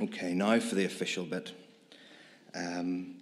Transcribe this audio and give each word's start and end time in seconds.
Okay, 0.00 0.32
now 0.32 0.58
for 0.58 0.74
the 0.74 0.86
official 0.86 1.24
bit. 1.24 1.52
Um, 2.54 3.16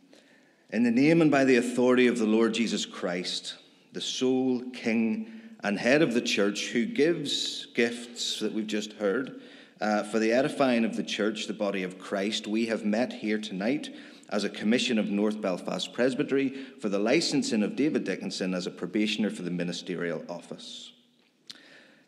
in 0.71 0.85
the 0.85 0.91
name 0.91 1.21
and 1.21 1.31
by 1.31 1.45
the 1.45 1.57
authority 1.57 2.07
of 2.07 2.19
the 2.19 2.27
Lord 2.27 2.55
Jesus 2.55 2.87
Christ, 2.87 3.57
the 3.93 4.01
sole 4.01 4.63
King 4.73 5.41
and 5.65 5.79
head 5.79 6.01
of 6.01 6.15
the 6.15 6.21
church, 6.21 6.69
who 6.69 6.87
gives 6.87 7.67
gifts 7.75 8.39
that 8.39 8.53
we've 8.53 8.69
just 8.69 8.93
heard 8.95 9.41
uh, 9.81 10.05
for 10.05 10.19
the 10.19 10.33
edifying 10.33 10.85
of 10.85 10.97
the 10.97 11.03
church, 11.03 11.47
the 11.47 11.53
body 11.53 11.83
of 11.83 11.99
Christ, 11.99 12.47
we 12.47 12.67
have 12.67 12.85
met 12.85 13.13
here 13.13 13.39
tonight 13.39 13.95
as 14.29 14.45
a 14.45 14.49
commission 14.49 14.99
of 14.99 15.11
North 15.11 15.41
Belfast 15.41 15.93
Presbytery 15.93 16.51
for 16.81 16.89
the 16.89 16.99
licensing 16.99 17.65
of 17.65 17.75
David 17.75 18.05
Dickinson 18.05 18.55
as 18.55 18.67
a 18.67 18.71
probationer 18.71 19.31
for 19.31 19.43
the 19.43 19.51
ministerial 19.51 20.25
office. 20.29 20.93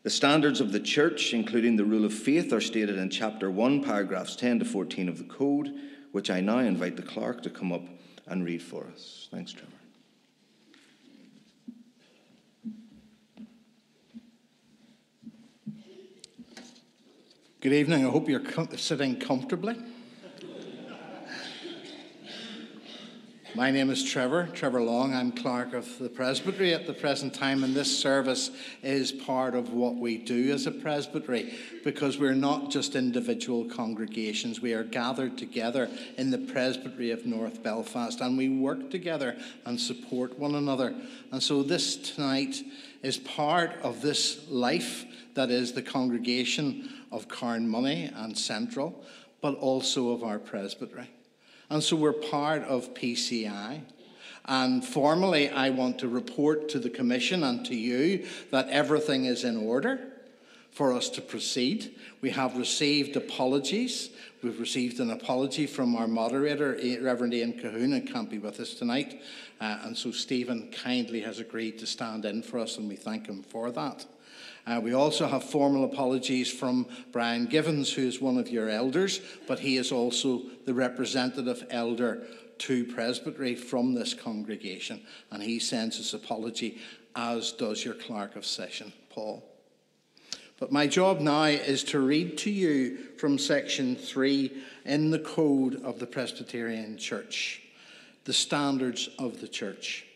The 0.03 0.11
standards 0.11 0.61
of 0.61 0.73
the 0.73 0.81
church, 0.81 1.33
including 1.33 1.77
the 1.77 1.85
rule 1.85 2.05
of 2.05 2.13
faith, 2.13 2.53
are 2.53 2.61
stated 2.61 2.99
in 2.99 3.09
chapter 3.09 3.51
1, 3.51 3.85
paragraphs 3.85 4.35
10 4.35 4.59
to 4.59 4.65
14 4.65 5.09
of 5.09 5.19
the 5.19 5.25
code, 5.25 5.73
which 6.11 6.29
I 6.29 6.41
now 6.41 6.59
invite 6.59 6.97
the 6.97 7.03
clerk 7.03 7.43
to 7.45 7.51
come 7.51 7.73
up 7.73 7.83
and 8.27 8.45
read 8.45 8.63
for 8.63 8.85
us. 8.93 9.29
Thanks, 9.31 9.53
Trevor. 9.53 9.69
Good 17.61 17.73
evening. 17.73 18.05
I 18.05 18.11
hope 18.11 18.29
you're 18.29 18.41
com- 18.41 18.77
sitting 18.77 19.21
comfortably. 19.21 19.77
My 23.55 23.71
name 23.71 23.91
is 23.91 24.03
Trevor, 24.03 24.49
Trevor 24.55 24.81
Long. 24.81 25.13
I'm 25.15 25.31
clerk 25.31 25.75
of 25.75 25.99
the 25.99 26.09
presbytery 26.09 26.73
at 26.73 26.87
the 26.87 26.95
present 26.95 27.35
time, 27.35 27.65
and 27.65 27.75
this 27.75 27.99
service 27.99 28.51
is 28.83 29.13
part 29.13 29.55
of 29.55 29.75
what 29.75 29.97
we 29.97 30.17
do 30.17 30.51
as 30.53 30.67
a 30.67 30.71
presbytery 30.71 31.53
because 31.85 32.19
we're 32.19 32.33
not 32.33 32.71
just 32.71 32.97
individual 32.97 33.67
congregations. 33.67 34.63
We 34.63 34.73
are 34.73 34.85
gathered 34.85 35.37
together 35.37 35.91
in 36.17 36.31
the 36.31 36.39
presbytery 36.39 37.11
of 37.11 37.27
North 37.27 37.63
Belfast 37.63 38.23
and 38.23 38.39
we 38.39 38.49
work 38.49 38.91
together 38.91 39.37
and 39.67 39.79
support 39.79 40.39
one 40.39 40.55
another. 40.55 40.95
And 41.31 41.43
so, 41.43 41.63
this 41.63 41.97
tonight 41.97 42.57
is 43.03 43.19
part 43.19 43.73
of 43.83 44.01
this 44.01 44.49
life 44.49 45.05
that 45.35 45.51
is 45.51 45.73
the 45.73 45.83
congregation 45.83 46.89
of 47.13 47.29
Carnmoney 47.29 48.11
and 48.17 48.37
Central, 48.37 49.05
but 49.43 49.57
also 49.57 50.09
of 50.09 50.23
our 50.23 50.39
presbytery. 50.39 51.11
And 51.73 51.83
so 51.83 51.97
we're 51.97 52.13
part 52.13 52.65
of 52.65 52.93
PCI. 52.93 53.81
And 54.45 54.85
formally, 54.85 55.49
I 55.49 55.71
want 55.71 56.01
to 56.01 56.09
report 56.09 56.69
to 56.69 56.79
the 56.79 56.91
Commission 56.91 57.43
and 57.45 57.65
to 57.65 57.75
you 57.75 58.27
that 58.51 58.69
everything 58.69 59.25
is 59.25 59.43
in 59.43 59.57
order 59.57 59.99
for 60.71 60.93
us 60.93 61.09
to 61.09 61.23
proceed. 61.23 61.95
We 62.21 62.29
have 62.29 62.59
received 62.59 63.17
apologies. 63.17 64.11
We've 64.43 64.61
received 64.61 65.01
an 65.01 65.13
apology 65.13 65.67
from 65.67 65.97
our 65.97 66.07
moderator, 66.07 66.79
Reverend 67.01 67.33
Ian 67.33 67.55
Cahoon, 67.55 67.93
who 67.99 68.13
can't 68.13 68.29
be 68.29 68.39
with 68.39 68.61
us 68.61 68.75
tonight. 68.75 69.23
Uh, 69.59 69.79
and 69.85 69.97
so 69.97 70.11
Stephen 70.11 70.71
kindly 70.73 71.23
has 71.23 71.41
agreed 71.41 71.79
to 71.79 71.87
stand 71.87 72.27
in 72.27 72.43
for 72.43 72.59
us, 72.59 72.77
and 72.77 72.87
we 72.87 72.97
thank 72.97 73.27
him 73.27 73.43
for 73.43 73.71
that. 73.71 74.05
Uh, 74.67 74.81
we 74.83 74.95
also 74.95 75.27
have 75.27 75.43
formal 75.43 75.85
apologies 75.85 76.51
from 76.51 76.87
Brian 77.11 77.47
Givens, 77.47 77.93
who 77.93 78.03
is 78.03 78.21
one 78.21 78.39
of 78.39 78.49
your 78.49 78.69
elders, 78.69 79.21
but 79.49 79.59
he 79.59 79.77
is 79.77 79.91
also 79.91 80.43
the 80.67 80.75
representative 80.75 81.67
elder 81.71 82.23
to 82.59 82.85
Presbytery 82.85 83.57
from 83.57 83.93
this 83.93 84.15
congregation, 84.15 85.01
and 85.33 85.43
he 85.43 85.59
sends 85.59 85.97
his 85.97 86.15
apology, 86.15 86.79
as 87.17 87.53
does 87.53 87.85
your 87.85 87.95
clerk 87.95 88.37
of 88.37 88.47
session, 88.47 88.93
Paul. 89.11 89.43
But 90.61 90.71
my 90.71 90.87
job 90.87 91.19
now 91.19 91.45
is 91.47 91.83
to 91.85 91.99
read 91.99 92.39
to 92.39 92.51
you 92.51 92.99
from 93.19 93.37
section 93.37 93.97
3 93.97 94.63
in 94.85 95.11
the 95.11 95.19
Code 95.19 95.83
of 95.83 95.99
the 95.99 96.07
Presbyterian 96.07 96.97
Church, 96.97 97.63
the 98.25 98.33
standards 98.33 99.09
of 99.19 99.41
the 99.41 99.49
church. 99.49 100.07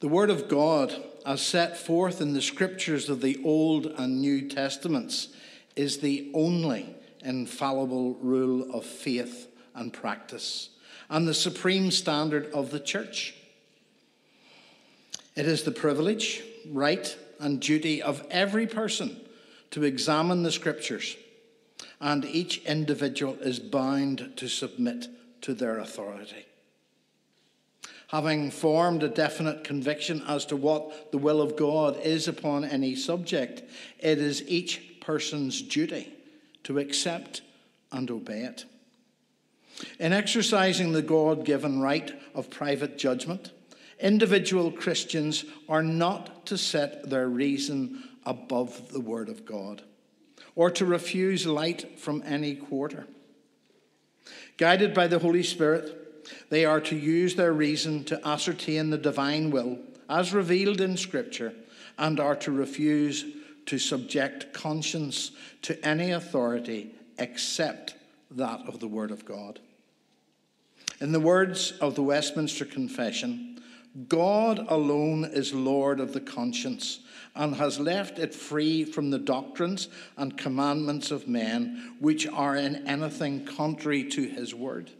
The 0.00 0.08
Word 0.08 0.28
of 0.28 0.48
God, 0.48 0.94
as 1.24 1.40
set 1.40 1.78
forth 1.78 2.20
in 2.20 2.34
the 2.34 2.42
scriptures 2.42 3.08
of 3.08 3.22
the 3.22 3.40
Old 3.42 3.86
and 3.86 4.20
New 4.20 4.46
Testaments, 4.46 5.28
is 5.74 5.98
the 5.98 6.30
only 6.34 6.94
infallible 7.24 8.14
rule 8.16 8.70
of 8.74 8.84
faith 8.84 9.48
and 9.74 9.90
practice, 9.90 10.68
and 11.08 11.26
the 11.26 11.32
supreme 11.32 11.90
standard 11.90 12.52
of 12.52 12.70
the 12.70 12.80
church. 12.80 13.34
It 15.34 15.46
is 15.46 15.62
the 15.62 15.70
privilege, 15.70 16.42
right, 16.70 17.16
and 17.40 17.58
duty 17.58 18.02
of 18.02 18.26
every 18.30 18.66
person 18.66 19.18
to 19.70 19.84
examine 19.84 20.42
the 20.42 20.52
scriptures, 20.52 21.16
and 22.02 22.22
each 22.26 22.58
individual 22.64 23.38
is 23.40 23.58
bound 23.58 24.34
to 24.36 24.48
submit 24.48 25.08
to 25.40 25.54
their 25.54 25.78
authority 25.78 26.44
having 28.08 28.50
formed 28.50 29.02
a 29.02 29.08
definite 29.08 29.64
conviction 29.64 30.22
as 30.28 30.44
to 30.46 30.56
what 30.56 31.10
the 31.10 31.18
will 31.18 31.40
of 31.40 31.56
God 31.56 31.98
is 32.00 32.28
upon 32.28 32.64
any 32.64 32.94
subject, 32.94 33.62
it 33.98 34.18
is 34.18 34.48
each 34.48 35.00
person's 35.00 35.60
duty 35.60 36.12
to 36.64 36.78
accept 36.78 37.42
and 37.92 38.10
obey 38.10 38.40
it. 38.40 38.64
In 39.98 40.12
exercising 40.12 40.92
the 40.92 41.02
God 41.02 41.44
given 41.44 41.80
right 41.80 42.12
of 42.34 42.50
private 42.50 42.96
judgment, 42.96 43.50
individual 44.00 44.70
Christians 44.70 45.44
are 45.68 45.82
not 45.82 46.46
to 46.46 46.56
set 46.56 47.10
their 47.10 47.28
reason 47.28 48.02
above 48.24 48.92
the 48.92 49.00
Word 49.00 49.28
of 49.28 49.44
God 49.44 49.82
or 50.54 50.70
to 50.70 50.86
refuse 50.86 51.46
light 51.46 51.98
from 51.98 52.22
any 52.24 52.54
quarter. 52.54 53.06
Guided 54.56 54.94
by 54.94 55.06
the 55.06 55.18
Holy 55.18 55.42
Spirit, 55.42 56.05
they 56.48 56.64
are 56.64 56.80
to 56.80 56.96
use 56.96 57.34
their 57.34 57.52
reason 57.52 58.04
to 58.04 58.26
ascertain 58.26 58.90
the 58.90 58.98
divine 58.98 59.50
will 59.50 59.78
as 60.08 60.32
revealed 60.32 60.80
in 60.80 60.96
Scripture 60.96 61.52
and 61.98 62.20
are 62.20 62.36
to 62.36 62.52
refuse 62.52 63.24
to 63.66 63.78
subject 63.78 64.52
conscience 64.52 65.32
to 65.62 65.84
any 65.84 66.12
authority 66.12 66.94
except 67.18 67.96
that 68.30 68.60
of 68.66 68.80
the 68.80 68.88
Word 68.88 69.10
of 69.10 69.24
God. 69.24 69.60
In 71.00 71.12
the 71.12 71.20
words 71.20 71.72
of 71.80 71.94
the 71.94 72.02
Westminster 72.02 72.64
Confession, 72.64 73.60
God 74.08 74.66
alone 74.68 75.24
is 75.24 75.52
Lord 75.52 76.00
of 76.00 76.12
the 76.12 76.20
conscience 76.20 77.00
and 77.34 77.54
has 77.56 77.80
left 77.80 78.18
it 78.18 78.34
free 78.34 78.84
from 78.84 79.10
the 79.10 79.18
doctrines 79.18 79.88
and 80.16 80.38
commandments 80.38 81.10
of 81.10 81.28
men 81.28 81.96
which 82.00 82.26
are 82.26 82.56
in 82.56 82.86
anything 82.86 83.44
contrary 83.44 84.04
to 84.04 84.22
his 84.22 84.54
word 84.54 84.90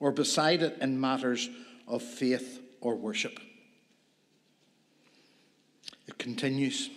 or 0.00 0.12
beside 0.12 0.62
it 0.62 0.78
in 0.80 1.00
matters 1.00 1.48
of 1.86 2.02
faith 2.02 2.60
or 2.80 2.94
worship. 2.94 3.38
It 6.06 6.18
continues. 6.18 6.90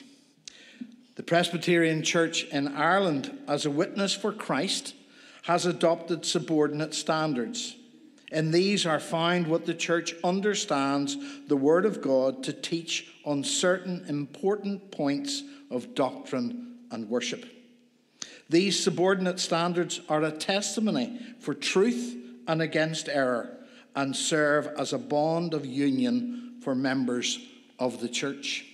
The 1.15 1.23
Presbyterian 1.23 2.03
Church 2.03 2.43
in 2.45 2.67
Ireland, 2.67 3.37
as 3.47 3.65
a 3.65 3.71
witness 3.71 4.13
for 4.13 4.31
Christ, 4.31 4.93
has 5.43 5.65
adopted 5.65 6.25
subordinate 6.25 6.93
standards. 6.93 7.75
In 8.31 8.51
these 8.51 8.85
are 8.85 8.99
found 8.99 9.47
what 9.47 9.65
the 9.65 9.73
church 9.73 10.13
understands 10.23 11.17
the 11.47 11.55
Word 11.55 11.85
of 11.85 12.01
God 12.01 12.43
to 12.43 12.53
teach 12.53 13.13
on 13.23 13.43
certain 13.43 14.05
important 14.09 14.91
points 14.91 15.43
of 15.71 15.95
doctrine 15.95 16.79
and 16.91 17.09
worship. 17.09 17.45
These 18.49 18.81
subordinate 18.83 19.39
standards 19.39 20.01
are 20.09 20.23
a 20.23 20.31
testimony 20.31 21.19
for 21.39 21.53
truth 21.53 22.15
and 22.47 22.61
against 22.61 23.09
error 23.09 23.57
and 23.95 24.15
serve 24.15 24.67
as 24.77 24.93
a 24.93 24.97
bond 24.97 25.53
of 25.53 25.65
union 25.65 26.55
for 26.61 26.75
members 26.75 27.39
of 27.79 27.99
the 27.99 28.09
church. 28.09 28.65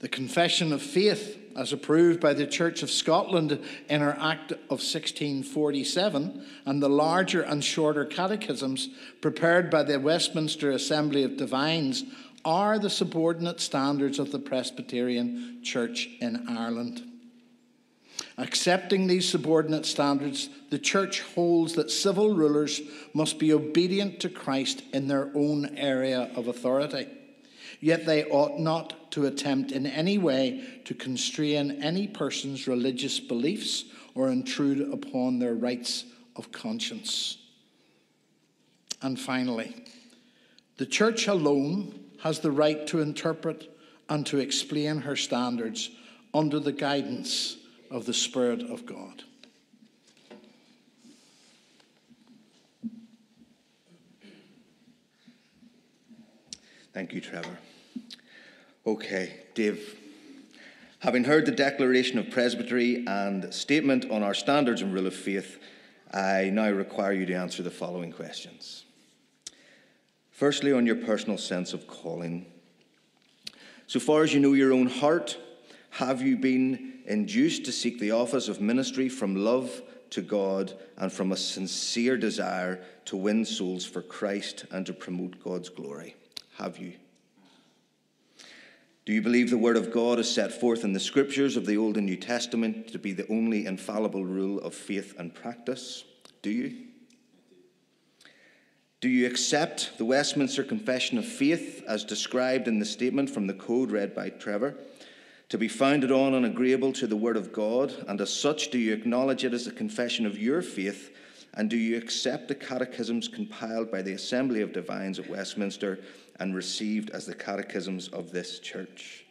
The 0.00 0.08
Confession 0.08 0.72
of 0.72 0.80
Faith, 0.80 1.38
as 1.56 1.72
approved 1.72 2.20
by 2.20 2.32
the 2.32 2.46
Church 2.46 2.84
of 2.84 2.90
Scotland 2.90 3.58
in 3.88 4.00
her 4.00 4.16
Act 4.20 4.52
of 4.52 4.80
1647, 4.80 6.44
and 6.66 6.82
the 6.82 6.88
larger 6.88 7.42
and 7.42 7.64
shorter 7.64 8.04
catechisms 8.04 8.90
prepared 9.20 9.70
by 9.70 9.82
the 9.82 9.98
Westminster 9.98 10.70
Assembly 10.70 11.24
of 11.24 11.36
Divines, 11.36 12.04
are 12.44 12.78
the 12.78 12.90
subordinate 12.90 13.60
standards 13.60 14.20
of 14.20 14.30
the 14.30 14.38
Presbyterian 14.38 15.58
Church 15.64 16.08
in 16.20 16.46
Ireland. 16.48 17.07
Accepting 18.38 19.08
these 19.08 19.28
subordinate 19.28 19.84
standards, 19.84 20.48
the 20.70 20.78
church 20.78 21.22
holds 21.22 21.74
that 21.74 21.90
civil 21.90 22.34
rulers 22.34 22.80
must 23.12 23.36
be 23.40 23.52
obedient 23.52 24.20
to 24.20 24.28
Christ 24.28 24.84
in 24.92 25.08
their 25.08 25.32
own 25.34 25.76
area 25.76 26.30
of 26.36 26.46
authority. 26.46 27.08
Yet 27.80 28.06
they 28.06 28.24
ought 28.24 28.60
not 28.60 29.10
to 29.12 29.26
attempt 29.26 29.72
in 29.72 29.86
any 29.86 30.18
way 30.18 30.80
to 30.84 30.94
constrain 30.94 31.82
any 31.82 32.06
person's 32.06 32.68
religious 32.68 33.18
beliefs 33.18 33.84
or 34.14 34.28
intrude 34.28 34.92
upon 34.92 35.40
their 35.40 35.54
rights 35.54 36.04
of 36.36 36.52
conscience. 36.52 37.38
And 39.02 39.18
finally, 39.18 39.84
the 40.76 40.86
church 40.86 41.26
alone 41.26 42.04
has 42.22 42.38
the 42.38 42.52
right 42.52 42.86
to 42.86 43.00
interpret 43.00 43.68
and 44.08 44.24
to 44.26 44.38
explain 44.38 45.00
her 45.00 45.16
standards 45.16 45.90
under 46.32 46.60
the 46.60 46.72
guidance 46.72 47.56
of 47.90 48.06
the 48.06 48.14
Spirit 48.14 48.62
of 48.62 48.86
God. 48.86 49.24
Thank 56.92 57.12
you, 57.12 57.20
Trevor. 57.20 57.58
Okay, 58.86 59.40
Dave. 59.54 59.96
Having 61.00 61.24
heard 61.24 61.46
the 61.46 61.52
declaration 61.52 62.18
of 62.18 62.30
presbytery 62.30 63.04
and 63.06 63.54
statement 63.54 64.10
on 64.10 64.24
our 64.24 64.34
standards 64.34 64.82
and 64.82 64.92
rule 64.92 65.06
of 65.06 65.14
faith, 65.14 65.60
I 66.12 66.50
now 66.52 66.70
require 66.70 67.12
you 67.12 67.24
to 67.26 67.34
answer 67.34 67.62
the 67.62 67.70
following 67.70 68.12
questions. 68.12 68.84
Firstly, 70.32 70.72
on 70.72 70.86
your 70.86 70.96
personal 70.96 71.38
sense 71.38 71.72
of 71.72 71.86
calling. 71.86 72.46
So 73.86 74.00
far 74.00 74.22
as 74.22 74.34
you 74.34 74.40
know 74.40 74.54
your 74.54 74.72
own 74.72 74.88
heart, 74.88 75.38
have 75.90 76.22
you 76.22 76.36
been 76.36 76.87
induced 77.08 77.64
to 77.64 77.72
seek 77.72 77.98
the 77.98 78.12
office 78.12 78.48
of 78.48 78.60
ministry 78.60 79.08
from 79.08 79.34
love 79.34 79.82
to 80.10 80.22
God 80.22 80.72
and 80.96 81.12
from 81.12 81.32
a 81.32 81.36
sincere 81.36 82.16
desire 82.16 82.82
to 83.06 83.16
win 83.16 83.44
souls 83.44 83.84
for 83.84 84.02
Christ 84.02 84.64
and 84.70 84.86
to 84.86 84.92
promote 84.92 85.42
God's 85.42 85.68
glory? 85.68 86.16
Have 86.56 86.78
you? 86.78 86.94
Do 89.04 89.14
you 89.14 89.22
believe 89.22 89.48
the 89.48 89.56
Word 89.56 89.78
of 89.78 89.90
God 89.90 90.18
is 90.18 90.30
set 90.30 90.52
forth 90.52 90.84
in 90.84 90.92
the 90.92 91.00
Scriptures 91.00 91.56
of 91.56 91.64
the 91.64 91.78
Old 91.78 91.96
and 91.96 92.04
New 92.04 92.16
Testament 92.16 92.88
to 92.88 92.98
be 92.98 93.12
the 93.12 93.26
only 93.28 93.64
infallible 93.64 94.24
rule 94.24 94.60
of 94.60 94.74
faith 94.74 95.14
and 95.18 95.34
practice? 95.34 96.04
Do 96.42 96.50
you? 96.50 96.88
Do 99.00 99.08
you 99.08 99.26
accept 99.26 99.96
the 99.96 100.04
Westminster 100.04 100.64
Confession 100.64 101.16
of 101.16 101.24
Faith 101.24 101.84
as 101.86 102.04
described 102.04 102.68
in 102.68 102.80
the 102.80 102.84
statement 102.84 103.30
from 103.30 103.46
the 103.46 103.54
Code 103.54 103.92
read 103.92 104.14
by 104.14 104.28
Trevor? 104.28 104.74
To 105.50 105.58
be 105.58 105.68
founded 105.68 106.12
on 106.12 106.34
and 106.34 106.44
agreeable 106.44 106.92
to 106.94 107.06
the 107.06 107.16
Word 107.16 107.36
of 107.36 107.52
God, 107.52 107.94
and 108.06 108.20
as 108.20 108.32
such, 108.32 108.70
do 108.70 108.78
you 108.78 108.92
acknowledge 108.92 109.44
it 109.44 109.54
as 109.54 109.66
a 109.66 109.72
confession 109.72 110.26
of 110.26 110.38
your 110.38 110.60
faith? 110.60 111.14
And 111.54 111.70
do 111.70 111.76
you 111.76 111.96
accept 111.96 112.48
the 112.48 112.54
catechisms 112.54 113.28
compiled 113.28 113.90
by 113.90 114.02
the 114.02 114.12
Assembly 114.12 114.60
of 114.60 114.74
Divines 114.74 115.18
at 115.18 115.30
Westminster 115.30 116.00
and 116.38 116.54
received 116.54 117.10
as 117.10 117.24
the 117.24 117.34
catechisms 117.34 118.08
of 118.08 118.30
this 118.30 118.60
church? 118.60 119.24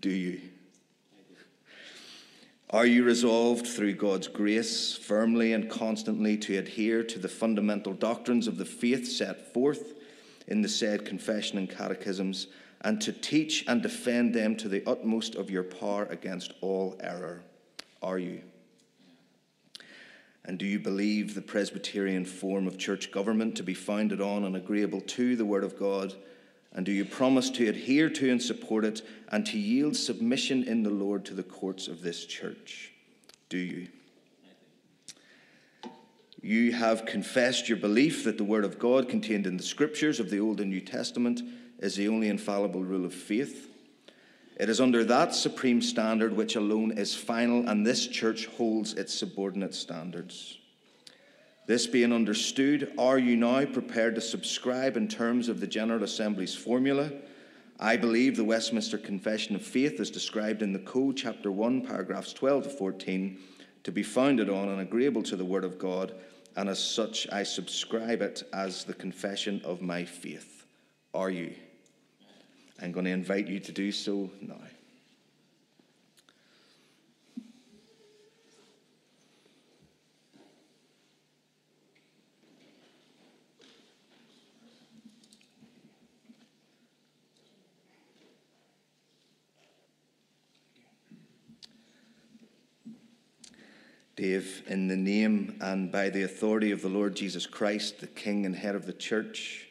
Do 0.00 0.10
you? 0.10 0.40
Are 2.70 2.86
you 2.86 3.04
resolved 3.04 3.66
through 3.66 3.94
God's 3.94 4.28
grace 4.28 4.96
firmly 4.96 5.52
and 5.52 5.70
constantly 5.70 6.36
to 6.38 6.58
adhere 6.58 7.02
to 7.04 7.18
the 7.18 7.28
fundamental 7.28 7.92
doctrines 7.92 8.46
of 8.46 8.58
the 8.58 8.64
faith 8.64 9.06
set 9.06 9.52
forth 9.54 9.94
in 10.46 10.62
the 10.62 10.68
said 10.68 11.04
confession 11.04 11.58
and 11.58 11.68
catechisms 11.68 12.46
and 12.82 13.00
to 13.00 13.12
teach 13.12 13.64
and 13.66 13.82
defend 13.82 14.34
them 14.34 14.56
to 14.56 14.68
the 14.68 14.82
utmost 14.86 15.34
of 15.34 15.50
your 15.50 15.64
power 15.64 16.06
against 16.06 16.52
all 16.60 16.96
error? 17.00 17.42
Are 18.02 18.18
you? 18.18 18.42
And 20.44 20.58
do 20.58 20.64
you 20.64 20.78
believe 20.78 21.34
the 21.34 21.42
Presbyterian 21.42 22.24
form 22.24 22.66
of 22.66 22.78
church 22.78 23.10
government 23.10 23.56
to 23.56 23.62
be 23.62 23.74
founded 23.74 24.20
on 24.20 24.44
and 24.44 24.56
agreeable 24.56 25.02
to 25.02 25.36
the 25.36 25.44
Word 25.44 25.64
of 25.64 25.78
God? 25.78 26.14
And 26.72 26.86
do 26.86 26.92
you 26.92 27.04
promise 27.04 27.50
to 27.50 27.68
adhere 27.68 28.08
to 28.10 28.30
and 28.30 28.40
support 28.40 28.84
it 28.84 29.02
and 29.28 29.44
to 29.46 29.58
yield 29.58 29.96
submission 29.96 30.64
in 30.64 30.82
the 30.82 30.90
Lord 30.90 31.24
to 31.26 31.34
the 31.34 31.42
courts 31.42 31.88
of 31.88 32.02
this 32.02 32.24
church? 32.24 32.92
Do 33.48 33.58
you? 33.58 33.88
You 36.40 36.72
have 36.72 37.04
confessed 37.04 37.68
your 37.68 37.78
belief 37.78 38.24
that 38.24 38.38
the 38.38 38.44
Word 38.44 38.64
of 38.64 38.78
God 38.78 39.08
contained 39.08 39.46
in 39.46 39.56
the 39.56 39.62
Scriptures 39.62 40.20
of 40.20 40.30
the 40.30 40.40
Old 40.40 40.60
and 40.60 40.70
New 40.70 40.80
Testament 40.80 41.42
is 41.78 41.96
the 41.96 42.08
only 42.08 42.28
infallible 42.28 42.82
rule 42.82 43.04
of 43.04 43.14
faith. 43.14 43.70
It 44.58 44.68
is 44.68 44.80
under 44.80 45.04
that 45.04 45.34
supreme 45.34 45.80
standard 45.80 46.36
which 46.36 46.56
alone 46.56 46.98
is 46.98 47.14
final, 47.14 47.68
and 47.68 47.86
this 47.86 48.06
church 48.06 48.46
holds 48.46 48.94
its 48.94 49.14
subordinate 49.14 49.74
standards. 49.74 50.58
This 51.66 51.86
being 51.86 52.12
understood, 52.12 52.92
are 52.98 53.18
you 53.18 53.36
now 53.36 53.64
prepared 53.66 54.14
to 54.16 54.20
subscribe 54.20 54.96
in 54.96 55.06
terms 55.06 55.48
of 55.48 55.60
the 55.60 55.66
General 55.66 56.02
Assembly's 56.02 56.54
formula? 56.54 57.12
I 57.78 57.96
believe 57.96 58.36
the 58.36 58.44
Westminster 58.44 58.98
Confession 58.98 59.54
of 59.54 59.62
Faith 59.62 60.00
is 60.00 60.10
described 60.10 60.62
in 60.62 60.72
the 60.72 60.80
Code, 60.80 61.16
Chapter 61.16 61.52
1, 61.52 61.86
paragraphs 61.86 62.32
12 62.32 62.64
to 62.64 62.70
14, 62.70 63.38
to 63.84 63.92
be 63.92 64.02
founded 64.02 64.50
on 64.50 64.68
and 64.70 64.80
agreeable 64.80 65.22
to 65.22 65.36
the 65.36 65.44
Word 65.44 65.62
of 65.62 65.78
God, 65.78 66.14
and 66.56 66.68
as 66.68 66.82
such 66.82 67.28
I 67.30 67.44
subscribe 67.44 68.22
it 68.22 68.42
as 68.52 68.82
the 68.82 68.94
confession 68.94 69.60
of 69.64 69.80
my 69.80 70.04
faith. 70.04 70.64
Are 71.14 71.30
you? 71.30 71.54
I'm 72.80 72.92
going 72.92 73.06
to 73.06 73.10
invite 73.10 73.48
you 73.48 73.58
to 73.60 73.72
do 73.72 73.90
so 73.90 74.30
now. 74.40 74.56
Dave, 94.18 94.64
in 94.66 94.88
the 94.88 94.96
name 94.96 95.56
and 95.60 95.92
by 95.92 96.10
the 96.10 96.24
authority 96.24 96.72
of 96.72 96.82
the 96.82 96.88
Lord 96.88 97.14
Jesus 97.14 97.46
Christ, 97.46 98.00
the 98.00 98.08
King 98.08 98.46
and 98.46 98.56
head 98.56 98.74
of 98.74 98.84
the 98.84 98.92
church, 98.92 99.67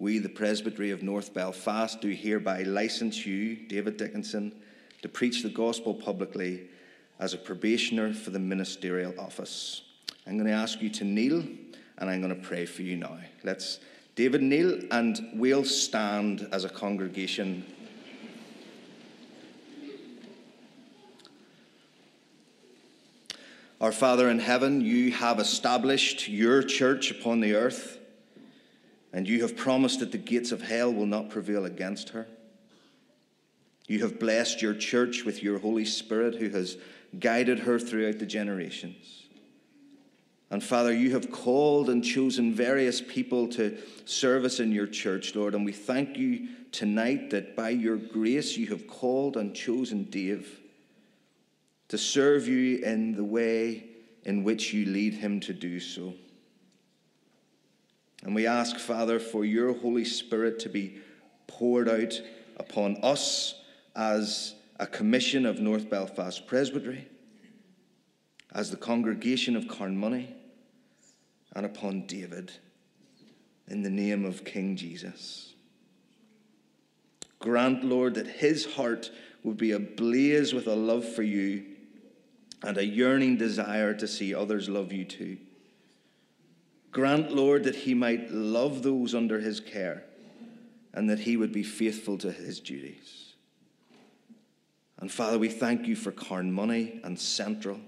we, 0.00 0.18
the 0.18 0.28
Presbytery 0.28 0.90
of 0.90 1.02
North 1.02 1.32
Belfast, 1.32 2.00
do 2.00 2.08
hereby 2.08 2.62
license 2.62 3.24
you, 3.24 3.54
David 3.68 3.96
Dickinson, 3.96 4.52
to 5.02 5.08
preach 5.08 5.42
the 5.42 5.48
gospel 5.48 5.94
publicly 5.94 6.68
as 7.18 7.34
a 7.34 7.38
probationer 7.38 8.12
for 8.12 8.30
the 8.30 8.38
ministerial 8.38 9.14
office. 9.20 9.82
I'm 10.26 10.34
going 10.34 10.48
to 10.48 10.52
ask 10.52 10.80
you 10.80 10.90
to 10.90 11.04
kneel 11.04 11.44
and 11.98 12.10
I'm 12.10 12.20
going 12.20 12.34
to 12.34 12.48
pray 12.48 12.66
for 12.66 12.82
you 12.82 12.96
now. 12.96 13.18
Let's, 13.44 13.78
David, 14.16 14.42
kneel 14.42 14.80
and 14.90 15.30
we'll 15.34 15.64
stand 15.64 16.48
as 16.50 16.64
a 16.64 16.68
congregation 16.68 17.64
Our 23.80 23.92
Father 23.92 24.28
in 24.28 24.40
heaven, 24.40 24.82
you 24.82 25.10
have 25.12 25.38
established 25.38 26.28
your 26.28 26.62
church 26.62 27.10
upon 27.10 27.40
the 27.40 27.54
earth, 27.54 27.98
and 29.12 29.28
you 29.28 29.42
have 29.42 29.56
promised 29.56 30.00
that 30.00 30.12
the 30.12 30.18
gates 30.18 30.52
of 30.52 30.62
hell 30.62 30.92
will 30.92 31.06
not 31.06 31.30
prevail 31.30 31.64
against 31.64 32.10
her. 32.10 32.26
You 33.86 34.00
have 34.02 34.20
blessed 34.20 34.62
your 34.62 34.74
church 34.74 35.24
with 35.24 35.42
your 35.42 35.58
Holy 35.58 35.84
Spirit, 35.84 36.36
who 36.36 36.48
has 36.50 36.76
guided 37.18 37.60
her 37.60 37.78
throughout 37.78 38.20
the 38.20 38.26
generations. 38.26 39.24
And 40.50 40.62
Father, 40.62 40.92
you 40.92 41.10
have 41.12 41.30
called 41.30 41.88
and 41.88 42.04
chosen 42.04 42.54
various 42.54 43.00
people 43.00 43.48
to 43.48 43.78
service 44.04 44.60
in 44.60 44.72
your 44.72 44.86
church, 44.86 45.34
Lord, 45.34 45.54
and 45.54 45.64
we 45.64 45.72
thank 45.72 46.16
you 46.16 46.48
tonight 46.72 47.30
that 47.30 47.56
by 47.56 47.70
your 47.70 47.96
grace 47.96 48.56
you 48.56 48.66
have 48.68 48.86
called 48.86 49.36
and 49.36 49.54
chosen 49.54 50.04
Dave 50.04 50.60
to 51.88 51.98
serve 51.98 52.46
you 52.46 52.78
in 52.84 53.14
the 53.16 53.24
way 53.24 53.84
in 54.24 54.44
which 54.44 54.72
you 54.72 54.86
lead 54.86 55.14
him 55.14 55.40
to 55.40 55.52
do 55.52 55.80
so. 55.80 56.14
And 58.22 58.34
we 58.34 58.46
ask, 58.46 58.78
Father, 58.78 59.18
for 59.18 59.44
your 59.44 59.72
Holy 59.72 60.04
Spirit 60.04 60.58
to 60.60 60.68
be 60.68 60.98
poured 61.46 61.88
out 61.88 62.20
upon 62.58 62.98
us 63.02 63.54
as 63.96 64.54
a 64.78 64.86
commission 64.86 65.46
of 65.46 65.60
North 65.60 65.88
Belfast 65.88 66.46
Presbytery, 66.46 67.08
as 68.52 68.70
the 68.70 68.76
congregation 68.76 69.56
of 69.56 69.64
Carnmoney, 69.64 70.28
and 71.54 71.66
upon 71.66 72.06
David, 72.06 72.52
in 73.68 73.82
the 73.82 73.90
name 73.90 74.24
of 74.24 74.44
King 74.44 74.76
Jesus. 74.76 75.54
Grant, 77.38 77.82
Lord, 77.82 78.14
that 78.14 78.26
his 78.26 78.74
heart 78.74 79.10
would 79.42 79.56
be 79.56 79.72
ablaze 79.72 80.52
with 80.52 80.66
a 80.66 80.74
love 80.74 81.04
for 81.04 81.22
you 81.22 81.64
and 82.62 82.76
a 82.76 82.84
yearning 82.84 83.38
desire 83.38 83.94
to 83.94 84.06
see 84.06 84.34
others 84.34 84.68
love 84.68 84.92
you 84.92 85.04
too. 85.04 85.38
Grant, 86.92 87.32
Lord, 87.32 87.64
that 87.64 87.76
he 87.76 87.94
might 87.94 88.30
love 88.30 88.82
those 88.82 89.14
under 89.14 89.38
his 89.38 89.60
care 89.60 90.04
and 90.92 91.08
that 91.08 91.20
he 91.20 91.36
would 91.36 91.52
be 91.52 91.62
faithful 91.62 92.18
to 92.18 92.32
his 92.32 92.58
duties. 92.60 93.34
And 94.98 95.10
Father, 95.10 95.38
we 95.38 95.48
thank 95.48 95.86
you 95.86 95.96
for 95.96 96.12
Carnmoney 96.12 97.02
and 97.04 97.18
Central, 97.18 97.80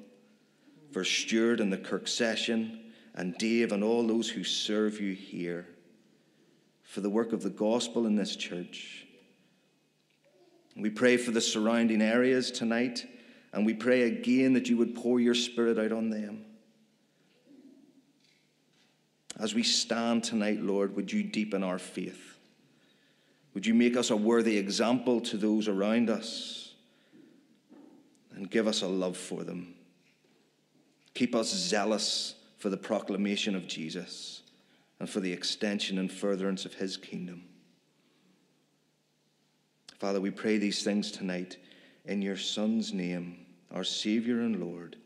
for 0.93 1.05
Stuart 1.05 1.61
and 1.61 1.73
the 1.73 1.79
Kirk 1.79 2.07
Session, 2.07 2.93
and 3.15 3.37
Dave 3.37 3.73
and 3.73 3.85
all 3.85 4.07
those 4.07 4.31
who 4.31 4.45
serve 4.45 5.01
you 5.01 5.13
here, 5.13 5.67
for 6.85 7.01
the 7.01 7.11
work 7.11 7.33
of 7.33 7.43
the 7.43 7.51
gospel 7.51 8.07
in 8.07 8.17
this 8.17 8.37
church. 8.37 9.07
We 10.77 10.89
pray 10.89 11.17
for 11.19 11.33
the 11.33 11.41
surrounding 11.41 12.01
areas 12.01 12.51
tonight 12.51 13.05
and 13.53 13.67
we 13.67 13.75
pray 13.75 14.03
again 14.03 14.55
that 14.55 14.69
you 14.69 14.77
would 14.79 14.95
pour 14.95 15.21
your 15.21 15.35
Spirit 15.35 15.79
out 15.79 15.93
on 15.93 16.11
them. 16.11 16.45
As 19.43 19.55
we 19.55 19.63
stand 19.63 20.25
tonight, 20.25 20.63
Lord, 20.63 20.97
would 20.97 21.13
you 21.13 21.23
deepen 21.23 21.63
our 21.63 21.79
faith? 21.79 22.39
Would 23.53 23.67
you 23.67 23.75
make 23.75 23.97
us 23.97 24.09
a 24.09 24.17
worthy 24.17 24.57
example 24.57 25.21
to 25.23 25.37
those 25.37 25.69
around 25.69 26.09
us? 26.09 26.63
and 28.35 28.51
give 28.51 28.67
us 28.67 28.83
a 28.83 28.87
love 28.89 29.17
for 29.17 29.45
them. 29.45 29.75
Keep 31.15 31.35
us 31.35 31.53
zealous 31.53 32.35
for 32.59 32.71
the 32.71 32.77
proclamation 32.77 33.55
of 33.55 33.67
Jesus 33.67 34.43
and 34.99 35.09
for 35.09 35.21
the 35.21 35.33
extension 35.33 35.99
and 35.99 36.11
furtherance 36.11 36.65
of 36.65 36.75
his 36.75 36.97
kingdom. 36.97 37.45
Father, 39.99 40.21
we 40.21 40.31
pray 40.31 40.59
these 40.59 40.83
things 40.83 41.11
tonight 41.13 41.59
in 42.05 42.23
your 42.23 42.37
Son's 42.37 42.93
name, 42.93 43.47
our 43.73 43.85
Savior 43.85 44.41
and 44.41 44.61
Lord, 44.61 44.97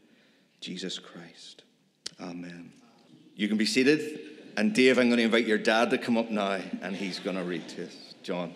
Jesus 0.61 0.99
Christ. 0.99 1.65
Amen. 2.21 2.76
You 3.37 3.49
can 3.49 3.59
be 3.59 3.67
seated. 3.67 4.21
And 4.57 4.75
Dave, 4.75 4.99
I'm 4.99 5.09
going 5.09 5.19
to 5.19 5.25
invite 5.25 5.47
your 5.47 5.59
dad 5.59 5.91
to 5.91 5.99
come 5.99 6.17
up 6.17 6.31
now, 6.31 6.59
and 6.81 6.97
he's 6.97 7.19
going 7.19 7.37
to 7.37 7.45
read 7.45 7.69
to 7.69 7.85
us. 7.85 8.15
John. 8.23 8.55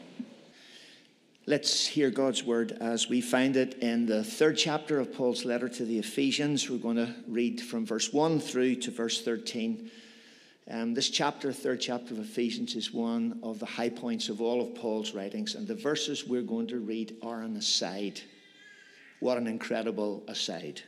Let's 1.47 1.87
hear 1.87 2.11
God's 2.11 2.43
word 2.43 2.73
as 2.81 3.09
we 3.09 3.21
find 3.21 3.57
it 3.57 3.75
in 3.83 4.07
the 4.07 4.25
third 4.25 4.57
chapter 4.57 4.99
of 4.99 5.13
Paul's 5.13 5.45
letter 5.45 5.69
to 5.69 5.85
the 5.85 5.99
Ephesians. 5.99 6.71
We're 6.71 6.79
going 6.79 6.97
to 6.97 7.15
read 7.29 7.61
from 7.61 7.85
verse 7.85 8.13
1 8.13 8.41
through 8.41 8.77
to 8.77 8.91
verse 8.91 9.23
13. 9.23 9.91
Um, 10.71 10.95
this 10.95 11.11
chapter, 11.11 11.53
third 11.53 11.81
chapter 11.81 12.15
of 12.15 12.21
Ephesians, 12.21 12.75
is 12.75 12.93
one 12.93 13.41
of 13.43 13.59
the 13.59 13.67
high 13.67 13.91
points 13.91 14.29
of 14.29 14.41
all 14.41 14.63
of 14.63 14.75
Paul's 14.77 15.13
writings, 15.13 15.57
and 15.57 15.69
the 15.69 15.75
verses 15.75 16.27
we're 16.27 16.43
going 16.43 16.69
to 16.69 16.79
read 16.79 17.17
are 17.23 17.43
an 17.43 17.57
aside. 17.57 18.21
What 19.19 19.37
an 19.37 19.47
incredible 19.47 20.23
aside. 20.27 20.81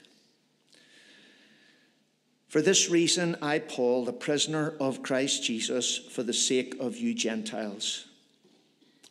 For 2.53 2.61
this 2.61 2.91
reason, 2.91 3.37
I, 3.41 3.61
Paul, 3.61 4.05
the 4.05 4.13
prisoner 4.13 4.75
of 4.79 5.03
Christ 5.03 5.43
Jesus, 5.43 5.97
for 5.97 6.23
the 6.23 6.35
sake 6.35 6.77
of 6.79 6.99
you 6.99 7.15
Gentiles. 7.15 8.05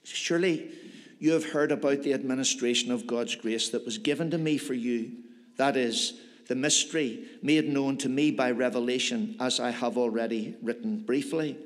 Surely 0.04 0.70
you 1.18 1.32
have 1.32 1.50
heard 1.50 1.72
about 1.72 2.04
the 2.04 2.14
administration 2.14 2.92
of 2.92 3.08
God's 3.08 3.34
grace 3.34 3.70
that 3.70 3.84
was 3.84 3.98
given 3.98 4.30
to 4.30 4.38
me 4.38 4.60
for 4.60 4.76
you. 4.76 5.14
That 5.58 5.76
is, 5.76 6.22
the 6.50 6.54
mystery 6.54 7.26
made 7.42 7.68
known 7.68 7.98
to 7.98 8.10
me 8.10 8.30
by 8.30 8.52
revelation, 8.52 9.38
as 9.40 9.60
I 9.60 9.72
have 9.72 9.98
already 9.98 10.56
written 10.62 11.00
briefly. 11.00 11.58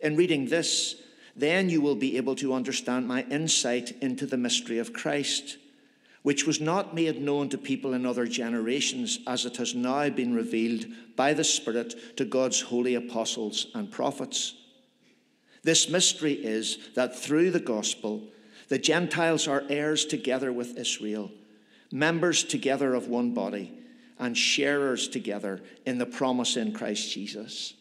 In 0.00 0.16
reading 0.16 0.46
this, 0.46 0.96
then 1.36 1.70
you 1.70 1.80
will 1.80 1.94
be 1.94 2.16
able 2.16 2.34
to 2.34 2.52
understand 2.52 3.06
my 3.06 3.22
insight 3.30 3.92
into 4.02 4.26
the 4.26 4.36
mystery 4.36 4.78
of 4.78 4.92
Christ 4.92 5.58
which 6.26 6.44
was 6.44 6.60
not 6.60 6.92
made 6.92 7.22
known 7.22 7.48
to 7.48 7.56
people 7.56 7.94
in 7.94 8.04
other 8.04 8.26
generations, 8.26 9.20
as 9.28 9.46
it 9.46 9.58
has 9.58 9.76
now 9.76 10.08
been 10.08 10.34
revealed 10.34 10.84
by 11.14 11.32
the 11.32 11.44
Spirit 11.44 12.16
to 12.16 12.24
God's 12.24 12.60
holy 12.62 12.96
apostles 12.96 13.68
and 13.76 13.92
prophets. 13.92 14.56
This 15.62 15.88
mystery 15.88 16.32
is 16.32 16.78
that 16.96 17.16
through 17.16 17.52
the 17.52 17.60
gospel, 17.60 18.24
the 18.66 18.76
Gentiles 18.76 19.46
are 19.46 19.62
heirs 19.68 20.04
together 20.04 20.52
with 20.52 20.76
Israel, 20.76 21.30
members 21.92 22.42
together 22.42 22.94
of 22.94 23.06
one 23.06 23.32
body, 23.32 23.78
and 24.18 24.36
sharers 24.36 25.06
together 25.06 25.60
in 25.84 25.98
the 25.98 26.06
promise 26.06 26.56
in 26.56 26.72
Christ 26.72 27.12
Jesus. 27.12 27.74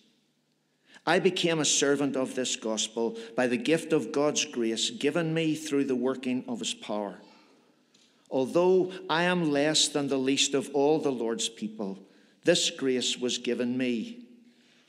I 1.03 1.17
became 1.17 1.57
a 1.57 1.65
servant 1.65 2.15
of 2.15 2.35
this 2.35 2.55
gospel 2.57 3.17
by 3.35 3.47
the 3.47 3.57
gift 3.57 3.91
of 3.91 4.11
God's 4.11 4.45
grace 4.45 4.91
given 4.91 5.33
me 5.33 5.55
through 5.55 5.85
the 5.85 5.95
working 5.95 6.45
of 6.47 6.59
his 6.59 6.75
power. 6.75 7.17
Although 8.29 8.91
I 9.09 9.23
am 9.23 9.51
less 9.51 9.87
than 9.87 10.07
the 10.07 10.17
least 10.17 10.53
of 10.53 10.69
all 10.73 10.99
the 10.99 11.11
Lord's 11.11 11.49
people, 11.49 11.99
this 12.43 12.69
grace 12.69 13.17
was 13.17 13.37
given 13.37 13.77
me 13.77 14.25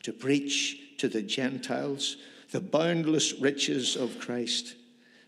to 0.03 0.13
preach 0.13 0.79
to 0.99 1.09
the 1.09 1.23
Gentiles 1.23 2.17
the 2.51 2.61
boundless 2.61 3.35
riches 3.35 3.97
of 3.97 4.19
Christ 4.19 4.77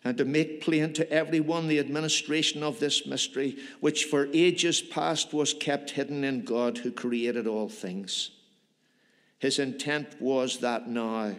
and 0.05 0.17
to 0.17 0.25
make 0.25 0.61
plain 0.61 0.93
to 0.95 1.11
everyone 1.13 1.67
the 1.69 1.79
administration 1.81 2.63
of 2.63 2.79
this 2.79 3.07
mystery, 3.07 3.59
which 3.81 4.05
for 4.05 4.29
ages 4.33 4.81
past 4.81 5.35
was 5.35 5.53
kept 5.53 5.91
hidden 5.91 6.25
in 6.25 6.45
God 6.45 6.79
who 6.79 6.93
created 6.93 7.47
all 7.47 7.69
things. 7.69 8.31
His 9.39 9.59
intent 9.59 10.21
was 10.21 10.59
that 10.59 10.89
now, 10.89 11.35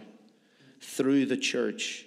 through 0.80 1.26
the 1.26 1.36
church, 1.36 2.06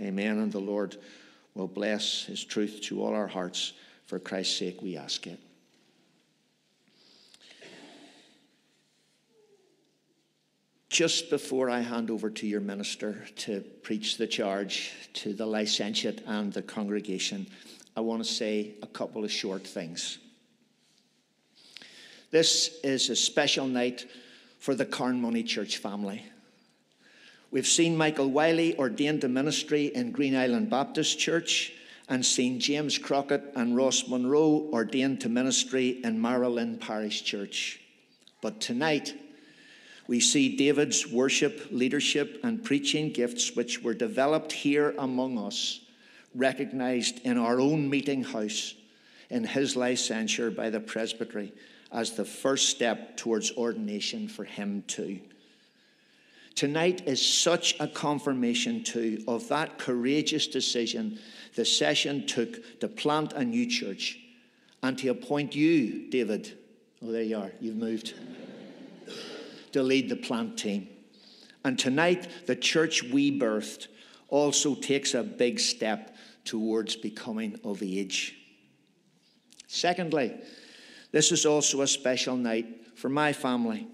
Amen. 0.00 0.38
And 0.38 0.52
the 0.52 0.60
Lord 0.60 0.96
will 1.54 1.68
bless 1.68 2.24
his 2.24 2.44
truth 2.44 2.80
to 2.82 3.02
all 3.02 3.14
our 3.14 3.26
hearts. 3.26 3.72
For 4.06 4.18
Christ's 4.18 4.56
sake, 4.56 4.82
we 4.82 4.96
ask 4.96 5.26
it. 5.26 5.38
Just 10.88 11.30
before 11.30 11.70
I 11.70 11.80
hand 11.80 12.10
over 12.10 12.28
to 12.30 12.46
your 12.46 12.60
minister 12.60 13.24
to 13.36 13.60
preach 13.82 14.16
the 14.16 14.26
charge 14.26 14.92
to 15.14 15.32
the 15.32 15.46
licentiate 15.46 16.22
and 16.26 16.52
the 16.52 16.62
congregation, 16.62 17.46
I 17.96 18.00
want 18.00 18.24
to 18.24 18.28
say 18.28 18.72
a 18.82 18.88
couple 18.88 19.24
of 19.24 19.30
short 19.30 19.64
things. 19.64 20.18
This 22.32 22.80
is 22.82 23.08
a 23.10 23.16
special 23.16 23.66
night 23.66 24.06
for 24.58 24.74
the 24.74 24.84
Carnmoney 24.84 25.46
Church 25.46 25.78
family. 25.78 26.24
We've 27.52 27.66
seen 27.66 27.96
Michael 27.96 28.30
Wiley 28.30 28.78
ordained 28.78 29.22
to 29.22 29.28
ministry 29.28 29.86
in 29.86 30.12
Greenisland 30.12 30.70
Baptist 30.70 31.18
Church 31.18 31.72
and 32.08 32.24
seen 32.24 32.60
James 32.60 32.96
Crockett 32.96 33.42
and 33.56 33.76
Ross 33.76 34.06
Monroe 34.06 34.68
ordained 34.72 35.20
to 35.22 35.28
ministry 35.28 36.00
in 36.04 36.20
Marilyn 36.20 36.78
Parish 36.78 37.24
Church. 37.24 37.80
But 38.40 38.60
tonight, 38.60 39.14
we 40.06 40.20
see 40.20 40.56
David's 40.56 41.08
worship, 41.08 41.66
leadership, 41.72 42.38
and 42.44 42.62
preaching 42.62 43.10
gifts, 43.10 43.56
which 43.56 43.82
were 43.82 43.94
developed 43.94 44.52
here 44.52 44.94
among 44.96 45.36
us, 45.36 45.80
recognized 46.36 47.18
in 47.24 47.36
our 47.36 47.58
own 47.60 47.90
meeting 47.90 48.22
house 48.22 48.74
in 49.28 49.42
his 49.42 49.74
licensure 49.74 50.54
by 50.54 50.70
the 50.70 50.80
presbytery 50.80 51.52
as 51.90 52.12
the 52.12 52.24
first 52.24 52.68
step 52.68 53.16
towards 53.16 53.50
ordination 53.56 54.28
for 54.28 54.44
him 54.44 54.84
too. 54.86 55.18
Tonight 56.60 57.04
is 57.06 57.26
such 57.26 57.74
a 57.80 57.88
confirmation, 57.88 58.84
too, 58.84 59.24
of 59.26 59.48
that 59.48 59.78
courageous 59.78 60.46
decision 60.46 61.18
the 61.54 61.64
session 61.64 62.26
took 62.26 62.78
to 62.80 62.86
plant 62.86 63.32
a 63.32 63.42
new 63.42 63.64
church 63.64 64.18
and 64.82 64.98
to 64.98 65.08
appoint 65.08 65.56
you, 65.56 66.10
David. 66.10 66.58
Oh, 67.02 67.12
there 67.12 67.22
you 67.22 67.38
are, 67.38 67.50
you've 67.62 67.78
moved. 67.78 68.12
to 69.72 69.82
lead 69.82 70.10
the 70.10 70.16
plant 70.16 70.58
team. 70.58 70.86
And 71.64 71.78
tonight, 71.78 72.28
the 72.44 72.56
church 72.56 73.04
we 73.04 73.40
birthed 73.40 73.86
also 74.28 74.74
takes 74.74 75.14
a 75.14 75.22
big 75.22 75.60
step 75.60 76.14
towards 76.44 76.94
becoming 76.94 77.58
of 77.64 77.82
age. 77.82 78.36
Secondly, 79.66 80.34
this 81.10 81.32
is 81.32 81.46
also 81.46 81.80
a 81.80 81.86
special 81.86 82.36
night 82.36 82.98
for 82.98 83.08
my 83.08 83.32
family. 83.32 83.88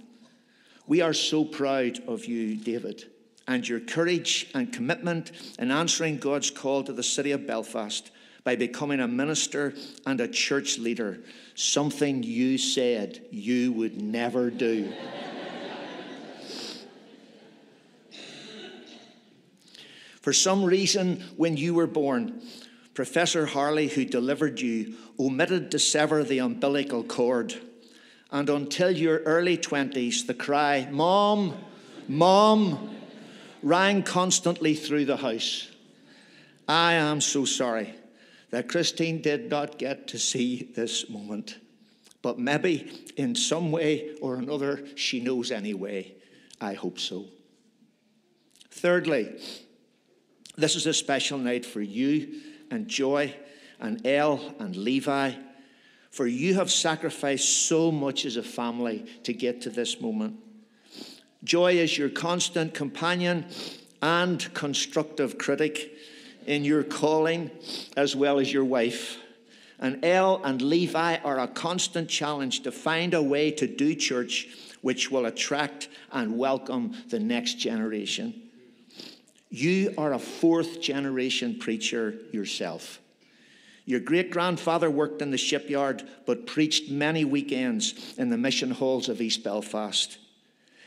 We 0.87 1.00
are 1.00 1.12
so 1.12 1.45
proud 1.45 1.99
of 2.07 2.26
you, 2.26 2.55
David, 2.57 3.07
and 3.49 3.69
your 3.69 3.81
courage 3.81 4.49
and 4.55 4.73
commitment 4.73 5.33
in 5.59 5.73
answering 5.73 6.19
God's 6.19 6.52
call 6.52 6.85
to 6.85 6.93
the 6.93 7.02
city 7.02 7.33
of 7.33 7.45
Belfast 7.47 8.12
by 8.45 8.55
becoming 8.55 9.00
a 9.00 9.09
minister 9.09 9.75
and 10.07 10.21
a 10.21 10.28
church 10.28 10.78
leader, 10.78 11.19
something 11.57 12.23
you 12.23 12.57
said 12.57 13.21
you 13.33 13.73
would 13.73 14.00
never 14.00 14.49
do. 14.50 14.93
For 20.23 20.33
some 20.33 20.64
reason, 20.64 21.25
when 21.37 21.57
you 21.57 21.75
were 21.75 21.88
born, 21.88 22.40
Professor 22.95 23.47
Harley, 23.47 23.88
who 23.88 24.05
delivered 24.05 24.61
you, 24.61 24.95
omitted 25.19 25.73
to 25.73 25.81
sever 25.81 26.23
the 26.23 26.38
umbilical 26.38 27.02
cord 27.02 27.55
and 28.30 28.50
until 28.50 28.90
your 28.90 29.18
early 29.21 29.56
20s, 29.56 30.26
the 30.26 30.35
cry, 30.35 30.88
Mom, 30.90 31.56
Mom, 32.09 32.97
rang 33.62 34.02
constantly 34.02 34.75
through 34.75 35.04
the 35.04 35.16
house. 35.16 35.68
I 36.68 36.95
am 36.95 37.21
so 37.21 37.45
sorry 37.45 37.95
that 38.50 38.68
Christine 38.68 39.23
did 39.23 39.50
not 39.50 39.78
get 39.78 40.09
to 40.09 40.18
see 40.18 40.71
this 40.75 41.09
moment. 41.09 41.59
But 42.23 42.38
maybe 42.38 43.12
in 43.16 43.35
some 43.35 43.71
way 43.71 44.16
or 44.21 44.37
another, 44.37 44.85
she 44.97 45.21
knows 45.21 45.52
anyway. 45.52 46.14
I 46.61 46.75
hope 46.75 46.99
so. 46.99 47.26
Thirdly, 48.71 49.40
this 50.56 50.75
is 50.75 50.87
a 50.87 50.95
special 50.95 51.38
night 51.38 51.64
for 51.64 51.80
you 51.80 52.40
and 52.71 52.88
Joy 52.88 53.35
and 53.78 54.04
Elle 54.06 54.54
and 54.59 54.75
Levi 54.75 55.33
for 56.11 56.27
you 56.27 56.55
have 56.55 56.71
sacrificed 56.71 57.67
so 57.69 57.91
much 57.91 58.25
as 58.25 58.37
a 58.37 58.43
family 58.43 59.07
to 59.25 59.33
get 59.33 59.61
to 59.63 59.71
this 59.71 60.01
moment. 60.01 60.37
Joy 61.45 61.75
is 61.75 61.97
your 61.97 62.09
constant 62.09 62.75
companion 62.75 63.47
and 64.03 64.53
constructive 64.55 65.39
critic 65.39 65.93
in 66.47 66.65
your 66.65 66.83
calling, 66.83 67.51
as 67.97 68.17
well 68.17 68.39
as 68.39 68.53
your 68.53 68.65
wife. 68.65 69.19
And 69.79 70.05
Elle 70.05 70.41
and 70.43 70.63
Levi 70.63 71.17
are 71.19 71.39
a 71.39 71.49
constant 71.49 72.09
challenge 72.09 72.63
to 72.63 72.73
find 72.73 73.15
a 73.15 73.23
way 73.23 73.51
to 73.53 73.67
do 73.67 73.95
church 73.95 74.49
which 74.81 75.11
will 75.11 75.27
attract 75.27 75.89
and 76.13 76.39
welcome 76.39 76.97
the 77.09 77.19
next 77.19 77.55
generation. 77.55 78.43
You 79.51 79.95
are 79.99 80.13
a 80.13 80.19
fourth 80.19 80.81
generation 80.81 81.59
preacher 81.59 82.15
yourself. 82.33 83.01
Your 83.87 84.00
great 84.00 84.31
grandfather 84.33 84.90
worked 84.90 85.23
in 85.23 85.31
the 85.31 85.38
shipyard 85.38 86.02
but 86.26 86.45
preached 86.45 86.90
many 86.90 87.25
weekends 87.25 88.14
in 88.19 88.28
the 88.31 88.37
mission 88.37 88.73
halls 88.73 89.09
of 89.09 89.21
East 89.21 89.45
Belfast. 89.45 90.19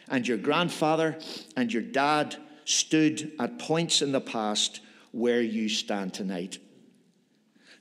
And 0.10 0.28
your 0.28 0.38
grandfather 0.38 1.18
and 1.56 1.72
your 1.72 1.82
dad 1.82 2.36
stood 2.66 3.32
at 3.40 3.58
points 3.58 4.02
in 4.02 4.12
the 4.12 4.20
past 4.20 4.82
where 5.12 5.42
you 5.42 5.70
stand 5.70 6.14
tonight. 6.14 6.60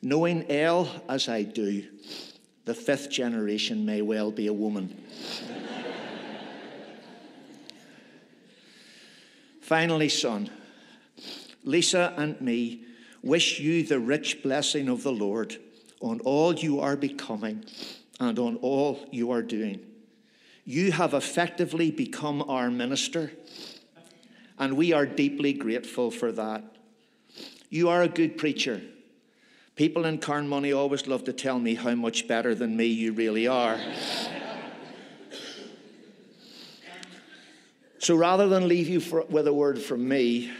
Knowing 0.00 0.48
Elle 0.48 0.88
as 1.08 1.28
I 1.28 1.42
do, 1.42 1.82
the 2.64 2.74
fifth 2.74 3.10
generation 3.10 3.84
may 3.84 4.02
well 4.02 4.30
be 4.30 4.46
a 4.46 4.52
woman. 4.52 4.96
Finally, 9.60 10.10
son, 10.10 10.48
Lisa 11.64 12.14
and 12.16 12.40
me 12.40 12.84
wish 13.28 13.60
you 13.60 13.82
the 13.82 14.00
rich 14.00 14.42
blessing 14.42 14.88
of 14.88 15.02
the 15.02 15.12
Lord 15.12 15.56
on 16.00 16.20
all 16.20 16.54
you 16.54 16.80
are 16.80 16.96
becoming 16.96 17.64
and 18.18 18.38
on 18.38 18.56
all 18.56 19.06
you 19.10 19.30
are 19.30 19.42
doing. 19.42 19.80
You 20.64 20.92
have 20.92 21.14
effectively 21.14 21.90
become 21.90 22.42
our 22.48 22.70
minister, 22.70 23.32
and 24.58 24.76
we 24.76 24.92
are 24.92 25.06
deeply 25.06 25.52
grateful 25.52 26.10
for 26.10 26.32
that. 26.32 26.64
You 27.70 27.88
are 27.88 28.02
a 28.02 28.08
good 28.08 28.36
preacher. 28.36 28.80
People 29.76 30.04
in 30.04 30.18
Carnmoney 30.18 30.76
always 30.76 31.06
love 31.06 31.24
to 31.24 31.32
tell 31.32 31.58
me 31.58 31.74
how 31.74 31.94
much 31.94 32.26
better 32.26 32.54
than 32.54 32.76
me 32.76 32.86
you 32.86 33.12
really 33.12 33.46
are. 33.46 33.78
so 37.98 38.16
rather 38.16 38.48
than 38.48 38.68
leave 38.68 38.88
you 38.88 39.00
for, 39.00 39.24
with 39.28 39.46
a 39.46 39.52
word 39.52 39.78
from 39.78 40.08
me, 40.08 40.50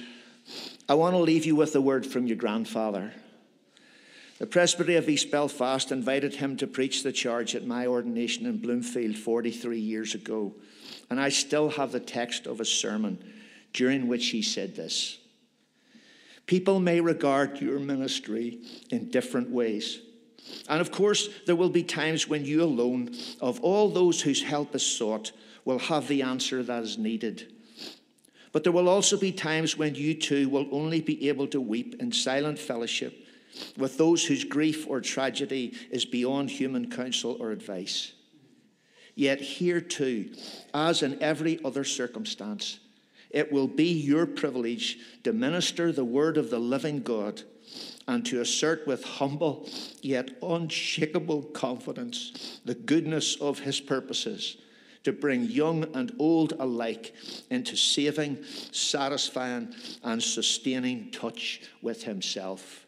I 0.90 0.94
want 0.94 1.14
to 1.14 1.18
leave 1.18 1.44
you 1.44 1.54
with 1.54 1.76
a 1.76 1.82
word 1.82 2.06
from 2.06 2.26
your 2.26 2.38
grandfather. 2.38 3.12
The 4.38 4.46
Presbytery 4.46 4.96
of 4.96 5.08
East 5.08 5.30
Belfast 5.30 5.92
invited 5.92 6.36
him 6.36 6.56
to 6.56 6.66
preach 6.66 7.02
the 7.02 7.12
charge 7.12 7.54
at 7.54 7.66
my 7.66 7.86
ordination 7.86 8.46
in 8.46 8.56
Bloomfield 8.56 9.16
43 9.16 9.78
years 9.78 10.14
ago, 10.14 10.54
and 11.10 11.20
I 11.20 11.28
still 11.28 11.70
have 11.70 11.92
the 11.92 12.00
text 12.00 12.46
of 12.46 12.58
his 12.58 12.70
sermon 12.70 13.22
during 13.74 14.08
which 14.08 14.28
he 14.28 14.40
said 14.40 14.76
this 14.76 15.18
People 16.46 16.80
may 16.80 17.02
regard 17.02 17.60
your 17.60 17.78
ministry 17.78 18.60
in 18.90 19.10
different 19.10 19.50
ways. 19.50 20.00
And 20.70 20.80
of 20.80 20.90
course, 20.90 21.28
there 21.44 21.56
will 21.56 21.68
be 21.68 21.82
times 21.82 22.26
when 22.26 22.46
you 22.46 22.62
alone, 22.62 23.14
of 23.42 23.60
all 23.60 23.90
those 23.90 24.22
whose 24.22 24.42
help 24.42 24.74
is 24.74 24.86
sought, 24.86 25.32
will 25.66 25.80
have 25.80 26.08
the 26.08 26.22
answer 26.22 26.62
that 26.62 26.82
is 26.82 26.96
needed. 26.96 27.52
But 28.52 28.64
there 28.64 28.72
will 28.72 28.88
also 28.88 29.16
be 29.16 29.32
times 29.32 29.76
when 29.76 29.94
you 29.94 30.14
too 30.14 30.48
will 30.48 30.68
only 30.72 31.00
be 31.00 31.28
able 31.28 31.46
to 31.48 31.60
weep 31.60 31.96
in 32.00 32.12
silent 32.12 32.58
fellowship 32.58 33.14
with 33.76 33.98
those 33.98 34.24
whose 34.24 34.44
grief 34.44 34.86
or 34.88 35.00
tragedy 35.00 35.74
is 35.90 36.04
beyond 36.04 36.50
human 36.50 36.90
counsel 36.90 37.36
or 37.40 37.50
advice. 37.50 38.12
Yet, 39.14 39.40
here 39.40 39.80
too, 39.80 40.30
as 40.72 41.02
in 41.02 41.20
every 41.22 41.58
other 41.64 41.82
circumstance, 41.82 42.78
it 43.30 43.50
will 43.52 43.66
be 43.66 43.90
your 43.90 44.26
privilege 44.26 44.98
to 45.24 45.32
minister 45.32 45.92
the 45.92 46.04
word 46.04 46.36
of 46.36 46.50
the 46.50 46.58
living 46.58 47.02
God 47.02 47.42
and 48.06 48.24
to 48.26 48.40
assert 48.40 48.86
with 48.86 49.04
humble 49.04 49.68
yet 50.00 50.30
unshakable 50.42 51.42
confidence 51.42 52.60
the 52.64 52.74
goodness 52.74 53.36
of 53.36 53.58
his 53.58 53.80
purposes 53.80 54.56
to 55.08 55.12
bring 55.12 55.44
young 55.44 55.84
and 55.94 56.12
old 56.18 56.52
alike 56.58 57.14
into 57.48 57.76
saving, 57.76 58.44
satisfying, 58.72 59.74
and 60.04 60.22
sustaining 60.22 61.10
touch 61.10 61.62
with 61.80 62.02
himself. 62.02 62.86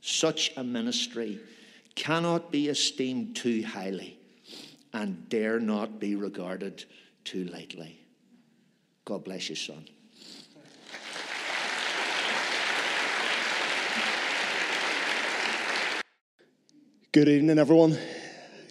Such 0.00 0.52
a 0.56 0.62
ministry 0.62 1.40
cannot 1.96 2.52
be 2.52 2.68
esteemed 2.68 3.34
too 3.34 3.64
highly 3.64 4.16
and 4.92 5.28
dare 5.28 5.58
not 5.58 5.98
be 5.98 6.14
regarded 6.14 6.84
too 7.24 7.44
lightly. 7.46 7.98
God 9.04 9.24
bless 9.24 9.50
you, 9.50 9.56
son. 9.56 9.88
Good 17.10 17.28
evening, 17.28 17.58
everyone. 17.58 17.98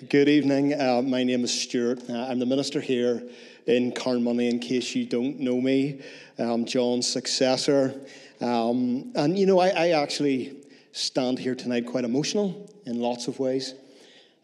Good 0.07 0.29
evening. 0.29 0.79
Uh, 0.79 1.01
my 1.01 1.25
name 1.25 1.43
is 1.43 1.51
Stuart. 1.51 2.09
Uh, 2.09 2.13
I'm 2.13 2.39
the 2.39 2.45
minister 2.45 2.79
here 2.79 3.21
in 3.65 3.91
Carnmoney, 3.91 4.49
in 4.49 4.59
case 4.59 4.95
you 4.95 5.05
don't 5.05 5.41
know 5.41 5.59
me. 5.59 6.01
I'm 6.37 6.63
John's 6.63 7.05
successor. 7.05 7.99
Um, 8.39 9.11
and, 9.15 9.37
you 9.37 9.45
know, 9.45 9.59
I, 9.59 9.67
I, 9.69 9.87
actually 10.01 10.55
stand 10.93 11.37
here 11.37 11.53
tonight 11.53 11.85
quite 11.85 12.05
emotional 12.05 12.71
in 12.85 13.01
lots 13.01 13.27
of 13.27 13.39
ways, 13.39 13.73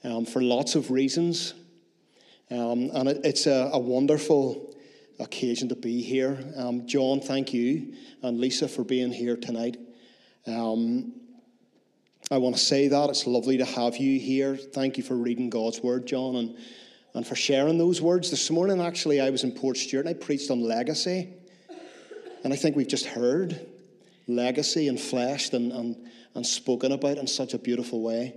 um, 0.03 0.25
for 0.25 0.41
lots 0.41 0.75
of 0.75 0.91
reasons. 0.91 1.53
Um, 2.51 2.89
and 2.93 3.07
it, 3.07 3.21
it's 3.23 3.47
a, 3.47 3.69
a 3.71 3.79
wonderful 3.79 4.75
occasion 5.19 5.69
to 5.69 5.75
be 5.75 6.01
here. 6.01 6.37
Um, 6.57 6.85
John, 6.85 7.21
thank 7.21 7.53
you, 7.53 7.93
and 8.23 8.41
Lisa 8.41 8.67
for 8.67 8.83
being 8.83 9.13
here 9.13 9.37
tonight. 9.37 9.77
Um, 10.47 11.13
I 12.31 12.39
want 12.39 12.55
to 12.55 12.61
say 12.61 12.87
that. 12.87 13.09
It's 13.11 13.27
lovely 13.27 13.57
to 13.57 13.65
have 13.65 13.97
you 13.97 14.19
here. 14.19 14.57
Thank 14.57 14.97
you 14.97 15.03
for 15.03 15.15
reading 15.15 15.51
God's 15.51 15.81
word, 15.81 16.07
John, 16.07 16.35
and, 16.37 16.57
and 17.13 17.25
for 17.25 17.35
sharing 17.35 17.77
those 17.77 18.01
words. 18.01 18.31
This 18.31 18.49
morning, 18.49 18.81
actually, 18.81 19.21
I 19.21 19.29
was 19.29 19.43
in 19.43 19.51
Portstewart 19.51 20.01
and 20.01 20.09
I 20.09 20.13
preached 20.15 20.49
on 20.49 20.59
legacy. 20.61 21.33
And 22.43 22.51
I 22.51 22.55
think 22.55 22.75
we've 22.75 22.87
just 22.87 23.05
heard 23.05 23.67
legacy 24.27 24.87
and 24.87 24.99
fleshed 24.99 25.53
and, 25.53 25.71
and, 25.71 26.09
and 26.33 26.45
spoken 26.45 26.93
about 26.93 27.19
in 27.19 27.27
such 27.27 27.53
a 27.53 27.59
beautiful 27.59 28.01
way. 28.01 28.33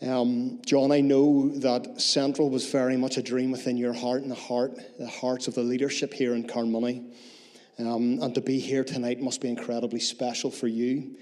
Um, 0.00 0.62
John, 0.64 0.90
I 0.90 1.02
know 1.02 1.50
that 1.58 2.00
Central 2.00 2.48
was 2.48 2.70
very 2.70 2.96
much 2.96 3.18
a 3.18 3.22
dream 3.22 3.50
within 3.50 3.76
your 3.76 3.92
heart 3.92 4.22
and 4.22 4.30
the 4.30 4.36
heart, 4.36 4.78
the 4.98 5.06
hearts 5.06 5.48
of 5.48 5.54
the 5.54 5.62
leadership 5.62 6.14
here 6.14 6.34
in 6.34 6.46
Carnmoney. 6.46 7.12
Um, 7.78 8.20
and 8.22 8.34
to 8.34 8.40
be 8.40 8.58
here 8.58 8.84
tonight 8.84 9.20
must 9.20 9.42
be 9.42 9.48
incredibly 9.48 10.00
special 10.00 10.50
for 10.50 10.66
you. 10.66 11.16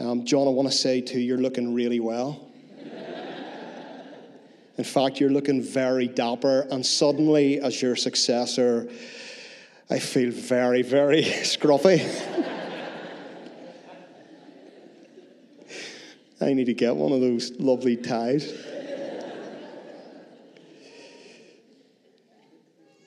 Um, 0.00 0.24
John, 0.24 0.48
I 0.48 0.50
want 0.50 0.66
to 0.66 0.74
say 0.74 1.02
too, 1.02 1.20
you're 1.20 1.36
looking 1.36 1.74
really 1.74 2.00
well. 2.00 2.48
in 4.78 4.84
fact, 4.84 5.20
you're 5.20 5.28
looking 5.28 5.60
very 5.60 6.08
dapper, 6.08 6.66
and 6.70 6.84
suddenly, 6.86 7.60
as 7.60 7.82
your 7.82 7.96
successor, 7.96 8.88
I 9.90 9.98
feel 9.98 10.30
very, 10.30 10.80
very 10.80 11.22
scruffy. 11.42 12.00
I 16.40 16.54
need 16.54 16.64
to 16.64 16.74
get 16.74 16.96
one 16.96 17.12
of 17.12 17.20
those 17.20 17.52
lovely 17.58 17.98
ties. 17.98 18.54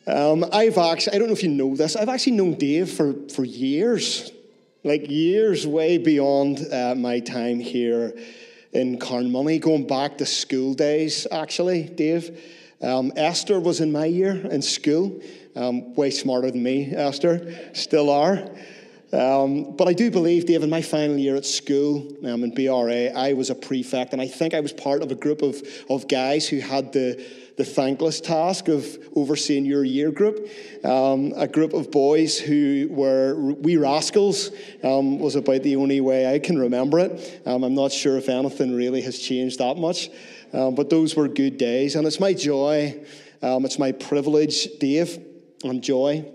Um, 0.06 0.46
I've 0.54 0.78
actually, 0.78 1.16
I 1.16 1.18
don't 1.18 1.28
know 1.28 1.34
if 1.34 1.42
you 1.42 1.50
know 1.50 1.76
this, 1.76 1.96
I've 1.96 2.10
actually 2.10 2.34
known 2.34 2.54
Dave 2.54 2.92
for, 2.92 3.16
for 3.30 3.44
years, 3.44 4.32
like 4.84 5.10
years 5.10 5.66
way 5.66 5.98
beyond 5.98 6.60
uh, 6.72 6.94
my 6.96 7.20
time 7.20 7.60
here 7.60 8.14
in 8.74 9.00
Carnmoney, 9.00 9.62
going 9.62 9.88
back 9.88 10.18
to 10.18 10.26
school 10.26 10.74
days, 10.74 11.26
actually, 11.32 11.84
Dave. 11.84 12.42
Um, 12.82 13.14
Esther 13.16 13.60
was 13.62 13.80
in 13.80 13.94
my 13.94 14.06
year 14.06 14.36
in 14.36 14.62
school, 14.62 15.22
um, 15.56 15.94
way 15.96 16.10
smarter 16.10 16.52
than 16.52 16.64
me, 16.64 16.94
Esther, 16.94 17.72
still 17.74 18.10
are. 18.10 18.50
Um, 19.14 19.76
but 19.76 19.88
I 19.88 19.94
do 19.94 20.10
believe, 20.10 20.48
Dave, 20.48 20.64
in 20.64 20.72
my 20.72 20.82
final 20.82 21.18
year 21.18 21.36
at 21.36 21.46
school 21.46 22.12
um, 22.26 22.44
in 22.44 22.52
BRA, 22.52 23.12
I 23.16 23.34
was 23.34 23.52
a 23.52 23.56
prefect, 23.56 24.12
and 24.12 24.22
I 24.22 24.28
think 24.28 24.56
I 24.56 24.60
was 24.60 24.74
part 24.74 25.04
of 25.04 25.12
a 25.12 25.16
group 25.16 25.44
of, 25.44 25.62
of 25.88 26.08
guys 26.08 26.48
who 26.48 26.60
had 26.60 26.92
the, 26.94 27.24
the 27.56 27.64
thankless 27.64 28.20
task 28.20 28.70
of 28.70 28.98
overseeing 29.16 29.66
your 29.66 29.84
year 29.84 30.10
group. 30.10 30.50
Um, 30.84 31.32
a 31.36 31.48
group 31.48 31.74
of 31.74 31.92
boys 31.92 32.40
who 32.40 32.88
were 32.90 33.36
wee 33.36 33.78
rascals 33.78 34.50
um, 34.84 35.20
was 35.20 35.36
about 35.36 35.62
the 35.62 35.76
only 35.76 36.02
way 36.02 36.34
I 36.34 36.40
can 36.40 36.58
remember 36.58 36.98
it. 36.98 37.42
Um, 37.46 37.64
I'm 37.64 37.76
not 37.76 37.92
sure 37.92 38.18
if 38.18 38.30
anything 38.30 38.76
really 38.76 39.02
has 39.02 39.20
changed 39.20 39.60
that 39.60 39.78
much, 39.78 40.10
um, 40.54 40.74
but 40.74 40.90
those 40.90 41.16
were 41.16 41.28
good 41.28 41.60
days, 41.60 41.96
and 41.96 42.08
it's 42.08 42.20
my 42.20 42.34
joy, 42.34 43.00
it's 43.44 43.78
my 43.78 43.92
privilege, 43.92 44.80
Dave, 44.80 45.20
and 45.64 45.84
joy 45.84 46.26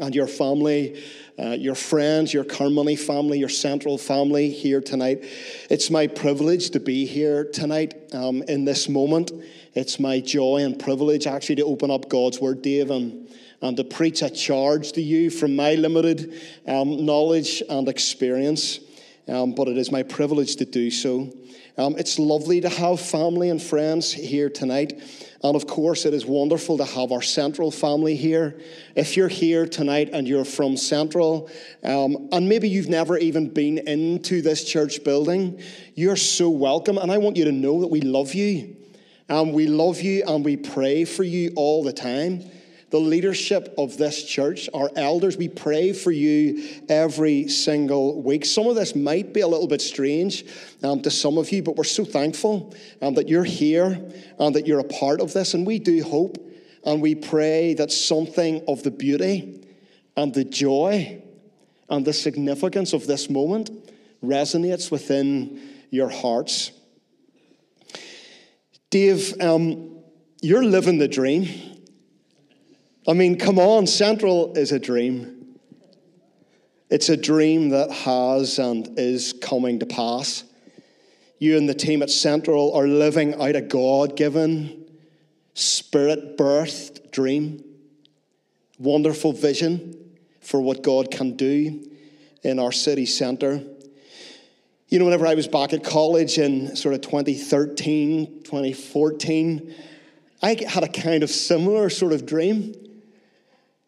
and 0.00 0.14
your 0.14 0.26
family, 0.26 1.02
uh, 1.38 1.50
your 1.50 1.74
friends, 1.74 2.32
your 2.32 2.44
Carnmoney 2.44 2.98
family, 2.98 3.38
your 3.38 3.48
Central 3.48 3.98
family 3.98 4.50
here 4.50 4.80
tonight. 4.80 5.24
It's 5.68 5.90
my 5.90 6.06
privilege 6.06 6.70
to 6.70 6.80
be 6.80 7.06
here 7.06 7.44
tonight 7.44 7.94
um, 8.12 8.42
in 8.44 8.64
this 8.64 8.88
moment. 8.88 9.30
It's 9.74 10.00
my 10.00 10.20
joy 10.20 10.62
and 10.64 10.78
privilege 10.78 11.26
actually 11.26 11.56
to 11.56 11.64
open 11.64 11.90
up 11.90 12.08
God's 12.08 12.40
Word, 12.40 12.62
Dave, 12.62 12.90
and, 12.90 13.28
and 13.62 13.76
to 13.76 13.84
preach 13.84 14.22
a 14.22 14.30
charge 14.30 14.92
to 14.92 15.02
you 15.02 15.30
from 15.30 15.54
my 15.54 15.74
limited 15.74 16.34
um, 16.66 17.04
knowledge 17.04 17.62
and 17.68 17.88
experience. 17.88 18.80
Um, 19.28 19.54
but 19.54 19.68
it 19.68 19.76
is 19.76 19.92
my 19.92 20.02
privilege 20.02 20.56
to 20.56 20.64
do 20.64 20.90
so. 20.90 21.32
Um, 21.78 21.94
it's 21.98 22.18
lovely 22.18 22.60
to 22.62 22.68
have 22.68 23.00
family 23.00 23.48
and 23.48 23.62
friends 23.62 24.12
here 24.12 24.50
tonight. 24.50 25.00
And 25.42 25.56
of 25.56 25.66
course, 25.66 26.04
it 26.04 26.12
is 26.12 26.26
wonderful 26.26 26.76
to 26.78 26.84
have 26.84 27.12
our 27.12 27.22
Central 27.22 27.70
family 27.70 28.14
here. 28.14 28.60
If 28.94 29.16
you're 29.16 29.28
here 29.28 29.66
tonight 29.66 30.10
and 30.12 30.28
you're 30.28 30.44
from 30.44 30.76
Central, 30.76 31.48
um, 31.82 32.28
and 32.30 32.48
maybe 32.48 32.68
you've 32.68 32.90
never 32.90 33.16
even 33.16 33.48
been 33.48 33.78
into 33.78 34.42
this 34.42 34.64
church 34.64 35.02
building, 35.02 35.62
you're 35.94 36.16
so 36.16 36.50
welcome. 36.50 36.98
And 36.98 37.10
I 37.10 37.18
want 37.18 37.36
you 37.36 37.46
to 37.46 37.52
know 37.52 37.80
that 37.80 37.88
we 37.88 38.02
love 38.02 38.34
you. 38.34 38.76
And 39.30 39.54
we 39.54 39.66
love 39.66 40.00
you 40.00 40.24
and 40.26 40.44
we 40.44 40.56
pray 40.56 41.04
for 41.04 41.22
you 41.22 41.52
all 41.56 41.84
the 41.84 41.92
time 41.92 42.50
the 42.90 42.98
leadership 42.98 43.72
of 43.78 43.96
this 43.96 44.24
church, 44.24 44.68
our 44.74 44.90
elders, 44.96 45.36
we 45.36 45.48
pray 45.48 45.92
for 45.92 46.10
you 46.10 46.82
every 46.88 47.46
single 47.46 48.20
week. 48.20 48.44
Some 48.44 48.66
of 48.66 48.74
this 48.74 48.96
might 48.96 49.32
be 49.32 49.40
a 49.40 49.48
little 49.48 49.68
bit 49.68 49.80
strange 49.80 50.44
um, 50.82 51.00
to 51.02 51.10
some 51.10 51.38
of 51.38 51.52
you, 51.52 51.62
but 51.62 51.76
we're 51.76 51.84
so 51.84 52.04
thankful 52.04 52.74
um, 53.00 53.14
that 53.14 53.28
you're 53.28 53.44
here 53.44 54.00
and 54.38 54.54
that 54.56 54.66
you're 54.66 54.80
a 54.80 54.84
part 54.84 55.20
of 55.20 55.32
this. 55.32 55.54
And 55.54 55.64
we 55.64 55.78
do 55.78 56.02
hope 56.02 56.38
and 56.84 57.00
we 57.00 57.14
pray 57.14 57.74
that 57.74 57.92
something 57.92 58.64
of 58.66 58.82
the 58.82 58.90
beauty 58.90 59.68
and 60.16 60.34
the 60.34 60.44
joy 60.44 61.22
and 61.88 62.04
the 62.04 62.12
significance 62.12 62.92
of 62.92 63.06
this 63.06 63.30
moment 63.30 63.70
resonates 64.22 64.90
within 64.90 65.60
your 65.90 66.08
hearts. 66.08 66.72
Dave, 68.90 69.40
um, 69.40 69.98
you're 70.42 70.64
living 70.64 70.98
the 70.98 71.06
dream. 71.06 71.69
I 73.10 73.12
mean, 73.12 73.38
come 73.38 73.58
on, 73.58 73.88
Central 73.88 74.56
is 74.56 74.70
a 74.70 74.78
dream. 74.78 75.56
It's 76.90 77.08
a 77.08 77.16
dream 77.16 77.70
that 77.70 77.90
has 77.90 78.60
and 78.60 78.88
is 78.96 79.32
coming 79.32 79.80
to 79.80 79.86
pass. 79.86 80.44
You 81.40 81.58
and 81.58 81.68
the 81.68 81.74
team 81.74 82.02
at 82.02 82.10
Central 82.10 82.72
are 82.72 82.86
living 82.86 83.34
out 83.42 83.56
a 83.56 83.62
God 83.62 84.16
given, 84.16 84.86
spirit 85.54 86.38
birthed 86.38 87.10
dream. 87.10 87.64
Wonderful 88.78 89.32
vision 89.32 90.12
for 90.40 90.60
what 90.60 90.84
God 90.84 91.10
can 91.10 91.34
do 91.34 91.84
in 92.44 92.60
our 92.60 92.70
city 92.70 93.06
centre. 93.06 93.60
You 94.88 95.00
know, 95.00 95.04
whenever 95.06 95.26
I 95.26 95.34
was 95.34 95.48
back 95.48 95.72
at 95.72 95.82
college 95.82 96.38
in 96.38 96.76
sort 96.76 96.94
of 96.94 97.00
2013, 97.00 98.44
2014, 98.44 99.74
I 100.44 100.56
had 100.68 100.84
a 100.84 100.88
kind 100.88 101.24
of 101.24 101.30
similar 101.30 101.90
sort 101.90 102.12
of 102.12 102.24
dream 102.24 102.86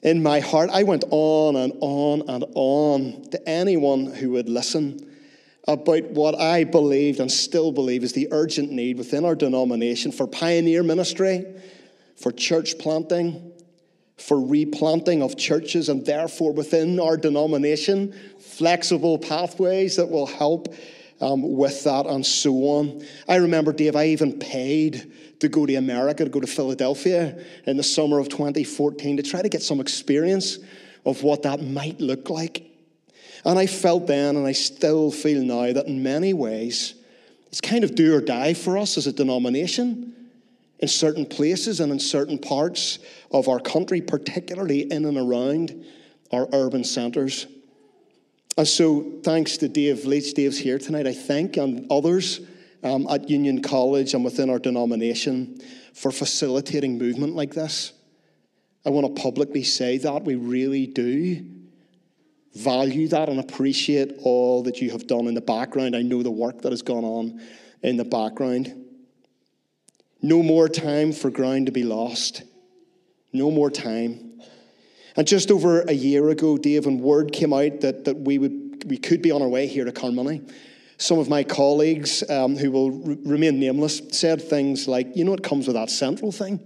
in 0.03 0.23
my 0.23 0.41
heart, 0.41 0.69
I 0.73 0.83
went 0.83 1.05
on 1.11 1.57
and 1.57 1.73
on 1.81 2.29
and 2.29 2.45
on 2.55 3.31
to 3.31 3.49
anyone 3.49 4.07
who 4.07 4.33
would 4.33 4.49
listen 4.49 5.09
about 5.69 6.11
what 6.11 6.35
I 6.35 6.65
believed 6.65 7.21
and 7.21 7.31
still 7.31 7.71
believe 7.71 8.03
is 8.03 8.13
the 8.13 8.29
urgent 8.33 8.73
need 8.73 8.99
within 8.99 9.25
our 9.25 9.37
denomination 9.37 10.11
for 10.11 10.27
pioneer 10.27 10.83
ministry, 10.83 11.47
for 12.17 12.33
church 12.33 12.79
planting, 12.81 13.53
for 14.17 14.45
replanting 14.45 15.23
of 15.23 15.37
churches, 15.37 15.89
and 15.89 16.05
therefore 16.05 16.53
within 16.53 16.99
our 16.99 17.17
denomination, 17.17 18.13
flexible 18.41 19.19
pathways 19.19 19.97
that 19.97 20.11
will 20.11 20.27
help 20.27 20.75
um, 21.21 21.57
with 21.57 21.85
that 21.85 22.07
and 22.07 22.27
so 22.27 22.53
on. 22.65 23.07
I 23.29 23.37
remember, 23.37 23.73
Dave, 23.73 23.95
I 23.95 24.07
even 24.07 24.41
paid 24.41 25.13
to 25.43 25.49
go 25.49 25.67
to 25.67 25.75
America, 25.75 26.23
to 26.23 26.31
go 26.31 26.39
to 26.39 26.47
Philadelphia 26.47 27.37
in 27.67 27.77
the 27.77 27.83
summer 27.83 28.21
of 28.21 28.29
2014 28.29 29.17
to 29.17 29.25
try 29.25 29.43
to 29.43 29.49
get 29.49 29.61
some 29.61 29.81
experience 29.81 30.61
of 31.05 31.25
what 31.25 31.43
that 31.43 31.61
might 31.61 32.01
look 32.01 32.31
like. 32.31 32.71
And 33.45 33.59
I 33.59 33.67
felt 33.67 34.07
then, 34.07 34.37
and 34.37 34.47
I 34.47 34.53
still 34.53 35.11
feel 35.11 35.43
now, 35.43 35.73
that 35.73 35.87
in 35.87 36.01
many 36.01 36.33
ways, 36.33 36.95
it's 37.49 37.61
kind 37.61 37.83
of 37.83 37.97
do 37.97 38.15
or 38.15 38.21
die 38.21 38.55
for 38.55 38.79
us 38.79 38.97
as 38.97 39.09
a 39.09 39.13
denomination 39.13 40.15
in 40.79 40.87
certain 40.87 41.27
places 41.27 41.81
and 41.81 41.91
in 41.91 41.99
certain 41.99 42.39
parts 42.39 43.01
of 43.33 43.49
our 43.49 43.59
country, 43.59 44.01
particularly 44.01 44.93
in 44.93 45.05
and 45.05 45.19
around 45.19 45.85
our 46.31 46.49
urban 46.53 46.85
centres. 46.85 47.49
And 48.57 48.69
so, 48.69 49.11
thanks 49.25 49.57
to 49.57 49.67
Dave 49.67 50.05
Leach, 50.05 50.35
Dave's 50.35 50.59
here 50.59 50.79
tonight, 50.79 51.09
I 51.09 51.15
think, 51.15 51.57
and 51.57 51.91
others 51.91 52.43
um, 52.83 53.07
at 53.09 53.29
Union 53.29 53.63
College 53.63 54.15
and 54.15 54.25
within 54.25 54.51
our 54.51 54.59
denomination 54.59 55.61
for 55.95 56.11
facilitating 56.11 56.99
movement 56.99 57.35
like 57.35 57.55
this. 57.55 57.93
I 58.85 58.91
want 58.91 59.15
to 59.15 59.23
publicly 59.23 59.63
say 59.63 59.99
that 59.99 60.25
we 60.25 60.35
really 60.35 60.87
do 60.87 61.45
value 62.55 63.09
that 63.09 63.29
and 63.29 63.41
appreciate 63.41 64.13
all 64.23 64.63
that 64.65 64.81
you 64.81 64.91
have 64.91 65.07
done 65.07 65.27
in 65.27 65.35
the 65.35 65.41
background. 65.41 65.97
I 65.97 66.03
know 66.03 66.23
the 66.23 66.31
work 66.31 66.63
that 66.63 66.73
has 66.73 66.83
gone 66.83 67.05
on 67.05 67.41
in 67.83 67.97
the 67.97 68.05
background. 68.05 68.75
No 70.21 70.43
more 70.43 70.69
time 70.69 71.13
for 71.13 71.31
ground 71.31 71.67
to 71.67 71.73
be 71.73 71.83
lost. 71.83 72.43
No 73.33 73.51
more 73.51 73.71
time. 73.71 74.41
And 75.17 75.27
just 75.27 75.51
over 75.51 75.83
a 75.83 75.93
year 75.93 76.29
ago, 76.31 76.57
Dave, 76.57 76.87
when 76.87 76.99
word 76.99 77.33
came 77.33 77.53
out 77.53 77.81
that, 77.81 78.05
that 78.05 78.19
we, 78.19 78.39
would, 78.39 78.85
we 78.89 78.99
could 78.99 79.23
be 79.23 79.31
on 79.31 79.43
our 79.43 79.49
way 79.49 79.67
here 79.67 79.85
to 79.85 79.93
Carnmoney, 79.93 80.51
some 81.03 81.19
of 81.19 81.29
my 81.29 81.43
colleagues 81.43 82.23
um, 82.31 82.57
who 82.57 82.71
will 82.71 82.93
remain 83.25 83.59
nameless 83.59 84.01
said 84.13 84.41
things 84.41 84.87
like, 84.87 85.17
you 85.17 85.25
know, 85.25 85.35
it 85.35 85.43
comes 85.43 85.67
with 85.67 85.75
that 85.75 85.91
central 85.91 86.31
thing. 86.31 86.61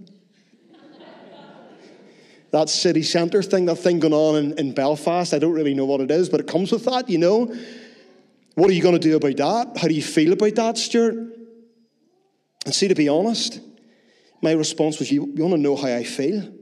that 2.51 2.69
city 2.69 3.01
centre 3.01 3.41
thing, 3.41 3.65
that 3.65 3.77
thing 3.77 3.99
going 3.99 4.13
on 4.13 4.35
in, 4.35 4.59
in 4.59 4.73
Belfast. 4.73 5.33
I 5.33 5.39
don't 5.39 5.53
really 5.53 5.73
know 5.73 5.85
what 5.85 6.01
it 6.01 6.11
is, 6.11 6.29
but 6.29 6.39
it 6.39 6.45
comes 6.45 6.71
with 6.71 6.85
that, 6.85 7.09
you 7.09 7.17
know. 7.17 7.51
What 8.53 8.69
are 8.69 8.73
you 8.73 8.83
going 8.83 8.93
to 8.93 8.99
do 8.99 9.15
about 9.15 9.37
that? 9.37 9.81
How 9.81 9.87
do 9.87 9.95
you 9.95 10.03
feel 10.03 10.33
about 10.33 10.53
that, 10.53 10.77
Stuart? 10.77 11.15
And 12.65 12.75
see, 12.75 12.87
to 12.89 12.95
be 12.95 13.09
honest, 13.09 13.59
my 14.43 14.51
response 14.51 14.99
was, 14.99 15.11
You, 15.11 15.33
you 15.35 15.41
want 15.41 15.55
to 15.55 15.61
know 15.61 15.75
how 15.75 15.87
I 15.87 16.03
feel? 16.03 16.53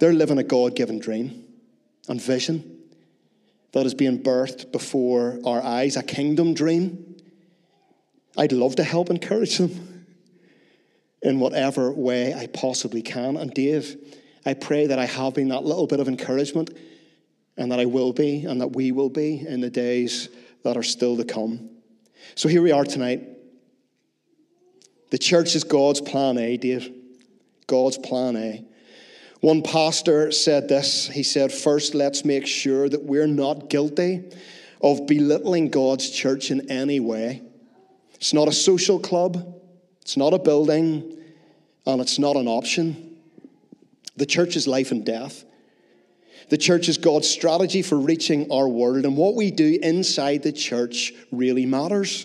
They're 0.00 0.14
living 0.14 0.38
a 0.38 0.44
God 0.44 0.76
given 0.76 0.98
dream 0.98 1.44
and 2.08 2.22
vision 2.22 2.75
that 3.76 3.84
is 3.84 3.92
being 3.92 4.18
birthed 4.18 4.72
before 4.72 5.38
our 5.44 5.62
eyes, 5.62 5.98
a 5.98 6.02
kingdom 6.02 6.54
dream. 6.54 7.14
I'd 8.34 8.52
love 8.52 8.76
to 8.76 8.82
help 8.82 9.10
encourage 9.10 9.58
them 9.58 10.06
in 11.20 11.40
whatever 11.40 11.92
way 11.92 12.32
I 12.32 12.46
possibly 12.46 13.02
can. 13.02 13.36
And 13.36 13.52
Dave, 13.52 13.98
I 14.46 14.54
pray 14.54 14.86
that 14.86 14.98
I 14.98 15.04
have 15.04 15.34
been 15.34 15.48
that 15.48 15.64
little 15.64 15.86
bit 15.86 16.00
of 16.00 16.08
encouragement 16.08 16.70
and 17.58 17.70
that 17.70 17.78
I 17.78 17.84
will 17.84 18.14
be 18.14 18.46
and 18.46 18.62
that 18.62 18.68
we 18.68 18.92
will 18.92 19.10
be 19.10 19.46
in 19.46 19.60
the 19.60 19.68
days 19.68 20.30
that 20.64 20.78
are 20.78 20.82
still 20.82 21.18
to 21.18 21.24
come. 21.24 21.68
So 22.34 22.48
here 22.48 22.62
we 22.62 22.72
are 22.72 22.84
tonight. 22.84 23.28
The 25.10 25.18
church 25.18 25.54
is 25.54 25.64
God's 25.64 26.00
plan 26.00 26.38
A, 26.38 26.56
Dave. 26.56 26.90
God's 27.66 27.98
plan 27.98 28.36
A. 28.36 28.64
One 29.40 29.62
pastor 29.62 30.32
said 30.32 30.68
this. 30.68 31.08
He 31.08 31.22
said, 31.22 31.52
First, 31.52 31.94
let's 31.94 32.24
make 32.24 32.46
sure 32.46 32.88
that 32.88 33.04
we're 33.04 33.26
not 33.26 33.68
guilty 33.68 34.24
of 34.80 35.06
belittling 35.06 35.68
God's 35.68 36.10
church 36.10 36.50
in 36.50 36.70
any 36.70 37.00
way. 37.00 37.42
It's 38.14 38.32
not 38.32 38.48
a 38.48 38.52
social 38.52 38.98
club, 38.98 39.54
it's 40.00 40.16
not 40.16 40.32
a 40.32 40.38
building, 40.38 41.18
and 41.84 42.00
it's 42.00 42.18
not 42.18 42.36
an 42.36 42.48
option. 42.48 43.16
The 44.16 44.26
church 44.26 44.56
is 44.56 44.66
life 44.66 44.90
and 44.90 45.04
death. 45.04 45.44
The 46.48 46.56
church 46.56 46.88
is 46.88 46.96
God's 46.96 47.28
strategy 47.28 47.82
for 47.82 47.96
reaching 47.96 48.50
our 48.50 48.68
world, 48.68 49.04
and 49.04 49.16
what 49.16 49.34
we 49.34 49.50
do 49.50 49.78
inside 49.82 50.42
the 50.42 50.52
church 50.52 51.12
really 51.30 51.66
matters. 51.66 52.24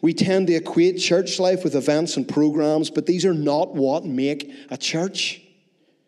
We 0.00 0.12
tend 0.12 0.48
to 0.48 0.54
equate 0.54 0.98
church 0.98 1.40
life 1.40 1.64
with 1.64 1.74
events 1.74 2.16
and 2.16 2.28
programs, 2.28 2.90
but 2.90 3.06
these 3.06 3.24
are 3.24 3.34
not 3.34 3.74
what 3.74 4.04
make 4.04 4.52
a 4.70 4.76
church. 4.76 5.43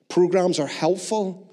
Programs 0.08 0.58
are 0.58 0.66
helpful 0.66 1.46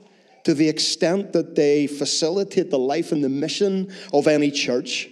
to 0.44 0.54
the 0.54 0.68
extent 0.68 1.34
that 1.34 1.56
they 1.56 1.88
facilitate 1.88 2.70
the 2.70 2.80
life 2.80 3.12
and 3.12 3.24
the 3.24 3.30
mission 3.30 3.94
of 4.14 4.28
any 4.28 4.52
church. 4.52 5.10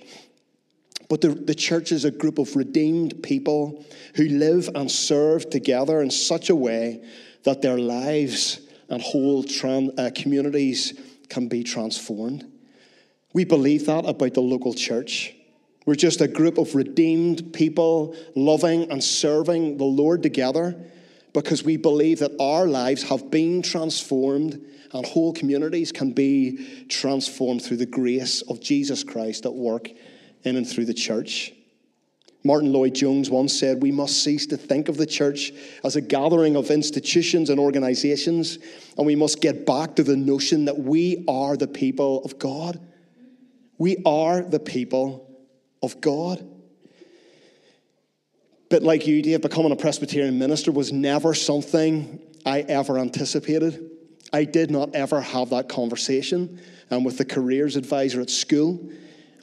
But 1.09 1.21
the, 1.21 1.29
the 1.29 1.55
church 1.55 1.91
is 1.91 2.05
a 2.05 2.11
group 2.11 2.37
of 2.37 2.55
redeemed 2.55 3.23
people 3.23 3.83
who 4.15 4.25
live 4.25 4.69
and 4.75 4.89
serve 4.89 5.49
together 5.49 6.01
in 6.01 6.11
such 6.11 6.49
a 6.49 6.55
way 6.55 7.03
that 7.43 7.61
their 7.61 7.77
lives 7.77 8.61
and 8.89 9.01
whole 9.01 9.43
tran- 9.43 9.97
uh, 9.99 10.11
communities 10.15 10.93
can 11.29 11.47
be 11.47 11.63
transformed. 11.63 12.45
We 13.33 13.45
believe 13.45 13.85
that 13.85 14.05
about 14.05 14.33
the 14.33 14.41
local 14.41 14.73
church. 14.73 15.33
We're 15.85 15.95
just 15.95 16.21
a 16.21 16.27
group 16.27 16.57
of 16.57 16.75
redeemed 16.75 17.53
people 17.53 18.15
loving 18.35 18.91
and 18.91 19.03
serving 19.03 19.77
the 19.77 19.85
Lord 19.85 20.21
together 20.21 20.75
because 21.33 21.63
we 21.63 21.77
believe 21.77 22.19
that 22.19 22.31
our 22.39 22.67
lives 22.67 23.03
have 23.03 23.31
been 23.31 23.61
transformed 23.61 24.63
and 24.93 25.05
whole 25.05 25.33
communities 25.33 25.91
can 25.91 26.11
be 26.11 26.85
transformed 26.89 27.63
through 27.63 27.77
the 27.77 27.85
grace 27.85 28.41
of 28.43 28.59
Jesus 28.59 29.03
Christ 29.03 29.45
at 29.45 29.53
work 29.53 29.89
in 30.43 30.57
and 30.57 30.67
through 30.67 30.85
the 30.85 30.93
church. 30.93 31.53
Martyn 32.43 32.73
Lloyd-Jones 32.73 33.29
once 33.29 33.57
said, 33.57 33.81
We 33.81 33.91
must 33.91 34.23
cease 34.23 34.47
to 34.47 34.57
think 34.57 34.89
of 34.89 34.97
the 34.97 35.05
church 35.05 35.51
as 35.83 35.95
a 35.95 36.01
gathering 36.01 36.55
of 36.55 36.71
institutions 36.71 37.49
and 37.49 37.59
organizations, 37.59 38.57
and 38.97 39.05
we 39.05 39.15
must 39.15 39.41
get 39.41 39.65
back 39.65 39.95
to 39.97 40.03
the 40.03 40.17
notion 40.17 40.65
that 40.65 40.79
we 40.79 41.23
are 41.27 41.55
the 41.55 41.67
people 41.67 42.23
of 42.23 42.39
God. 42.39 42.79
We 43.77 43.97
are 44.05 44.41
the 44.41 44.59
people 44.59 45.29
of 45.83 46.01
God. 46.01 46.47
But 48.71 48.83
like 48.83 49.05
you, 49.05 49.21
Dave, 49.21 49.41
becoming 49.41 49.73
a 49.73 49.75
Presbyterian 49.75 50.39
minister 50.39 50.71
was 50.71 50.93
never 50.93 51.33
something 51.33 52.21
I 52.45 52.61
ever 52.61 52.97
anticipated. 52.97 53.91
I 54.31 54.45
did 54.45 54.71
not 54.71 54.95
ever 54.95 55.19
have 55.19 55.49
that 55.49 55.67
conversation 55.67 56.57
um, 56.89 57.03
with 57.03 57.17
the 57.17 57.25
careers 57.25 57.75
advisor 57.75 58.21
at 58.21 58.29
school 58.29 58.89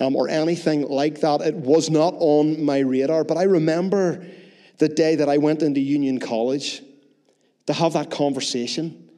um, 0.01 0.17
or 0.17 0.31
anything 0.31 0.89
like 0.89 1.21
that. 1.21 1.43
It 1.43 1.55
was 1.55 1.91
not 1.91 2.15
on 2.17 2.65
my 2.65 2.79
radar. 2.79 3.23
But 3.23 3.37
I 3.37 3.43
remember 3.43 4.25
the 4.79 4.89
day 4.89 5.17
that 5.17 5.29
I 5.29 5.37
went 5.37 5.61
into 5.63 5.81
Union 5.81 6.21
College 6.21 6.83
to 7.67 7.75
have 7.75 7.93
that 7.93 8.11
conversation 8.11 9.11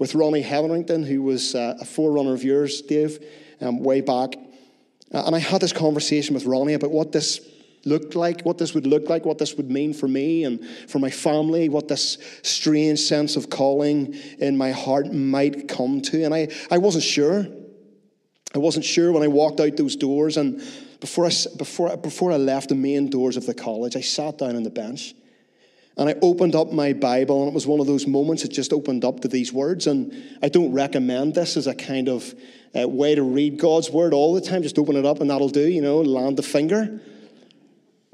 with 0.00 0.16
Ronnie 0.16 0.42
Hetherington, 0.42 1.04
who 1.04 1.22
was 1.22 1.54
uh, 1.54 1.76
a 1.80 1.84
forerunner 1.84 2.34
of 2.34 2.42
yours, 2.42 2.82
Dave, 2.82 3.24
um, 3.60 3.78
way 3.78 4.00
back. 4.00 4.34
Uh, 5.14 5.22
and 5.24 5.36
I 5.36 5.38
had 5.38 5.60
this 5.60 5.72
conversation 5.72 6.34
with 6.34 6.46
Ronnie 6.46 6.74
about 6.74 6.90
what 6.90 7.12
this 7.12 7.40
looked 7.84 8.14
like, 8.14 8.42
what 8.42 8.58
this 8.58 8.74
would 8.74 8.86
look 8.86 9.08
like, 9.08 9.24
what 9.24 9.38
this 9.38 9.56
would 9.56 9.70
mean 9.70 9.92
for 9.94 10.08
me 10.08 10.44
and 10.44 10.64
for 10.88 10.98
my 10.98 11.10
family, 11.10 11.68
what 11.68 11.88
this 11.88 12.18
strange 12.42 13.00
sense 13.00 13.36
of 13.36 13.50
calling 13.50 14.14
in 14.38 14.56
my 14.56 14.70
heart 14.70 15.12
might 15.12 15.68
come 15.68 16.00
to. 16.02 16.24
And 16.24 16.34
I, 16.34 16.48
I 16.70 16.78
wasn't 16.78 17.04
sure. 17.04 17.46
I 18.54 18.58
wasn't 18.58 18.84
sure 18.84 19.12
when 19.12 19.22
I 19.22 19.28
walked 19.28 19.60
out 19.60 19.76
those 19.76 19.96
doors. 19.96 20.36
And 20.36 20.62
before 21.00 21.26
I, 21.26 21.30
before, 21.56 21.96
before 21.96 22.32
I 22.32 22.36
left 22.36 22.68
the 22.68 22.74
main 22.74 23.08
doors 23.08 23.36
of 23.36 23.46
the 23.46 23.54
college, 23.54 23.96
I 23.96 24.00
sat 24.00 24.38
down 24.38 24.56
on 24.56 24.62
the 24.62 24.70
bench 24.70 25.14
and 25.96 26.08
I 26.08 26.14
opened 26.22 26.54
up 26.54 26.72
my 26.72 26.92
Bible, 26.92 27.42
and 27.42 27.48
it 27.50 27.54
was 27.54 27.66
one 27.66 27.80
of 27.80 27.86
those 27.86 28.06
moments 28.06 28.44
it 28.44 28.50
just 28.50 28.72
opened 28.72 29.04
up 29.04 29.20
to 29.20 29.28
these 29.28 29.52
words. 29.52 29.86
And 29.86 30.38
I 30.42 30.48
don't 30.48 30.72
recommend 30.72 31.34
this 31.34 31.56
as 31.56 31.66
a 31.66 31.74
kind 31.74 32.08
of 32.08 32.34
uh, 32.78 32.88
way 32.88 33.14
to 33.14 33.22
read 33.22 33.58
God's 33.58 33.90
word 33.90 34.14
all 34.14 34.32
the 34.32 34.40
time. 34.40 34.62
Just 34.62 34.78
open 34.78 34.96
it 34.96 35.04
up, 35.04 35.20
and 35.20 35.28
that'll 35.28 35.48
do, 35.48 35.68
you 35.68 35.82
know, 35.82 36.00
land 36.00 36.38
the 36.38 36.42
finger. 36.42 37.00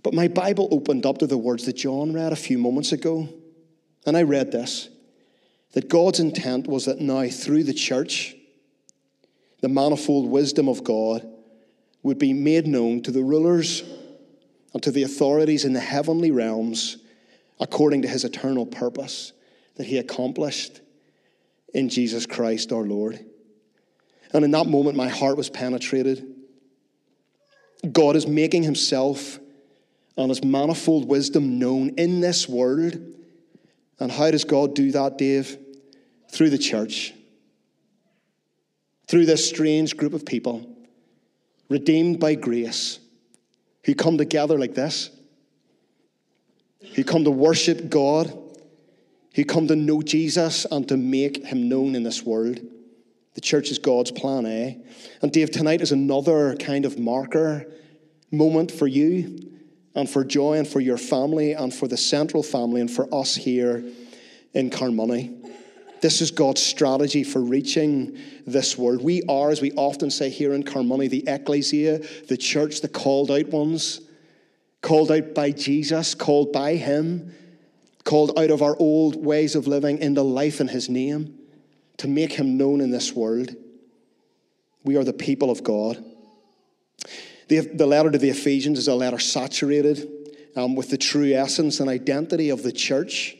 But 0.06 0.14
my 0.14 0.28
Bible 0.28 0.68
opened 0.70 1.04
up 1.04 1.18
to 1.18 1.26
the 1.26 1.36
words 1.36 1.66
that 1.66 1.72
John 1.72 2.12
read 2.12 2.32
a 2.32 2.36
few 2.36 2.58
moments 2.58 2.92
ago. 2.92 3.28
And 4.06 4.16
I 4.16 4.22
read 4.22 4.52
this 4.52 4.88
that 5.72 5.88
God's 5.88 6.20
intent 6.20 6.68
was 6.68 6.84
that 6.84 7.00
now, 7.00 7.26
through 7.26 7.64
the 7.64 7.74
church, 7.74 8.36
the 9.62 9.68
manifold 9.68 10.30
wisdom 10.30 10.68
of 10.68 10.84
God 10.84 11.28
would 12.04 12.20
be 12.20 12.32
made 12.32 12.68
known 12.68 13.02
to 13.02 13.10
the 13.10 13.24
rulers 13.24 13.82
and 14.72 14.80
to 14.84 14.92
the 14.92 15.02
authorities 15.02 15.64
in 15.64 15.72
the 15.72 15.80
heavenly 15.80 16.30
realms 16.30 16.98
according 17.58 18.02
to 18.02 18.08
his 18.08 18.22
eternal 18.24 18.64
purpose 18.64 19.32
that 19.74 19.88
he 19.88 19.98
accomplished 19.98 20.82
in 21.74 21.88
Jesus 21.88 22.26
Christ 22.26 22.70
our 22.70 22.84
Lord. 22.84 23.18
And 24.32 24.44
in 24.44 24.52
that 24.52 24.68
moment, 24.68 24.96
my 24.96 25.08
heart 25.08 25.36
was 25.36 25.50
penetrated. 25.50 26.32
God 27.90 28.14
is 28.14 28.28
making 28.28 28.62
himself 28.62 29.40
and 30.16 30.30
his 30.30 30.42
manifold 30.42 31.06
wisdom 31.08 31.58
known 31.58 31.90
in 31.90 32.20
this 32.20 32.48
world. 32.48 32.98
And 33.98 34.10
how 34.10 34.30
does 34.30 34.44
God 34.44 34.74
do 34.74 34.90
that, 34.92 35.18
Dave? 35.18 35.58
Through 36.30 36.50
the 36.50 36.58
church. 36.58 37.12
Through 39.08 39.26
this 39.26 39.48
strange 39.48 39.96
group 39.96 40.14
of 40.14 40.26
people, 40.26 40.68
redeemed 41.68 42.18
by 42.18 42.34
grace, 42.34 42.98
who 43.84 43.94
come 43.94 44.18
together 44.18 44.58
like 44.58 44.74
this, 44.74 45.10
who 46.94 47.04
come 47.04 47.24
to 47.24 47.30
worship 47.30 47.88
God, 47.88 48.36
who 49.34 49.44
come 49.44 49.68
to 49.68 49.76
know 49.76 50.02
Jesus 50.02 50.66
and 50.70 50.88
to 50.88 50.96
make 50.96 51.44
him 51.46 51.68
known 51.68 51.94
in 51.94 52.02
this 52.02 52.22
world. 52.22 52.58
The 53.34 53.40
church 53.40 53.70
is 53.70 53.78
God's 53.78 54.10
plan 54.10 54.46
eh? 54.46 54.74
And 55.22 55.30
Dave, 55.30 55.50
tonight 55.50 55.82
is 55.82 55.92
another 55.92 56.56
kind 56.56 56.84
of 56.84 56.98
marker 56.98 57.66
moment 58.32 58.72
for 58.72 58.86
you 58.86 59.55
and 59.96 60.08
for 60.08 60.22
Joy 60.22 60.58
and 60.58 60.68
for 60.68 60.78
your 60.78 60.98
family 60.98 61.54
and 61.54 61.74
for 61.74 61.88
the 61.88 61.96
central 61.96 62.42
family 62.42 62.80
and 62.80 62.90
for 62.90 63.12
us 63.12 63.34
here 63.34 63.82
in 64.52 64.70
Carnmoney. 64.70 65.42
This 66.02 66.20
is 66.20 66.30
God's 66.30 66.62
strategy 66.62 67.24
for 67.24 67.40
reaching 67.40 68.18
this 68.46 68.76
world. 68.76 69.02
We 69.02 69.22
are, 69.28 69.50
as 69.50 69.62
we 69.62 69.72
often 69.72 70.10
say 70.10 70.28
here 70.28 70.52
in 70.52 70.62
Carnmoney, 70.62 71.08
the 71.08 71.24
ecclesia, 71.26 72.00
the 72.28 72.36
church, 72.36 72.82
the 72.82 72.88
called 72.88 73.30
out 73.30 73.48
ones, 73.48 74.02
called 74.82 75.10
out 75.10 75.34
by 75.34 75.50
Jesus, 75.50 76.14
called 76.14 76.52
by 76.52 76.74
Him, 76.74 77.34
called 78.04 78.38
out 78.38 78.50
of 78.50 78.60
our 78.60 78.76
old 78.78 79.16
ways 79.16 79.56
of 79.56 79.66
living 79.66 79.98
into 79.98 80.22
life 80.22 80.60
in 80.60 80.68
His 80.68 80.90
name 80.90 81.38
to 81.96 82.06
make 82.06 82.32
Him 82.32 82.58
known 82.58 82.82
in 82.82 82.90
this 82.90 83.14
world. 83.14 83.56
We 84.84 84.96
are 84.96 85.04
the 85.04 85.14
people 85.14 85.50
of 85.50 85.64
God. 85.64 86.04
The, 87.48 87.60
the 87.60 87.86
letter 87.86 88.10
to 88.10 88.18
the 88.18 88.30
Ephesians 88.30 88.78
is 88.78 88.88
a 88.88 88.94
letter 88.94 89.18
saturated 89.18 90.08
um, 90.56 90.74
with 90.74 90.90
the 90.90 90.98
true 90.98 91.32
essence 91.32 91.80
and 91.80 91.88
identity 91.88 92.50
of 92.50 92.62
the 92.62 92.72
church. 92.72 93.36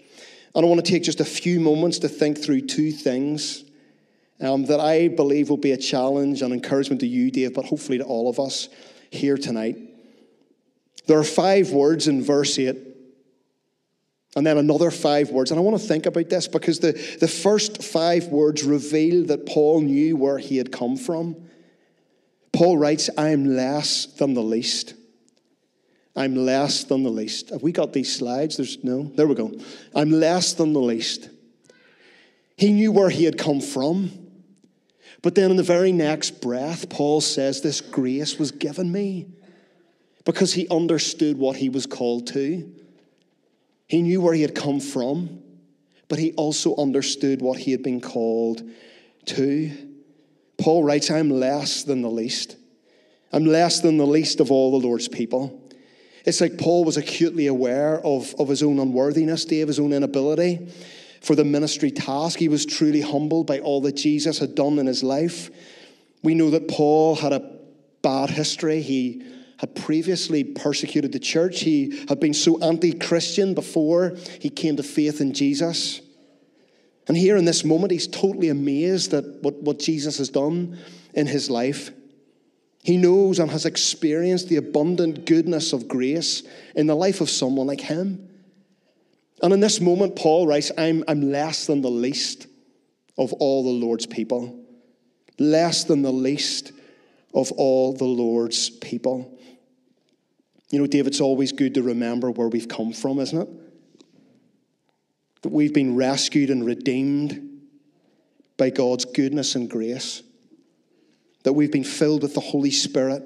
And 0.55 0.65
I 0.65 0.69
want 0.69 0.85
to 0.85 0.91
take 0.91 1.03
just 1.03 1.21
a 1.21 1.25
few 1.25 1.61
moments 1.61 1.99
to 2.01 2.09
think 2.09 2.39
through 2.39 2.63
two 2.63 2.93
things 2.93 3.65
um, 4.41 4.67
that 4.67 4.81
I 4.81 5.09
believe 5.09 5.51
will 5.51 5.57
be 5.57 5.73
a 5.73 5.77
challenge 5.77 6.43
and 6.43 6.53
encouragement 6.53 7.01
to 7.01 7.07
you, 7.07 7.31
Dave, 7.31 7.55
but 7.55 7.65
hopefully 7.65 7.99
to 7.99 8.05
all 8.05 8.29
of 8.29 8.39
us 8.39 8.69
here 9.11 9.37
tonight. 9.37 9.77
There 11.07 11.19
are 11.19 11.25
five 11.25 11.71
words 11.71 12.09
in 12.09 12.23
verse 12.23 12.59
8, 12.59 12.77
and 14.35 14.47
then 14.47 14.59
another 14.59 14.91
five 14.91 15.31
words. 15.31 15.51
And 15.51 15.59
I 15.59 15.63
want 15.63 15.81
to 15.81 15.87
think 15.87 16.05
about 16.07 16.29
this 16.29 16.49
because 16.49 16.81
the, 16.81 16.93
the 17.21 17.29
first 17.29 17.83
five 17.83 18.27
words 18.27 18.65
reveal 18.65 19.25
that 19.27 19.47
Paul 19.47 19.81
knew 19.81 20.17
where 20.17 20.39
he 20.39 20.59
had 20.59 20.73
come 20.73 20.97
from. 20.97 21.37
Paul 22.57 22.79
writes, 22.79 23.11
I 23.19 23.31
am 23.31 23.55
less 23.55 24.07
than 24.07 24.33
the 24.33 24.43
least. 24.43 24.95
I'm 26.17 26.35
less 26.35 26.85
than 26.85 27.03
the 27.03 27.11
least. 27.11 27.51
Have 27.51 27.63
we 27.63 27.71
got 27.71 27.93
these 27.93 28.17
slides? 28.17 28.57
There's 28.57 28.83
no. 28.83 29.03
There 29.15 29.27
we 29.27 29.35
go. 29.35 29.53
I'm 29.95 30.11
less 30.11 30.55
than 30.55 30.73
the 30.73 30.81
least. 30.81 31.29
He 32.57 32.73
knew 32.73 32.93
where 32.93 33.11
he 33.11 33.25
had 33.25 33.37
come 33.37 33.61
from. 33.61 34.11
But 35.21 35.35
then 35.35 35.51
in 35.51 35.59
the 35.59 35.63
very 35.63 35.93
next 35.93 36.41
breath, 36.41 36.89
Paul 36.89 37.21
says, 37.21 37.61
This 37.61 37.83
grace 37.83 38.39
was 38.39 38.53
given 38.53 38.91
me 38.91 39.27
because 40.25 40.55
he 40.55 40.67
understood 40.71 41.37
what 41.37 41.57
he 41.57 41.69
was 41.69 41.85
called 41.85 42.27
to. 42.29 42.73
He 43.87 44.01
knew 44.01 44.23
where 44.23 44.33
he 44.33 44.41
had 44.41 44.55
come 44.55 44.81
from, 44.81 45.43
but 46.09 46.19
he 46.19 46.33
also 46.33 46.75
understood 46.77 47.43
what 47.43 47.59
he 47.59 47.73
had 47.73 47.83
been 47.83 48.01
called 48.01 48.63
to. 49.27 49.86
Paul 50.59 50.85
writes, 50.85 51.11
I'm 51.11 51.31
less 51.31 51.83
than 51.83 52.03
the 52.03 52.11
least. 52.11 52.57
I'm 53.33 53.45
less 53.45 53.81
than 53.81 53.97
the 53.97 54.07
least 54.07 54.41
of 54.41 54.51
all 54.51 54.79
the 54.79 54.87
Lord's 54.87 55.09
people. 55.09 55.63
It's 56.25 56.41
like 56.41 56.59
Paul 56.59 56.85
was 56.85 56.97
acutely 56.97 57.47
aware 57.47 58.01
of, 58.05 58.35
of 58.39 58.49
his 58.49 58.63
own 58.63 58.79
unworthiness, 58.79 59.45
Dave, 59.45 59.69
his 59.69 59.79
own 59.79 59.93
inability 59.93 60.69
for 61.21 61.35
the 61.35 61.45
ministry 61.45 61.91
task. 61.91 62.39
He 62.39 62.49
was 62.49 62.67
truly 62.67 63.01
humbled 63.01 63.47
by 63.47 63.61
all 63.61 63.81
that 63.83 63.97
Jesus 63.97 64.39
had 64.39 64.55
done 64.55 64.79
in 64.79 64.87
his 64.87 65.03
life. 65.03 65.51
We 66.23 66.35
know 66.35 66.51
that 66.51 66.69
Paul 66.69 67.17
had 67.17 67.33
a 67.33 67.57
bad 68.03 68.31
history. 68.31 68.81
He 68.81 69.23
had 69.59 69.75
previously 69.75 70.45
persecuted 70.45 71.13
the 71.13 71.19
church. 71.19 71.61
He 71.61 72.05
had 72.09 72.21
been 72.21 72.35
so 72.35 72.59
anti 72.61 72.93
Christian 72.93 73.55
before 73.55 74.17
he 74.41 74.51
came 74.51 74.77
to 74.77 74.83
faith 74.83 75.21
in 75.21 75.33
Jesus. 75.33 76.01
And 77.09 77.17
here 77.17 77.37
in 77.37 77.45
this 77.45 77.65
moment, 77.65 77.93
he's 77.93 78.09
totally 78.09 78.49
amazed 78.49 79.15
at 79.15 79.25
what, 79.43 79.55
what 79.63 79.79
Jesus 79.79 80.19
has 80.19 80.29
done 80.29 80.79
in 81.15 81.27
his 81.27 81.49
life. 81.49 81.91
He 82.83 82.97
knows 82.97 83.39
and 83.39 83.51
has 83.51 83.67
experienced 83.67 84.49
the 84.49 84.57
abundant 84.57 85.25
goodness 85.25 85.73
of 85.73 85.89
grace 85.89 86.43
in 86.75 86.87
the 86.87 86.95
life 86.95 87.21
of 87.21 87.31
someone 87.31 87.67
like 87.67 87.81
him. 87.81 88.29
And 89.43 89.53
in 89.53 89.61
this 89.61 89.81
moment, 89.81 90.17
Paul 90.17 90.47
writes, 90.47 90.73
I'm, 90.79 91.05
I'm 91.07 91.31
less 91.31 91.67
than 91.67 91.83
the 91.83 91.91
least 91.91 92.47
of 93.19 93.33
all 93.35 93.65
the 93.65 93.87
Lord's 93.87 94.07
people. 94.07 94.65
Less 95.39 95.85
than 95.85 96.03
the 96.03 96.13
least 96.13 96.73
of 97.35 97.53
all 97.53 97.93
the 97.93 98.05
Lord's 98.05 98.71
people. 98.71 99.39
You 100.71 100.81
know, 100.81 100.87
Dave, 100.87 101.07
it's 101.07 101.21
always 101.21 101.53
good 101.53 101.75
to 101.75 101.83
remember 101.83 102.31
where 102.31 102.49
we've 102.49 102.69
come 102.69 102.93
from, 102.93 103.21
isn't 103.21 103.41
it? 103.41 103.49
That 105.47 105.53
we've 105.53 105.73
been 105.73 105.95
rescued 105.95 106.51
and 106.51 106.67
redeemed 106.67 107.61
by 108.57 108.69
God's 108.69 109.05
goodness 109.05 109.55
and 109.55 109.71
grace, 109.71 110.25
that 111.45 111.53
we've 111.53 111.71
been 111.71 111.85
filled 111.85 112.23
with 112.23 112.35
the 112.35 112.41
Holy 112.41 112.73
Spirit, 112.73 113.23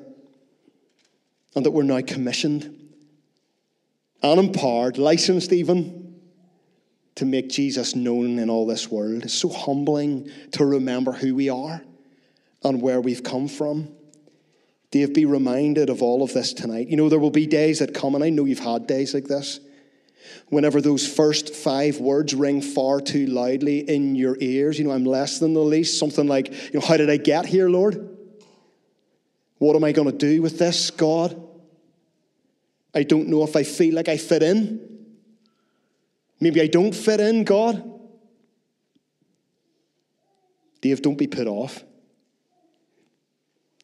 and 1.56 1.64
that 1.64 1.70
we're 1.70 1.82
now 1.82 2.02
commissioned 2.02 2.78
and 4.22 4.38
empowered, 4.38 4.98
licensed 4.98 5.50
even, 5.50 6.14
to 7.14 7.24
make 7.24 7.48
Jesus 7.48 7.96
known 7.96 8.38
in 8.38 8.50
all 8.50 8.66
this 8.66 8.90
world. 8.90 9.24
It's 9.24 9.32
so 9.32 9.48
humbling 9.48 10.30
to 10.52 10.66
remember 10.66 11.12
who 11.12 11.34
we 11.34 11.48
are 11.48 11.80
and 12.62 12.82
where 12.82 13.00
we've 13.00 13.24
come 13.24 13.48
from. 13.48 13.88
Dave, 14.90 15.14
be 15.14 15.24
reminded 15.24 15.88
of 15.88 16.02
all 16.02 16.22
of 16.22 16.34
this 16.34 16.52
tonight. 16.52 16.88
You 16.88 16.98
know, 16.98 17.08
there 17.08 17.18
will 17.18 17.30
be 17.30 17.46
days 17.46 17.78
that 17.78 17.94
come, 17.94 18.14
and 18.14 18.22
I 18.22 18.28
know 18.28 18.44
you've 18.44 18.58
had 18.58 18.86
days 18.86 19.14
like 19.14 19.24
this, 19.24 19.58
whenever 20.48 20.80
those 20.80 21.06
first 21.06 21.54
five 21.54 21.98
words 21.98 22.34
ring 22.34 22.60
far 22.60 23.00
too 23.00 23.26
loudly 23.26 23.80
in 23.80 24.14
your 24.14 24.36
ears. 24.40 24.78
You 24.78 24.84
know, 24.84 24.92
I'm 24.92 25.04
less 25.04 25.38
than 25.38 25.54
the 25.54 25.60
least. 25.60 25.98
Something 25.98 26.26
like, 26.26 26.50
you 26.72 26.80
know, 26.80 26.86
how 26.86 26.96
did 26.96 27.10
I 27.10 27.16
get 27.16 27.46
here, 27.46 27.68
Lord? 27.68 28.16
What 29.58 29.76
am 29.76 29.84
I 29.84 29.92
going 29.92 30.10
to 30.10 30.16
do 30.16 30.42
with 30.42 30.58
this, 30.58 30.90
God? 30.90 31.40
I 32.94 33.02
don't 33.02 33.28
know 33.28 33.44
if 33.44 33.54
I 33.56 33.62
feel 33.62 33.94
like 33.94 34.08
I 34.08 34.16
fit 34.16 34.42
in. 34.42 34.80
Maybe 36.40 36.60
I 36.60 36.66
don't 36.66 36.94
fit 36.94 37.20
in, 37.20 37.44
God. 37.44 37.86
Dave, 40.80 41.02
don't 41.02 41.18
be 41.18 41.26
put 41.26 41.46
off. 41.46 41.84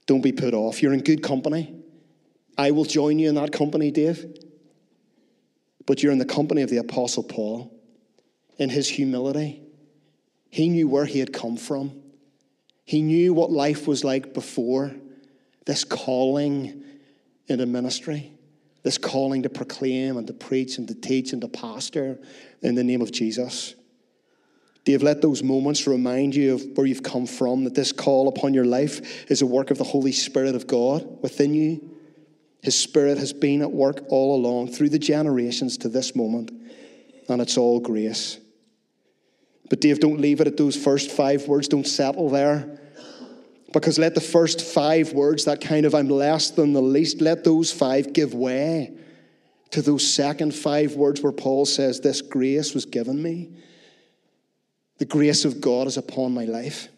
Don't 0.07 0.23
be 0.23 0.33
put 0.33 0.55
off. 0.55 0.83
You're 0.83 0.95
in 0.95 1.01
good 1.01 1.23
company. 1.23 1.75
I 2.57 2.71
will 2.71 2.85
join 2.85 3.19
you 3.19 3.29
in 3.29 3.35
that 3.35 3.53
company, 3.53 3.91
Dave. 3.91 4.25
But 5.87 6.03
you're 6.03 6.13
in 6.13 6.19
the 6.19 6.25
company 6.25 6.63
of 6.63 6.71
the 6.71 6.79
Apostle 6.79 7.23
Paul 7.23 7.73
in 8.59 8.69
his 8.69 8.89
humility. 8.89 9.63
He 10.51 10.69
knew 10.69 10.89
where 10.89 11.05
he 11.05 11.21
had 11.21 11.33
come 11.33 11.57
from, 11.57 12.03
he 12.85 13.03
knew 13.03 13.35
what 13.35 13.51
life 13.51 13.89
was 13.89 14.05
like 14.05 14.33
before 14.33 14.95
this 15.65 15.83
calling 15.83 16.85
into 17.49 17.67
ministry, 17.67 18.33
this 18.85 18.97
calling 18.97 19.43
to 19.43 19.49
proclaim 19.49 20.17
and 20.17 20.27
to 20.29 20.33
preach 20.33 20.79
and 20.79 20.87
to 20.89 20.95
teach 20.95 21.33
and 21.33 21.43
to 21.43 21.49
pastor 21.49 22.19
in 22.63 22.77
the 22.77 22.85
name 22.85 23.03
of 23.03 23.11
Jesus. 23.11 23.75
Dave, 24.85 25.03
let 25.03 25.21
those 25.21 25.43
moments 25.43 25.89
remind 25.89 26.37
you 26.37 26.55
of 26.55 26.65
where 26.77 26.87
you've 26.87 27.03
come 27.03 27.27
from, 27.27 27.65
that 27.65 27.75
this 27.75 27.91
call 27.91 28.29
upon 28.29 28.55
your 28.55 28.65
life 28.65 29.29
is 29.29 29.43
a 29.43 29.47
work 29.47 29.73
of 29.73 29.79
the 29.79 29.85
Holy 29.85 30.13
Spirit 30.13 30.55
of 30.55 30.69
God 30.69 31.21
within 31.23 31.53
you. 31.53 31.96
His 32.63 32.79
Spirit 32.79 33.19
has 33.19 33.33
been 33.33 33.63
at 33.63 33.71
work 33.71 34.05
all 34.09 34.35
along 34.35 34.69
through 34.69 34.89
the 34.89 34.99
generations 34.99 35.79
to 35.79 35.89
this 35.89 36.17
moment, 36.17 36.51
and 37.29 37.41
it's 37.41 37.57
all 37.57 37.81
grace. 37.81 38.39
But, 39.69 39.81
Dave, 39.81 40.01
don't 40.01 40.21
leave 40.21 40.41
it 40.41 40.47
at 40.47 40.57
those 40.57 40.77
first 40.77 41.11
five 41.11 41.49
words. 41.49 41.69
Don't 41.69 41.87
settle 41.87 42.31
there. 42.31 42.81
Because 43.73 43.99
let 43.99 44.15
the 44.15 44.21
first 44.21 44.63
five 44.63 45.13
words, 45.13 45.45
that 45.45 45.61
kind 45.61 45.87
of 45.87 45.95
I'm 45.95 46.09
less 46.09 46.51
than 46.51 46.73
the 46.73 46.81
least, 46.81 47.21
let 47.21 47.45
those 47.45 47.73
five 47.73 48.13
give 48.13 48.33
way 48.33 48.97
to 49.71 49.83
those 49.83 50.09
second 50.09 50.55
five 50.55 50.95
words 50.95 51.21
where 51.21 51.33
Paul 51.33 51.67
says, 51.67 52.01
This 52.01 52.23
grace 52.23 52.75
was 52.75 52.87
given 52.87 53.21
me. 53.21 53.51
The 54.99 55.05
grace 55.05 55.45
of 55.45 55.61
God 55.61 55.87
is 55.89 55.97
upon 55.97 56.33
my 56.33 56.45
life. 56.45 56.89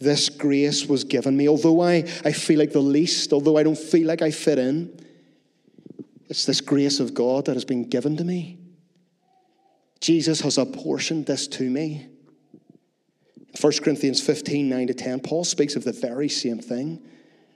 This 0.00 0.30
grace 0.30 0.86
was 0.86 1.04
given 1.04 1.36
me. 1.36 1.48
Although 1.48 1.82
I, 1.82 1.96
I 2.24 2.32
feel 2.32 2.58
like 2.58 2.72
the 2.72 2.80
least, 2.80 3.32
although 3.32 3.58
I 3.58 3.62
don't 3.62 3.78
feel 3.78 4.06
like 4.06 4.22
I 4.22 4.30
fit 4.30 4.58
in, 4.58 4.98
it's 6.28 6.46
this 6.46 6.60
grace 6.60 7.00
of 7.00 7.12
God 7.12 7.44
that 7.46 7.54
has 7.54 7.66
been 7.66 7.88
given 7.88 8.16
to 8.16 8.24
me. 8.24 8.58
Jesus 10.00 10.40
has 10.40 10.56
apportioned 10.56 11.26
this 11.26 11.46
to 11.48 11.68
me. 11.68 12.08
In 13.36 13.60
1 13.60 13.72
Corinthians 13.82 14.20
15 14.20 14.68
9 14.68 14.86
to 14.86 14.94
10, 14.94 15.20
Paul 15.20 15.44
speaks 15.44 15.76
of 15.76 15.84
the 15.84 15.92
very 15.92 16.28
same 16.28 16.60
thing. 16.60 17.02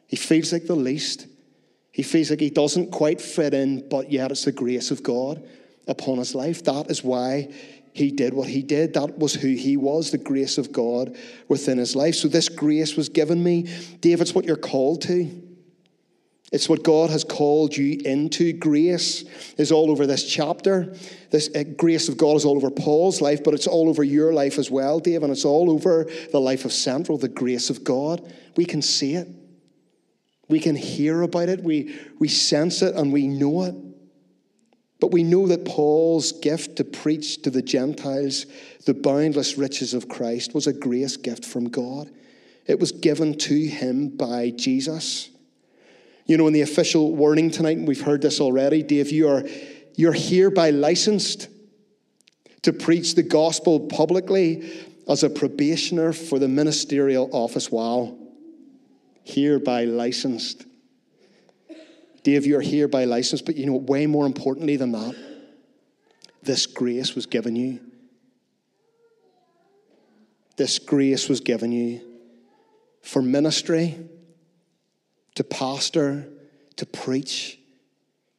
He 0.06 0.16
feels 0.16 0.52
like 0.52 0.66
the 0.66 0.76
least. 0.76 1.26
He 1.92 2.02
feels 2.02 2.28
like 2.28 2.40
he 2.40 2.50
doesn't 2.50 2.90
quite 2.90 3.20
fit 3.20 3.54
in, 3.54 3.88
but 3.88 4.12
yet 4.12 4.32
it's 4.32 4.44
the 4.44 4.52
grace 4.52 4.90
of 4.90 5.02
God 5.02 5.42
upon 5.86 6.18
his 6.18 6.34
life. 6.34 6.64
That 6.64 6.90
is 6.90 7.02
why 7.02 7.54
he 7.94 8.10
did 8.10 8.34
what 8.34 8.48
he 8.48 8.62
did. 8.62 8.94
That 8.94 9.18
was 9.20 9.34
who 9.34 9.54
he 9.54 9.76
was, 9.76 10.10
the 10.10 10.18
grace 10.18 10.58
of 10.58 10.72
God 10.72 11.16
within 11.46 11.78
his 11.78 11.94
life. 11.94 12.16
So, 12.16 12.26
this 12.26 12.48
grace 12.48 12.96
was 12.96 13.08
given 13.08 13.42
me. 13.42 13.68
David's 14.00 14.34
what 14.34 14.44
you're 14.44 14.56
called 14.56 15.02
to. 15.02 15.42
It's 16.50 16.68
what 16.68 16.82
God 16.82 17.10
has 17.10 17.22
called 17.22 17.76
you 17.76 18.00
into. 18.04 18.52
Grace 18.52 19.24
is 19.58 19.70
all 19.70 19.92
over 19.92 20.08
this 20.08 20.24
chapter. 20.24 20.92
This 21.30 21.48
uh, 21.54 21.62
grace 21.76 22.08
of 22.08 22.16
God 22.16 22.34
is 22.34 22.44
all 22.44 22.56
over 22.56 22.70
Paul's 22.70 23.20
life, 23.20 23.44
but 23.44 23.54
it's 23.54 23.68
all 23.68 23.88
over 23.88 24.02
your 24.02 24.32
life 24.32 24.58
as 24.58 24.72
well, 24.72 24.98
Dave, 24.98 25.22
and 25.22 25.30
it's 25.30 25.44
all 25.44 25.70
over 25.70 26.10
the 26.32 26.40
life 26.40 26.64
of 26.64 26.72
Central, 26.72 27.16
the 27.16 27.28
grace 27.28 27.70
of 27.70 27.84
God. 27.84 28.28
We 28.56 28.64
can 28.64 28.82
see 28.82 29.14
it. 29.14 29.28
We 30.48 30.58
can 30.58 30.74
hear 30.74 31.22
about 31.22 31.48
it. 31.48 31.62
We, 31.62 31.96
we 32.18 32.26
sense 32.26 32.82
it 32.82 32.96
and 32.96 33.12
we 33.12 33.28
know 33.28 33.62
it. 33.62 33.74
But 35.04 35.12
we 35.12 35.22
know 35.22 35.46
that 35.48 35.66
Paul's 35.66 36.32
gift 36.32 36.76
to 36.76 36.84
preach 36.84 37.42
to 37.42 37.50
the 37.50 37.60
Gentiles 37.60 38.46
the 38.86 38.94
boundless 38.94 39.58
riches 39.58 39.92
of 39.92 40.08
Christ 40.08 40.54
was 40.54 40.66
a 40.66 40.72
grace 40.72 41.18
gift 41.18 41.44
from 41.44 41.68
God. 41.68 42.08
It 42.66 42.80
was 42.80 42.90
given 42.90 43.36
to 43.40 43.66
him 43.66 44.08
by 44.08 44.48
Jesus. 44.56 45.28
You 46.24 46.38
know, 46.38 46.46
in 46.46 46.54
the 46.54 46.62
official 46.62 47.14
warning 47.14 47.50
tonight, 47.50 47.76
and 47.76 47.86
we've 47.86 48.00
heard 48.00 48.22
this 48.22 48.40
already, 48.40 48.82
Dave, 48.82 49.12
you 49.12 49.28
are, 49.28 49.44
you're 49.94 50.14
hereby 50.14 50.70
licensed 50.70 51.48
to 52.62 52.72
preach 52.72 53.14
the 53.14 53.22
gospel 53.22 53.80
publicly 53.80 54.86
as 55.06 55.22
a 55.22 55.28
probationer 55.28 56.14
for 56.14 56.38
the 56.38 56.48
ministerial 56.48 57.28
office. 57.30 57.70
Wow. 57.70 58.16
Hereby 59.22 59.84
licensed. 59.84 60.64
Dave, 62.24 62.46
you're 62.46 62.62
here 62.62 62.88
by 62.88 63.04
license, 63.04 63.42
but 63.42 63.54
you 63.54 63.66
know, 63.66 63.76
way 63.76 64.06
more 64.06 64.24
importantly 64.26 64.76
than 64.76 64.92
that, 64.92 65.14
this 66.42 66.66
grace 66.66 67.14
was 67.14 67.26
given 67.26 67.54
you. 67.54 67.80
This 70.56 70.78
grace 70.78 71.28
was 71.28 71.40
given 71.40 71.70
you 71.70 72.00
for 73.02 73.20
ministry, 73.20 73.98
to 75.34 75.44
pastor, 75.44 76.26
to 76.76 76.86
preach, 76.86 77.58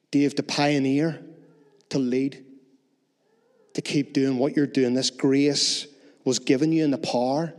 Dave, 0.10 0.34
to 0.36 0.44
pioneer, 0.44 1.24
to 1.90 2.00
lead, 2.00 2.44
to 3.76 3.82
keep 3.82 4.14
doing 4.14 4.40
what 4.40 4.56
you're 4.56 4.66
doing. 4.66 4.96
This 4.96 5.12
grace 5.12 5.86
was 6.24 6.40
given 6.40 6.72
you 6.72 6.84
in 6.84 6.92
the 6.92 6.98
power 6.98 7.54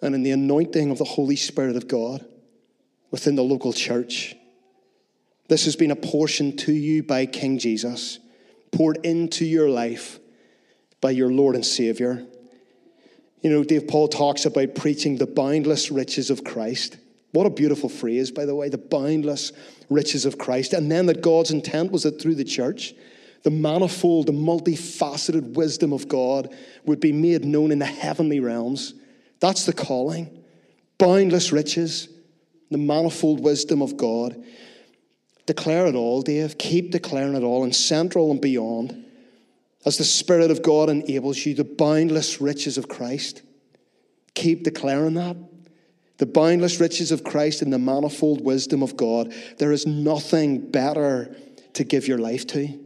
and 0.00 0.14
in 0.14 0.22
the 0.22 0.30
anointing 0.30 0.90
of 0.90 0.96
the 0.96 1.04
Holy 1.04 1.36
Spirit 1.36 1.76
of 1.76 1.88
God 1.88 2.24
within 3.10 3.34
the 3.34 3.42
local 3.42 3.74
church. 3.74 4.36
This 5.50 5.64
has 5.64 5.74
been 5.74 5.90
apportioned 5.90 6.60
to 6.60 6.72
you 6.72 7.02
by 7.02 7.26
King 7.26 7.58
Jesus, 7.58 8.20
poured 8.70 9.04
into 9.04 9.44
your 9.44 9.68
life 9.68 10.20
by 11.00 11.10
your 11.10 11.28
Lord 11.28 11.56
and 11.56 11.66
Savior. 11.66 12.24
You 13.42 13.50
know, 13.50 13.64
Dave 13.64 13.88
Paul 13.88 14.06
talks 14.06 14.44
about 14.46 14.76
preaching 14.76 15.16
the 15.16 15.26
boundless 15.26 15.90
riches 15.90 16.30
of 16.30 16.44
Christ. 16.44 16.98
What 17.32 17.48
a 17.48 17.50
beautiful 17.50 17.88
phrase, 17.88 18.30
by 18.30 18.44
the 18.44 18.54
way, 18.54 18.68
the 18.68 18.78
boundless 18.78 19.50
riches 19.88 20.24
of 20.24 20.38
Christ. 20.38 20.72
And 20.72 20.88
then 20.88 21.06
that 21.06 21.20
God's 21.20 21.50
intent 21.50 21.90
was 21.90 22.04
that 22.04 22.22
through 22.22 22.36
the 22.36 22.44
church, 22.44 22.94
the 23.42 23.50
manifold, 23.50 24.26
the 24.26 24.32
multifaceted 24.32 25.54
wisdom 25.54 25.92
of 25.92 26.06
God 26.06 26.54
would 26.84 27.00
be 27.00 27.10
made 27.10 27.44
known 27.44 27.72
in 27.72 27.80
the 27.80 27.86
heavenly 27.86 28.38
realms. 28.38 28.94
That's 29.40 29.66
the 29.66 29.72
calling. 29.72 30.44
Boundless 30.96 31.50
riches, 31.50 32.08
the 32.70 32.78
manifold 32.78 33.42
wisdom 33.42 33.82
of 33.82 33.96
God. 33.96 34.40
Declare 35.46 35.88
it 35.88 35.94
all, 35.94 36.22
Dave. 36.22 36.58
Keep 36.58 36.90
declaring 36.90 37.34
it 37.34 37.42
all 37.42 37.64
in 37.64 37.72
central 37.72 38.30
and 38.30 38.40
beyond 38.40 39.04
as 39.86 39.96
the 39.96 40.04
Spirit 40.04 40.50
of 40.50 40.62
God 40.62 40.90
enables 40.90 41.44
you, 41.44 41.54
the 41.54 41.64
boundless 41.64 42.40
riches 42.40 42.76
of 42.76 42.88
Christ. 42.88 43.42
Keep 44.34 44.62
declaring 44.62 45.14
that. 45.14 45.36
The 46.18 46.26
boundless 46.26 46.80
riches 46.80 47.12
of 47.12 47.24
Christ 47.24 47.62
and 47.62 47.72
the 47.72 47.78
manifold 47.78 48.44
wisdom 48.44 48.82
of 48.82 48.96
God. 48.96 49.32
There 49.56 49.72
is 49.72 49.86
nothing 49.86 50.70
better 50.70 51.34
to 51.74 51.84
give 51.84 52.06
your 52.06 52.18
life 52.18 52.46
to. 52.48 52.78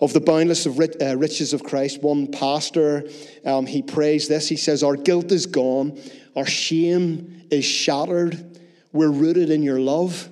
Of 0.00 0.12
the 0.12 0.20
boundless 0.20 0.66
of 0.66 0.80
uh, 0.80 1.16
riches 1.16 1.52
of 1.52 1.62
Christ, 1.62 2.02
one 2.02 2.26
pastor, 2.26 3.08
um, 3.44 3.66
he 3.66 3.82
prays 3.82 4.26
this. 4.26 4.48
He 4.48 4.56
says, 4.56 4.82
Our 4.82 4.96
guilt 4.96 5.30
is 5.30 5.46
gone, 5.46 6.00
our 6.34 6.46
shame 6.46 7.42
is 7.50 7.64
shattered, 7.64 8.58
we're 8.92 9.10
rooted 9.10 9.50
in 9.50 9.62
your 9.62 9.78
love 9.78 10.28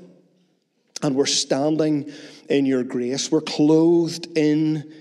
and 1.02 1.14
we're 1.14 1.26
standing 1.26 2.12
in 2.48 2.66
your 2.66 2.82
grace. 2.82 3.30
We're 3.30 3.40
clothed 3.40 4.36
in 4.36 4.92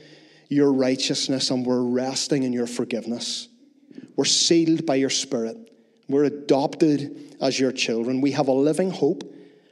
your 0.50 0.72
righteousness 0.72 1.50
and 1.50 1.66
we're 1.66 1.82
resting 1.82 2.44
in 2.44 2.54
your 2.54 2.68
forgiveness. 2.68 3.48
We're 4.16 4.26
sealed 4.26 4.86
by 4.86 4.96
your 4.96 5.10
Spirit. 5.10 5.58
We're 6.08 6.26
adopted 6.26 7.36
as 7.42 7.60
your 7.60 7.72
children. 7.72 8.22
We 8.22 8.32
have 8.32 8.48
a 8.48 8.54
living 8.54 8.92
hope 8.92 9.24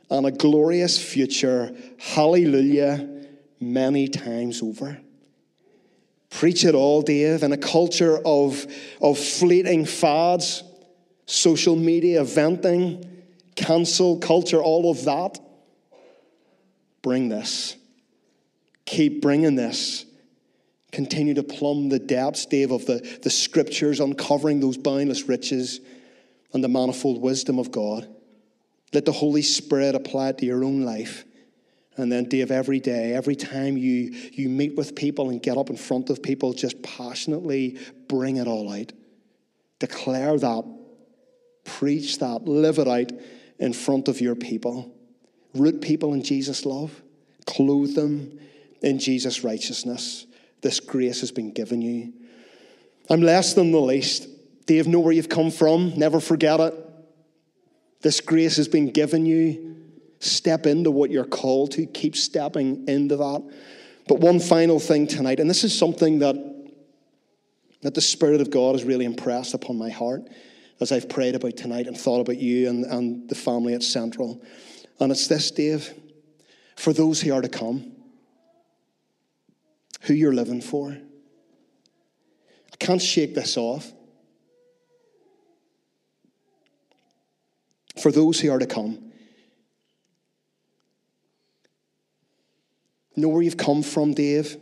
and 0.09 0.25
a 0.25 0.31
glorious 0.31 1.01
future. 1.01 1.75
Hallelujah, 1.97 3.09
many 3.59 4.07
times 4.07 4.61
over. 4.61 4.99
Preach 6.29 6.65
it 6.65 6.75
all, 6.75 7.01
Dave, 7.01 7.43
in 7.43 7.53
a 7.53 7.57
culture 7.57 8.19
of, 8.25 8.65
of 9.01 9.17
fleeting 9.17 9.85
fads, 9.85 10.63
social 11.25 11.75
media, 11.75 12.23
venting, 12.23 13.23
cancel 13.55 14.19
culture, 14.19 14.61
all 14.61 14.91
of 14.91 15.05
that. 15.05 15.39
Bring 17.05 17.29
this. 17.29 17.77
Keep 18.87 19.21
bringing 19.21 19.53
this. 19.53 20.07
Continue 20.91 21.35
to 21.35 21.43
plumb 21.43 21.89
the 21.89 21.99
depths, 21.99 22.47
Dave, 22.47 22.71
of 22.71 22.87
the, 22.87 23.19
the 23.21 23.29
scriptures, 23.29 23.99
uncovering 23.99 24.59
those 24.59 24.75
boundless 24.75 25.29
riches 25.29 25.81
and 26.51 26.63
the 26.63 26.67
manifold 26.67 27.21
wisdom 27.21 27.59
of 27.59 27.69
God. 27.71 28.07
Let 28.91 29.05
the 29.05 29.11
Holy 29.11 29.43
Spirit 29.43 29.93
apply 29.93 30.29
it 30.29 30.39
to 30.39 30.47
your 30.47 30.63
own 30.63 30.81
life. 30.81 31.25
And 31.95 32.11
then, 32.11 32.23
Dave, 32.23 32.49
every 32.49 32.79
day, 32.79 33.13
every 33.13 33.35
time 33.35 33.77
you, 33.77 34.11
you 34.31 34.49
meet 34.49 34.75
with 34.75 34.95
people 34.95 35.29
and 35.29 35.39
get 35.39 35.59
up 35.59 35.69
in 35.69 35.77
front 35.77 36.09
of 36.09 36.23
people, 36.23 36.53
just 36.53 36.81
passionately 36.81 37.77
bring 38.07 38.37
it 38.37 38.47
all 38.47 38.73
out. 38.73 38.91
Declare 39.77 40.39
that, 40.39 40.63
preach 41.65 42.17
that, 42.17 42.45
live 42.45 42.79
it 42.79 42.87
out 42.87 43.11
in 43.59 43.73
front 43.73 44.07
of 44.07 44.21
your 44.21 44.33
people. 44.33 44.94
Root 45.55 45.81
people 45.81 46.13
in 46.13 46.21
Jesus' 46.21 46.65
love, 46.65 47.01
clothe 47.45 47.95
them 47.95 48.39
in 48.81 48.99
Jesus' 48.99 49.43
righteousness. 49.43 50.25
This 50.61 50.79
grace 50.79 51.21
has 51.21 51.31
been 51.31 51.51
given 51.51 51.81
you. 51.81 52.13
I'm 53.09 53.21
less 53.21 53.53
than 53.53 53.71
the 53.71 53.79
least. 53.79 54.27
Dave, 54.65 54.87
know 54.87 54.99
where 54.99 55.13
you've 55.13 55.29
come 55.29 55.51
from. 55.51 55.93
Never 55.97 56.19
forget 56.19 56.59
it. 56.59 56.73
This 58.01 58.19
grace 58.19 58.57
has 58.57 58.67
been 58.67 58.91
given 58.91 59.25
you. 59.25 59.77
Step 60.19 60.65
into 60.65 60.91
what 60.91 61.11
you're 61.11 61.25
called 61.25 61.71
to. 61.71 61.85
Keep 61.85 62.15
stepping 62.15 62.87
into 62.87 63.15
that. 63.15 63.43
But 64.07 64.19
one 64.19 64.39
final 64.39 64.79
thing 64.79 65.07
tonight, 65.07 65.39
and 65.39 65.49
this 65.49 65.63
is 65.63 65.77
something 65.77 66.19
that, 66.19 66.35
that 67.81 67.93
the 67.93 68.01
Spirit 68.01 68.41
of 68.41 68.51
God 68.51 68.75
has 68.75 68.83
really 68.83 69.05
impressed 69.05 69.53
upon 69.53 69.77
my 69.77 69.89
heart 69.89 70.23
as 70.79 70.91
I've 70.91 71.09
prayed 71.09 71.35
about 71.35 71.57
tonight 71.57 71.87
and 71.87 71.97
thought 71.97 72.21
about 72.21 72.37
you 72.37 72.69
and, 72.69 72.85
and 72.85 73.29
the 73.29 73.35
family 73.35 73.73
at 73.73 73.83
Central. 73.83 74.41
And 74.99 75.11
it's 75.11 75.27
this, 75.27 75.51
Dave, 75.51 75.93
for 76.75 76.93
those 76.93 77.21
who 77.21 77.33
are 77.33 77.41
to 77.41 77.49
come, 77.49 77.91
who 80.01 80.13
you're 80.13 80.33
living 80.33 80.61
for. 80.61 80.91
I 80.91 82.75
can't 82.77 83.01
shake 83.01 83.35
this 83.35 83.57
off. 83.57 83.91
For 88.01 88.11
those 88.11 88.39
who 88.39 88.51
are 88.51 88.59
to 88.59 88.67
come, 88.67 89.11
know 93.15 93.29
where 93.29 93.41
you've 93.41 93.57
come 93.57 93.83
from, 93.83 94.13
Dave. 94.13 94.57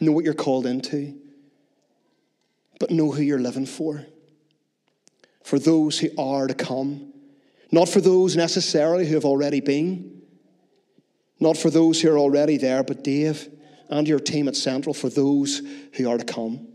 Know 0.00 0.12
what 0.12 0.24
you're 0.24 0.34
called 0.34 0.66
into. 0.66 1.14
But 2.80 2.90
know 2.90 3.10
who 3.10 3.22
you're 3.22 3.38
living 3.38 3.66
for. 3.66 4.06
For 5.42 5.58
those 5.58 5.98
who 5.98 6.08
are 6.18 6.46
to 6.46 6.54
come. 6.54 7.12
Not 7.70 7.88
for 7.88 8.00
those 8.00 8.36
necessarily 8.36 9.06
who 9.06 9.14
have 9.14 9.24
already 9.24 9.60
been. 9.60 10.22
Not 11.40 11.56
for 11.56 11.70
those 11.70 12.00
who 12.00 12.10
are 12.10 12.18
already 12.18 12.56
there, 12.56 12.82
but 12.82 13.04
Dave 13.04 13.48
and 13.90 14.08
your 14.08 14.18
team 14.18 14.48
at 14.48 14.56
Central 14.56 14.94
for 14.94 15.08
those 15.08 15.62
who 15.94 16.08
are 16.08 16.18
to 16.18 16.24
come. 16.24 16.68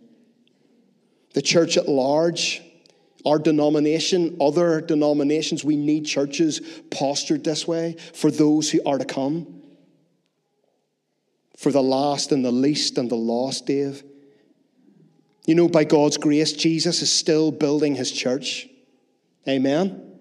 The 1.34 1.42
church 1.42 1.78
at 1.78 1.90
large, 1.90 2.62
our 3.26 3.40
denomination, 3.40 4.38
other 4.40 4.82
denominations, 4.82 5.64
we 5.64 5.76
need 5.76 6.06
churches 6.06 6.62
postured 6.92 7.44
this 7.44 7.68
way 7.68 7.98
for 8.14 8.32
those 8.32 8.70
who 8.70 8.82
are 8.86 8.98
to 8.98 9.06
come. 9.06 9.62
For 11.58 11.72
the 11.72 11.84
last 11.84 12.32
and 12.32 12.44
the 12.44 12.52
least 12.52 12.98
and 12.98 13.10
the 13.10 13.16
lost, 13.16 13.66
Dave. 13.66 14.04
You 15.46 15.56
know, 15.56 15.68
by 15.68 15.84
God's 15.84 16.18
grace, 16.18 16.54
Jesus 16.54 17.02
is 17.02 17.12
still 17.12 17.52
building 17.52 17.96
his 17.96 18.12
church. 18.12 18.68
Amen. 19.48 20.13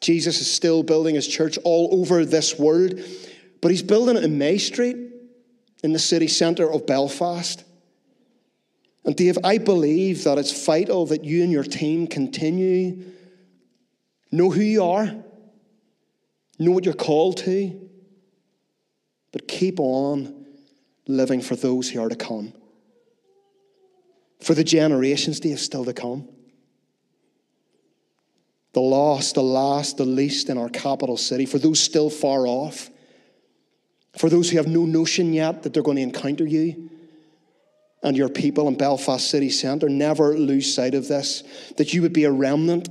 Jesus 0.00 0.40
is 0.40 0.52
still 0.52 0.82
building 0.82 1.14
his 1.14 1.26
church 1.26 1.58
all 1.64 1.88
over 1.92 2.24
this 2.24 2.58
world, 2.58 3.00
but 3.60 3.70
he's 3.70 3.82
building 3.82 4.16
it 4.16 4.24
in 4.24 4.38
May 4.38 4.58
Street 4.58 4.96
in 5.82 5.92
the 5.92 5.98
city 5.98 6.28
centre 6.28 6.70
of 6.70 6.86
Belfast. 6.86 7.64
And 9.04 9.16
Dave, 9.16 9.38
I 9.42 9.58
believe 9.58 10.24
that 10.24 10.38
it's 10.38 10.64
vital 10.64 11.06
that 11.06 11.24
you 11.24 11.42
and 11.42 11.50
your 11.50 11.64
team 11.64 12.06
continue, 12.06 13.04
know 14.30 14.50
who 14.50 14.60
you 14.60 14.84
are, 14.84 15.06
know 16.58 16.70
what 16.70 16.84
you're 16.84 16.94
called 16.94 17.38
to, 17.38 17.88
but 19.32 19.48
keep 19.48 19.80
on 19.80 20.46
living 21.06 21.40
for 21.40 21.56
those 21.56 21.90
who 21.90 22.02
are 22.02 22.08
to 22.08 22.16
come. 22.16 22.52
For 24.40 24.54
the 24.54 24.64
generations, 24.64 25.40
Dave, 25.40 25.58
still 25.58 25.84
to 25.84 25.92
come. 25.92 26.28
The 28.72 28.80
lost, 28.80 29.34
the 29.34 29.42
last, 29.42 29.96
the 29.96 30.04
least 30.04 30.50
in 30.50 30.58
our 30.58 30.68
capital 30.68 31.16
city, 31.16 31.46
for 31.46 31.58
those 31.58 31.80
still 31.80 32.10
far 32.10 32.46
off 32.46 32.90
for 34.18 34.28
those 34.28 34.50
who 34.50 34.56
have 34.56 34.66
no 34.66 34.84
notion 34.84 35.32
yet 35.32 35.62
that 35.62 35.72
they're 35.72 35.82
going 35.82 35.96
to 35.96 36.02
encounter 36.02 36.46
you 36.46 36.90
and 38.02 38.16
your 38.16 38.28
people 38.28 38.68
in 38.68 38.76
Belfast 38.76 39.28
City 39.28 39.50
Centre, 39.50 39.88
never 39.88 40.36
lose 40.36 40.72
sight 40.72 40.94
of 40.94 41.08
this 41.08 41.42
that 41.76 41.94
you 41.94 42.02
would 42.02 42.12
be 42.12 42.24
a 42.24 42.30
remnant, 42.30 42.88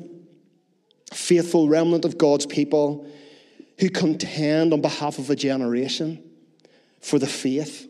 faithful 1.13 1.67
remnant 1.67 2.05
of 2.05 2.17
God's 2.17 2.45
people 2.45 3.07
who 3.79 3.89
contend 3.89 4.73
on 4.73 4.81
behalf 4.81 5.19
of 5.19 5.29
a 5.29 5.35
generation 5.35 6.23
for 7.01 7.19
the 7.19 7.27
faith. 7.27 7.87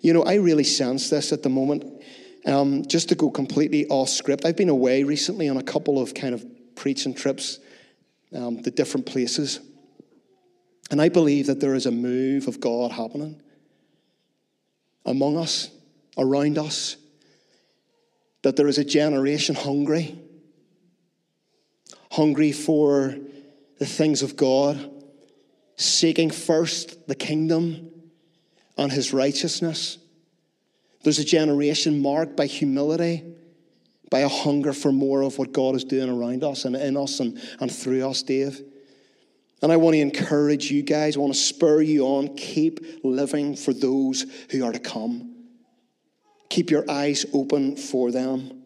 You 0.00 0.12
know, 0.12 0.22
I 0.22 0.34
really 0.34 0.64
sense 0.64 1.10
this 1.10 1.32
at 1.32 1.42
the 1.42 1.48
moment. 1.48 2.02
Um, 2.46 2.84
just 2.86 3.08
to 3.08 3.14
go 3.14 3.30
completely 3.30 3.86
off 3.86 4.10
script, 4.10 4.44
I've 4.44 4.56
been 4.56 4.68
away 4.68 5.02
recently 5.02 5.48
on 5.48 5.56
a 5.56 5.62
couple 5.62 6.00
of 6.00 6.12
kind 6.12 6.34
of 6.34 6.44
preaching 6.74 7.14
trips 7.14 7.58
um, 8.34 8.62
to 8.62 8.70
different 8.70 9.06
places. 9.06 9.60
And 10.90 11.00
I 11.00 11.08
believe 11.08 11.46
that 11.46 11.60
there 11.60 11.74
is 11.74 11.86
a 11.86 11.90
move 11.90 12.48
of 12.48 12.60
God 12.60 12.92
happening 12.92 13.40
among 15.06 15.36
us, 15.36 15.70
around 16.16 16.58
us, 16.58 16.96
that 18.42 18.56
there 18.56 18.68
is 18.68 18.78
a 18.78 18.84
generation 18.84 19.54
hungry, 19.54 20.18
hungry 22.10 22.52
for 22.52 23.16
the 23.78 23.86
things 23.86 24.22
of 24.22 24.36
God, 24.36 24.90
seeking 25.76 26.30
first 26.30 27.08
the 27.08 27.14
kingdom 27.14 27.90
and 28.76 28.92
his 28.92 29.12
righteousness. 29.12 29.98
There's 31.02 31.18
a 31.18 31.24
generation 31.24 32.00
marked 32.00 32.36
by 32.36 32.46
humility, 32.46 33.24
by 34.14 34.20
a 34.20 34.28
hunger 34.28 34.72
for 34.72 34.92
more 34.92 35.22
of 35.22 35.38
what 35.38 35.50
God 35.50 35.74
is 35.74 35.82
doing 35.82 36.08
around 36.08 36.44
us 36.44 36.66
and 36.66 36.76
in 36.76 36.96
us 36.96 37.18
and, 37.18 37.36
and 37.58 37.68
through 37.68 38.08
us, 38.08 38.22
Dave. 38.22 38.62
And 39.60 39.72
I 39.72 39.76
want 39.76 39.94
to 39.94 40.00
encourage 40.00 40.70
you 40.70 40.84
guys, 40.84 41.16
I 41.16 41.18
want 41.18 41.34
to 41.34 41.40
spur 41.40 41.80
you 41.80 42.06
on. 42.06 42.36
Keep 42.36 43.02
living 43.02 43.56
for 43.56 43.72
those 43.72 44.24
who 44.52 44.64
are 44.64 44.70
to 44.70 44.78
come. 44.78 45.34
Keep 46.48 46.70
your 46.70 46.88
eyes 46.88 47.26
open 47.32 47.74
for 47.74 48.12
them. 48.12 48.62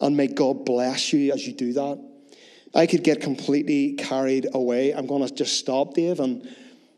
And 0.00 0.16
may 0.16 0.26
God 0.26 0.64
bless 0.64 1.12
you 1.12 1.32
as 1.32 1.46
you 1.46 1.52
do 1.52 1.72
that. 1.74 2.04
I 2.74 2.86
could 2.86 3.04
get 3.04 3.20
completely 3.20 3.92
carried 3.92 4.48
away. 4.52 4.90
I'm 4.90 5.06
going 5.06 5.24
to 5.24 5.32
just 5.32 5.56
stop, 5.56 5.94
Dave, 5.94 6.18
and 6.18 6.52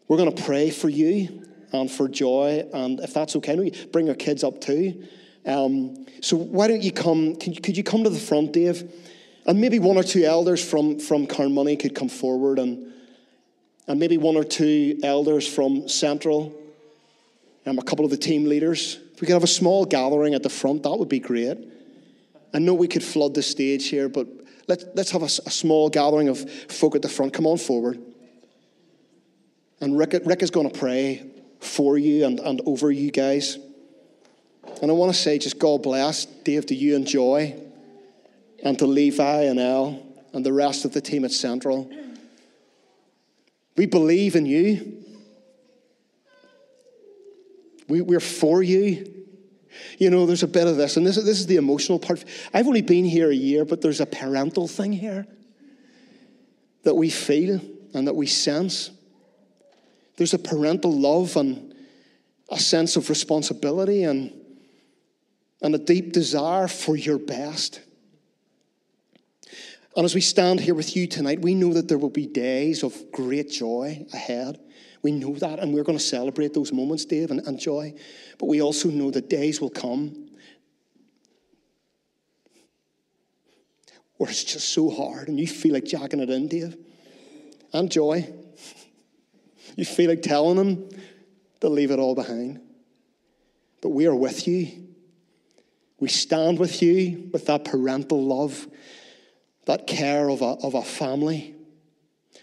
we're 0.09 0.17
going 0.17 0.35
to 0.35 0.43
pray 0.45 0.71
for 0.71 0.89
you 0.89 1.45
and 1.75 1.91
for 1.91 2.09
joy. 2.09 2.67
And 2.73 3.01
if 3.01 3.13
that's 3.13 3.37
okay, 3.37 3.71
bring 3.93 4.09
our 4.09 4.15
kids 4.15 4.45
up 4.45 4.63
too. 4.63 5.07
Um, 5.45 6.07
so 6.21 6.37
why 6.37 6.69
don't 6.69 6.83
you 6.83 6.93
come? 6.93 7.37
Could 7.37 7.57
you, 7.57 7.61
could 7.61 7.77
you 7.77 7.85
come 7.85 8.05
to 8.05 8.11
the 8.11 8.19
front, 8.19 8.53
Dave? 8.53 8.91
And 9.47 9.61
maybe 9.61 9.79
one 9.79 9.97
or 9.97 10.05
two 10.05 10.25
elders 10.25 10.65
from, 10.65 11.01
from 11.01 11.27
Carnmoney 11.27 11.79
could 11.79 11.95
come 11.95 12.09
forward 12.09 12.61
and 12.61 12.93
and 13.89 13.99
maybe 13.99 14.17
one 14.17 14.37
or 14.37 14.45
two 14.45 14.99
elders 15.03 15.47
from 15.47 15.89
Central, 15.89 16.55
and 17.67 17.79
a 17.79 17.83
couple 17.83 18.05
of 18.05 18.11
the 18.11 18.17
team 18.17 18.45
leaders. 18.45 18.99
If 19.15 19.21
we 19.21 19.27
could 19.27 19.35
have 19.35 19.45
a 19.45 19.49
small 19.49 19.85
gathering 19.85 20.35
at 20.35 20.43
the 20.43 20.49
front, 20.49 20.85
that 20.85 20.97
would 20.97 21.09
be 21.09 21.19
great. 21.21 21.59
I 22.55 22.59
know 22.59 22.75
we 22.75 22.89
could 22.89 23.03
flood 23.03 23.35
the 23.35 23.43
stage 23.43 23.89
here, 23.89 24.09
but 24.09 24.27
let's, 24.69 24.85
let's 24.95 25.11
have 25.11 25.23
a, 25.23 25.27
a 25.27 25.51
small 25.51 25.89
gathering 25.89 26.29
of 26.29 26.49
folk 26.71 26.95
at 26.95 27.03
the 27.03 27.09
front. 27.09 27.33
Come 27.33 27.47
on 27.47 27.59
forward. 27.59 28.01
And 29.81 29.99
Rick, 29.99 30.23
Rick 30.25 30.43
is 30.43 30.51
going 30.51 30.71
to 30.71 30.79
pray 30.79 31.27
for 31.61 31.99
you 31.99 32.25
and, 32.25 32.39
and 32.41 32.61
over 32.67 32.91
you 32.91 33.11
guys. 33.11 33.59
And 34.81 34.91
I 34.91 34.95
want 34.95 35.15
to 35.15 35.19
say 35.19 35.39
just 35.39 35.59
God 35.59 35.83
bless 35.83 36.25
Dave 36.25 36.67
to 36.67 36.75
you 36.75 36.97
and 36.97 37.07
Joy 37.07 37.55
and 38.63 38.79
to 38.79 38.87
Levi 38.87 39.43
and 39.43 39.59
El 39.59 40.05
and 40.33 40.45
the 40.45 40.53
rest 40.53 40.85
of 40.85 40.93
the 40.93 41.01
team 41.01 41.25
at 41.25 41.33
Central. 41.33 41.91
We 43.77 43.87
believe 43.87 44.37
in 44.37 44.47
you. 44.47 45.05
We, 47.89 48.01
we're 48.01 48.21
for 48.21 48.63
you. 48.63 49.25
You 49.99 50.11
know, 50.11 50.27
there's 50.27 50.43
a 50.43 50.49
bit 50.49 50.67
of 50.67 50.77
this, 50.77 50.97
and 50.97 51.07
this, 51.07 51.17
this 51.17 51.41
is 51.41 51.47
the 51.47 51.57
emotional 51.57 51.99
part. 51.99 52.25
I've 52.53 52.67
only 52.67 52.83
been 52.83 53.05
here 53.05 53.31
a 53.31 53.35
year, 53.35 53.65
but 53.65 53.81
there's 53.81 54.01
a 54.01 54.07
parental 54.07 54.69
thing 54.69 54.93
here 54.93 55.27
that 56.85 56.95
we 56.95 57.09
feel 57.09 57.61
and 57.95 58.07
that 58.07 58.15
we 58.15 58.27
sense. 58.27 58.91
There's 60.17 60.35
a 60.35 60.39
parental 60.39 60.93
love 60.93 61.37
and 61.37 61.75
a 62.51 62.59
sense 62.59 62.97
of 62.97 63.09
responsibility 63.09 64.05
and, 64.05 64.33
and 65.63 65.75
a 65.75 65.79
deep 65.79 66.13
desire 66.13 66.69
for 66.69 66.97
your 66.97 67.19
best. 67.19 67.81
And 69.97 70.05
as 70.05 70.15
we 70.15 70.21
stand 70.21 70.61
here 70.61 70.75
with 70.75 70.97
you 70.97 71.07
tonight, 71.07 71.41
we 71.41 71.55
know 71.55 71.75
that 71.75 71.89
there 71.89 71.99
will 71.99 72.11
be 72.11 72.27
days 72.27 72.83
of 72.83 72.97
great 73.13 73.51
joy 73.51 74.07
ahead. 74.13 74.59
We 75.03 75.13
know 75.13 75.35
that, 75.35 75.59
and 75.59 75.75
we're 75.75 75.85
going 75.85 75.99
to 75.99 76.05
celebrate 76.05 76.55
those 76.55 76.73
moments, 76.73 77.05
Dave, 77.05 77.31
and, 77.31 77.41
and 77.41 77.59
joy. 77.59 77.95
But 78.39 78.47
we 78.47 78.63
also 78.63 78.89
know 78.89 79.11
that 79.11 79.29
days 79.29 79.61
will 79.61 79.71
come 79.71 80.31
where 84.17 84.31
it's 84.31 84.45
just 84.45 84.69
so 84.69 84.89
hard 84.89 85.27
and 85.27 85.41
you 85.41 85.49
feel 85.49 85.73
like 85.73 85.85
jacking 85.85 86.21
it 86.21 86.31
in, 86.31 86.49
Dave. 86.49 86.77
And 87.73 87.91
joy. 87.91 88.33
You 89.75 89.87
feel 89.87 90.11
like 90.11 90.21
telling 90.21 90.57
them 90.57 90.91
to 91.61 91.69
leave 91.71 91.93
it 91.93 91.99
all 91.99 92.15
behind. 92.15 92.61
But 93.81 93.89
we 93.89 94.05
are 94.07 94.15
with 94.15 94.47
you. 94.47 94.92
We 96.03 96.09
stand 96.09 96.59
with 96.59 96.83
you 96.83 97.31
with 97.33 97.47
that 97.47 97.65
parental 97.65 98.21
love, 98.21 98.67
that 99.67 99.87
care 99.87 100.29
of 100.31 100.43
a, 100.43 100.57
of 100.67 100.75
a 100.75 100.83
family. 100.83 101.55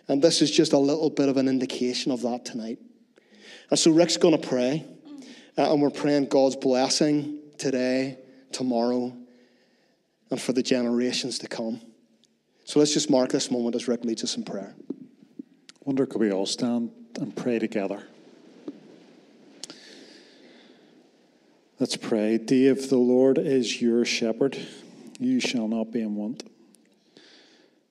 And 0.07 0.22
this 0.22 0.41
is 0.41 0.49
just 0.49 0.72
a 0.72 0.78
little 0.78 1.10
bit 1.10 1.28
of 1.28 1.36
an 1.36 1.49
indication 1.49 2.14
of 2.14 2.22
that 2.22 2.45
tonight. 2.45 2.80
And 3.70 3.78
so 3.78 3.91
Rick's 3.91 4.16
going 4.16 4.39
to 4.39 4.47
pray, 4.47 4.86
uh, 5.57 5.74
and 5.74 5.82
we're 5.82 5.89
praying 5.89 6.28
God's 6.28 6.55
blessing 6.55 7.38
today, 7.57 8.20
tomorrow, 8.53 9.14
and 10.32 10.39
for 10.39 10.53
the 10.53 10.64
generations 10.64 11.38
to 11.39 11.49
come. 11.49 11.82
So 12.64 12.80
let's 12.80 12.93
just 12.93 13.10
mark 13.10 13.30
this 13.30 13.51
moment 13.51 13.76
as 13.76 13.89
Rick 13.89 14.05
leads 14.05 14.24
us 14.24 14.38
in 14.38 14.45
prayer. 14.45 14.74
Wonder 15.84 16.05
could 16.05 16.22
we 16.22 16.32
all 16.32 16.45
stand 16.45 16.91
and 17.20 17.36
pray 17.36 17.60
together? 17.60 18.03
Let's 21.80 21.96
pray. 21.96 22.38
Dave, 22.38 22.90
the 22.90 22.98
Lord 22.98 23.38
is 23.38 23.82
your 23.82 24.04
shepherd. 24.04 24.58
You 25.18 25.40
shall 25.40 25.70
not 25.70 25.94
be 25.94 26.02
in 26.02 26.14
want. 26.14 26.44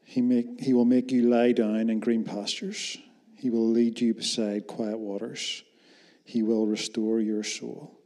He, 0.05 0.20
make, 0.20 0.61
he 0.61 0.74
will 0.74 0.84
make 0.84 1.11
you 1.11 1.22
lie 1.22 1.53
down 1.53 1.89
in 1.89 1.99
green 1.99 2.22
pastures. 2.22 2.99
He 3.34 3.49
will 3.49 3.66
lead 3.66 3.99
you 3.99 4.12
beside 4.12 4.66
quiet 4.66 4.99
waters. 4.99 5.64
He 6.22 6.43
will 6.43 6.66
restore 6.66 7.18
your 7.20 7.43
soul. 7.43 7.99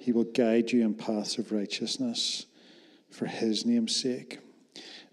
He 0.00 0.10
will 0.10 0.24
guide 0.24 0.72
you 0.72 0.84
in 0.84 0.94
paths 0.94 1.38
of 1.38 1.52
righteousness 1.52 2.46
for 3.08 3.26
his 3.26 3.64
name's 3.64 3.94
sake. 3.94 4.40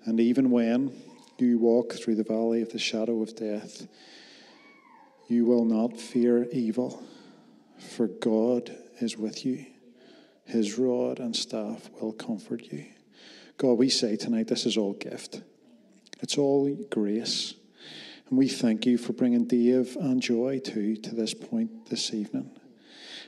And 0.04 0.20
even 0.20 0.50
when 0.50 1.00
you 1.38 1.60
walk 1.60 1.94
through 1.94 2.16
the 2.16 2.24
valley 2.24 2.64
of 2.64 2.72
the 2.72 2.80
shadow 2.80 3.22
of 3.22 3.36
death, 3.36 3.86
you 5.28 5.46
will 5.46 5.66
not 5.66 6.00
fear 6.00 6.48
evil, 6.52 7.04
for 7.78 8.08
God 8.08 8.76
is 9.00 9.16
with 9.16 9.46
you. 9.46 9.68
His 10.48 10.80
rod 10.80 11.20
and 11.20 11.36
staff 11.36 11.90
will 12.00 12.14
comfort 12.14 12.72
you. 12.72 12.86
God, 13.58 13.74
we 13.74 13.90
say 13.90 14.16
tonight 14.16 14.48
this 14.48 14.66
is 14.66 14.78
all 14.78 14.94
gift. 14.94 15.42
It's 16.22 16.38
all 16.38 16.74
grace. 16.90 17.54
And 18.30 18.38
we 18.38 18.48
thank 18.48 18.86
you 18.86 18.98
for 18.98 19.14
bringing 19.14 19.46
Dave 19.46 19.98
and 20.00 20.22
Joy 20.22 20.60
too 20.60 20.96
to 20.98 21.14
this 21.14 21.34
point 21.34 21.90
this 21.90 22.14
evening. 22.14 22.52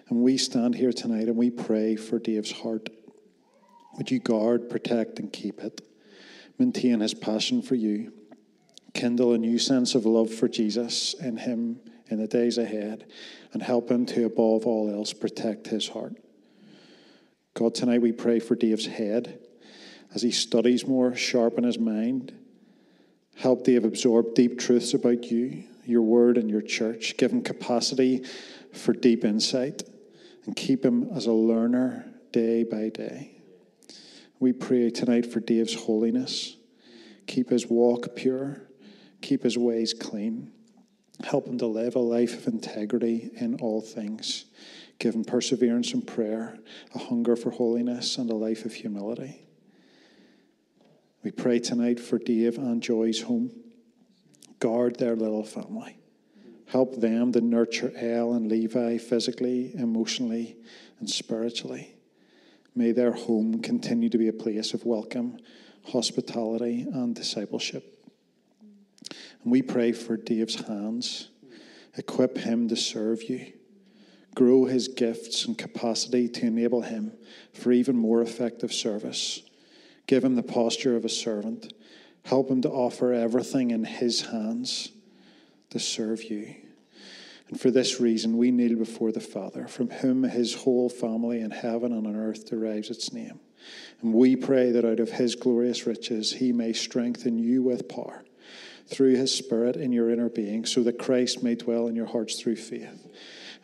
And 0.08 0.24
we 0.24 0.38
stand 0.38 0.76
here 0.76 0.94
tonight 0.94 1.28
and 1.28 1.36
we 1.36 1.50
pray 1.50 1.96
for 1.96 2.20
Dave's 2.20 2.52
heart. 2.52 2.90
Would 3.98 4.12
you 4.12 4.20
guard, 4.20 4.70
protect, 4.70 5.20
and 5.20 5.32
keep 5.32 5.60
it? 5.60 5.82
Maintain 6.58 7.02
his 7.02 7.14
passion 7.14 7.62
for 7.62 7.76
you. 7.76 8.14
Kindle 8.94 9.34
a 9.34 9.38
new 9.38 9.60
sense 9.60 9.94
of 9.94 10.06
love 10.06 10.34
for 10.34 10.48
Jesus 10.48 11.14
in 11.16 11.38
him 11.38 11.80
in 12.10 12.20
the 12.20 12.28
days 12.28 12.58
ahead, 12.58 13.06
and 13.54 13.62
help 13.62 13.92
him 13.92 14.06
to, 14.08 14.26
above 14.26 14.66
all 14.66 14.90
else, 14.92 15.14
protect 15.14 15.68
his 15.68 15.90
heart. 15.90 16.16
God, 17.60 17.76
tonight 17.76 18.02
we 18.02 18.12
pray 18.12 18.40
for 18.40 18.56
Dave's 18.56 18.88
head 18.88 19.38
as 20.16 20.24
he 20.24 20.32
studies 20.32 20.88
more, 20.88 21.14
sharpen 21.16 21.66
his 21.66 21.78
mind 21.78 22.34
Help 23.40 23.64
Dave 23.64 23.86
absorb 23.86 24.36
deep 24.36 24.60
truths 24.60 24.94
about 24.94 25.32
you, 25.32 25.64
your 25.86 26.02
word, 26.02 26.38
and 26.38 26.50
your 26.50 26.62
church. 26.62 27.16
Give 27.16 27.32
him 27.32 27.42
capacity 27.42 28.26
for 28.74 28.92
deep 28.92 29.24
insight 29.24 29.82
and 30.46 30.58
keep 30.58 30.84
him 30.84 31.10
as 31.16 31.26
a 31.26 31.32
learner 31.32 32.06
day 32.34 32.66
by 32.66 32.90
day. 32.90 33.42
We 34.42 34.52
pray 34.52 34.90
tonight 34.90 35.32
for 35.32 35.40
Dave's 35.40 35.74
holiness. 35.74 36.58
Keep 37.28 37.50
his 37.50 37.68
walk 37.68 38.14
pure, 38.14 38.62
keep 39.22 39.44
his 39.44 39.58
ways 39.58 39.94
clean. 39.94 40.52
Help 41.24 41.48
him 41.48 41.58
to 41.60 41.66
live 41.66 41.96
a 41.96 42.00
life 42.00 42.46
of 42.46 42.54
integrity 42.54 43.30
in 43.36 43.56
all 43.62 43.80
things. 43.80 44.46
Give 45.00 45.16
him 45.16 45.24
perseverance 45.24 45.94
in 45.94 46.02
prayer, 46.02 46.60
a 46.94 47.00
hunger 47.00 47.38
for 47.38 47.52
holiness, 47.52 48.18
and 48.18 48.30
a 48.30 48.36
life 48.36 48.66
of 48.66 48.74
humility. 48.74 49.46
We 51.24 51.32
pray 51.32 51.60
tonight 51.60 52.00
for 52.00 52.18
Dave 52.18 52.58
and 52.58 52.84
Joy's 52.84 53.22
home. 53.22 53.52
Guard 54.60 55.00
their 55.00 55.16
little 55.16 55.46
family. 55.46 55.98
Help 56.66 57.00
them 57.00 57.32
to 57.32 57.42
nurture 57.42 57.94
Elle 57.96 58.34
and 58.34 58.50
Levi 58.50 58.98
physically, 58.98 59.74
emotionally, 59.76 60.58
and 61.00 61.10
spiritually. 61.10 61.96
May 62.76 62.92
their 62.92 63.14
home 63.14 63.62
continue 63.62 64.10
to 64.10 64.18
be 64.18 64.28
a 64.28 64.34
place 64.34 64.74
of 64.74 64.86
welcome, 64.86 65.40
hospitality, 65.92 66.86
and 66.94 67.16
discipleship. 67.16 68.06
And 69.44 69.52
we 69.52 69.62
pray 69.62 69.94
for 69.94 70.18
Dave's 70.18 70.56
hands. 70.68 71.30
Equip 71.98 72.38
him 72.38 72.68
to 72.68 72.76
serve 72.76 73.24
you. 73.24 73.54
Grow 74.40 74.64
his 74.64 74.88
gifts 74.88 75.44
and 75.44 75.58
capacity 75.58 76.30
to 76.30 76.46
enable 76.46 76.82
him 76.82 77.12
for 77.52 77.74
even 77.74 77.98
more 77.98 78.22
effective 78.22 78.72
service 78.72 79.42
Give 80.10 80.24
him 80.24 80.36
the 80.36 80.42
posture 80.42 80.96
of 80.96 81.06
a 81.06 81.10
servant. 81.10 81.72
Help 82.24 82.50
him 82.50 82.64
to 82.64 82.70
offer 82.72 83.14
everything 83.14 83.70
in 83.70 83.84
his 83.84 84.22
hands 84.22 84.90
to 85.70 85.78
serve 85.78 86.24
you. 86.24 86.56
And 87.48 87.62
for 87.62 87.70
this 87.70 88.00
reason, 88.00 88.36
we 88.36 88.50
kneel 88.50 88.76
before 88.76 89.12
the 89.12 89.20
Father, 89.20 89.68
from 89.68 89.92
whom 89.92 90.24
his 90.24 90.56
whole 90.56 90.90
family 90.90 91.42
in 91.42 91.52
heaven 91.52 91.94
and 91.94 92.08
on 92.08 92.16
earth 92.16 92.50
derives 92.50 92.90
its 92.90 93.14
name. 93.14 93.40
And 94.02 94.12
we 94.12 94.36
pray 94.36 94.72
that 94.72 94.84
out 94.84 95.00
of 95.00 95.12
his 95.12 95.36
glorious 95.36 95.86
riches 95.86 96.34
he 96.34 96.52
may 96.52 96.74
strengthen 96.74 97.38
you 97.38 97.62
with 97.62 97.88
power 97.88 98.24
through 98.88 99.16
his 99.16 99.36
Spirit 99.36 99.76
in 99.76 99.92
your 99.92 100.10
inner 100.10 100.30
being, 100.30 100.66
so 100.66 100.82
that 100.82 100.98
Christ 100.98 101.44
may 101.44 101.54
dwell 101.54 101.88
in 101.88 101.96
your 101.96 102.08
hearts 102.08 102.42
through 102.42 102.56
faith 102.56 103.08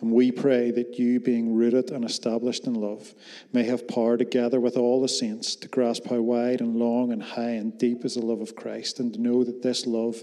and 0.02 0.12
we 0.12 0.32
pray 0.32 0.72
that 0.72 1.00
you, 1.00 1.20
being 1.20 1.56
rooted 1.56 1.90
and 1.90 2.04
established 2.04 2.66
in 2.66 2.74
love, 2.74 3.14
may 3.54 3.64
have 3.64 3.88
power 3.88 4.18
together 4.18 4.60
with 4.60 4.76
all 4.76 5.02
the 5.02 5.08
saints 5.08 5.56
to 5.58 5.68
grasp 5.68 6.08
how 6.08 6.20
wide 6.20 6.60
and 6.60 6.76
long 6.76 7.12
and 7.12 7.24
high 7.24 7.52
and 7.52 7.78
deep 7.78 8.04
is 8.04 8.16
the 8.16 8.22
love 8.22 8.42
of 8.42 8.56
Christ, 8.56 9.00
and 9.00 9.14
to 9.14 9.22
know 9.22 9.44
that 9.44 9.62
this 9.62 9.86
love 9.86 10.22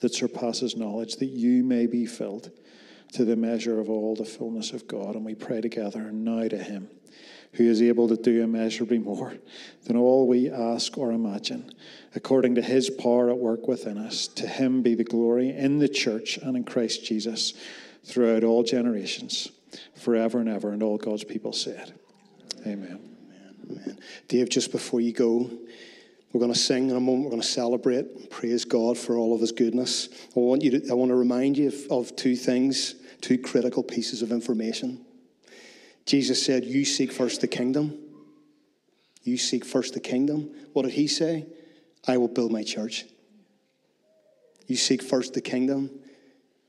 that 0.00 0.14
surpasses 0.14 0.76
knowledge, 0.76 1.16
that 1.16 1.26
you 1.26 1.62
may 1.62 1.86
be 1.86 2.06
filled 2.06 2.50
to 3.12 3.24
the 3.24 3.36
measure 3.36 3.78
of 3.78 3.90
all 3.90 4.16
the 4.16 4.24
fullness 4.24 4.72
of 4.72 4.88
God. 4.88 5.14
And 5.14 5.24
we 5.24 5.34
pray 5.34 5.60
together 5.60 6.10
now 6.10 6.48
to 6.48 6.58
Him 6.58 6.88
who 7.54 7.64
is 7.64 7.82
able 7.82 8.08
to 8.08 8.16
do 8.16 8.42
immeasurably 8.42 8.98
more 8.98 9.34
than 9.84 9.96
all 9.96 10.26
we 10.26 10.48
ask 10.48 10.96
or 10.96 11.10
imagine, 11.10 11.72
according 12.14 12.54
to 12.54 12.62
his 12.62 12.90
power 12.90 13.28
at 13.30 13.38
work 13.38 13.66
within 13.66 13.98
us. 13.98 14.28
To 14.28 14.46
him 14.46 14.82
be 14.82 14.94
the 14.94 15.04
glory 15.04 15.50
in 15.50 15.78
the 15.78 15.88
church 15.88 16.36
and 16.38 16.56
in 16.56 16.64
Christ 16.64 17.04
Jesus 17.04 17.54
throughout 18.04 18.44
all 18.44 18.62
generations, 18.62 19.50
forever 19.96 20.38
and 20.38 20.48
ever. 20.48 20.70
And 20.70 20.82
all 20.82 20.98
God's 20.98 21.24
people 21.24 21.52
said, 21.52 21.92
Amen. 22.66 22.98
Amen. 23.30 23.54
Amen. 23.70 23.98
Dave, 24.28 24.48
just 24.48 24.72
before 24.72 25.00
you 25.00 25.12
go, 25.12 25.50
we're 26.32 26.40
going 26.40 26.52
to 26.52 26.58
sing 26.58 26.90
in 26.90 26.96
a 26.96 27.00
moment. 27.00 27.24
We're 27.24 27.30
going 27.30 27.42
to 27.42 27.48
celebrate, 27.48 28.30
praise 28.30 28.64
God 28.64 28.96
for 28.96 29.16
all 29.16 29.34
of 29.34 29.40
His 29.40 29.52
goodness. 29.52 30.08
I 30.36 30.40
want 30.40 30.62
you 30.62 30.78
to, 30.78 30.90
I 30.90 30.94
want 30.94 31.10
to 31.10 31.16
remind 31.16 31.58
you 31.58 31.68
of, 31.68 31.74
of 31.90 32.16
two 32.16 32.36
things, 32.36 32.94
two 33.20 33.38
critical 33.38 33.82
pieces 33.82 34.22
of 34.22 34.30
information. 34.30 35.04
Jesus 36.06 36.44
said, 36.44 36.64
"You 36.64 36.84
seek 36.84 37.12
first 37.12 37.40
the 37.40 37.48
kingdom. 37.48 37.98
You 39.22 39.36
seek 39.36 39.64
first 39.64 39.94
the 39.94 40.00
kingdom." 40.00 40.50
What 40.72 40.82
did 40.82 40.92
He 40.92 41.08
say? 41.08 41.46
I 42.06 42.16
will 42.16 42.28
build 42.28 42.52
my 42.52 42.62
church. 42.62 43.04
You 44.66 44.76
seek 44.76 45.02
first 45.02 45.34
the 45.34 45.40
kingdom. 45.40 45.90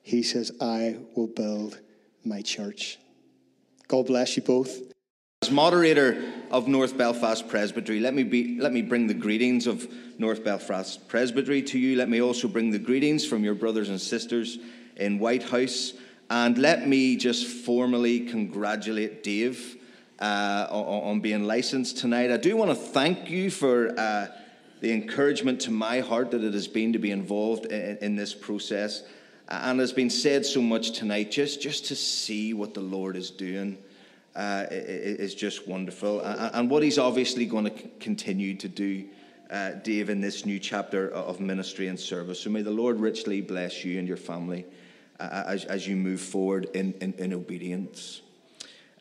He 0.01 0.23
says, 0.23 0.51
I 0.59 0.97
will 1.15 1.27
build 1.27 1.79
my 2.23 2.41
church. 2.41 2.97
God 3.87 4.07
bless 4.07 4.35
you 4.35 4.43
both. 4.43 4.79
As 5.43 5.51
moderator 5.51 6.23
of 6.51 6.67
North 6.67 6.97
Belfast 6.97 7.47
Presbytery, 7.47 7.99
let 7.99 8.13
me, 8.13 8.23
be, 8.23 8.59
let 8.59 8.71
me 8.71 8.81
bring 8.81 9.07
the 9.07 9.13
greetings 9.13 9.65
of 9.65 9.87
North 10.19 10.43
Belfast 10.43 11.07
Presbytery 11.07 11.63
to 11.63 11.79
you. 11.79 11.95
Let 11.95 12.09
me 12.09 12.21
also 12.21 12.47
bring 12.47 12.69
the 12.69 12.79
greetings 12.79 13.25
from 13.25 13.43
your 13.43 13.55
brothers 13.55 13.89
and 13.89 13.99
sisters 13.99 14.59
in 14.97 15.17
Whitehouse. 15.17 15.93
And 16.29 16.57
let 16.57 16.87
me 16.87 17.17
just 17.17 17.47
formally 17.47 18.21
congratulate 18.21 19.23
Dave 19.23 19.77
uh, 20.19 20.67
on, 20.69 21.03
on, 21.03 21.19
being 21.19 21.45
licensed 21.45 21.97
tonight. 21.97 22.31
I 22.31 22.37
do 22.37 22.55
want 22.55 22.69
to 22.69 22.75
thank 22.75 23.29
you 23.29 23.49
for 23.49 23.99
uh, 23.99 24.27
the 24.79 24.93
encouragement 24.93 25.59
to 25.61 25.71
my 25.71 25.99
heart 25.99 26.31
that 26.31 26.43
it 26.43 26.53
has 26.53 26.67
been 26.67 26.93
to 26.93 26.99
be 26.99 27.09
involved 27.09 27.65
in, 27.65 27.97
in 27.97 28.15
this 28.15 28.35
process. 28.35 29.03
And 29.51 29.79
has 29.79 29.93
been 29.93 30.09
said 30.09 30.45
so 30.45 30.61
much 30.61 30.91
tonight, 30.91 31.29
just, 31.29 31.61
just 31.61 31.85
to 31.87 31.95
see 31.95 32.53
what 32.53 32.73
the 32.73 32.81
Lord 32.81 33.15
is 33.15 33.29
doing 33.29 33.77
uh, 34.35 34.65
is 34.71 35.35
just 35.35 35.67
wonderful. 35.67 36.21
And 36.21 36.69
what 36.69 36.81
He's 36.83 36.97
obviously 36.97 37.45
going 37.45 37.65
to 37.65 37.71
continue 37.99 38.55
to 38.55 38.67
do, 38.67 39.05
uh, 39.49 39.71
Dave, 39.83 40.09
in 40.09 40.21
this 40.21 40.45
new 40.45 40.57
chapter 40.57 41.11
of 41.11 41.39
ministry 41.39 41.87
and 41.87 41.99
service. 41.99 42.39
So 42.39 42.49
may 42.49 42.61
the 42.61 42.71
Lord 42.71 42.99
richly 42.99 43.41
bless 43.41 43.83
you 43.83 43.99
and 43.99 44.07
your 44.07 44.17
family. 44.17 44.65
as, 45.21 45.65
as 45.65 45.87
you 45.87 45.95
move 45.95 46.21
forward 46.21 46.69
in, 46.73 46.93
in, 47.01 47.13
in 47.13 47.33
obedience. 47.33 48.21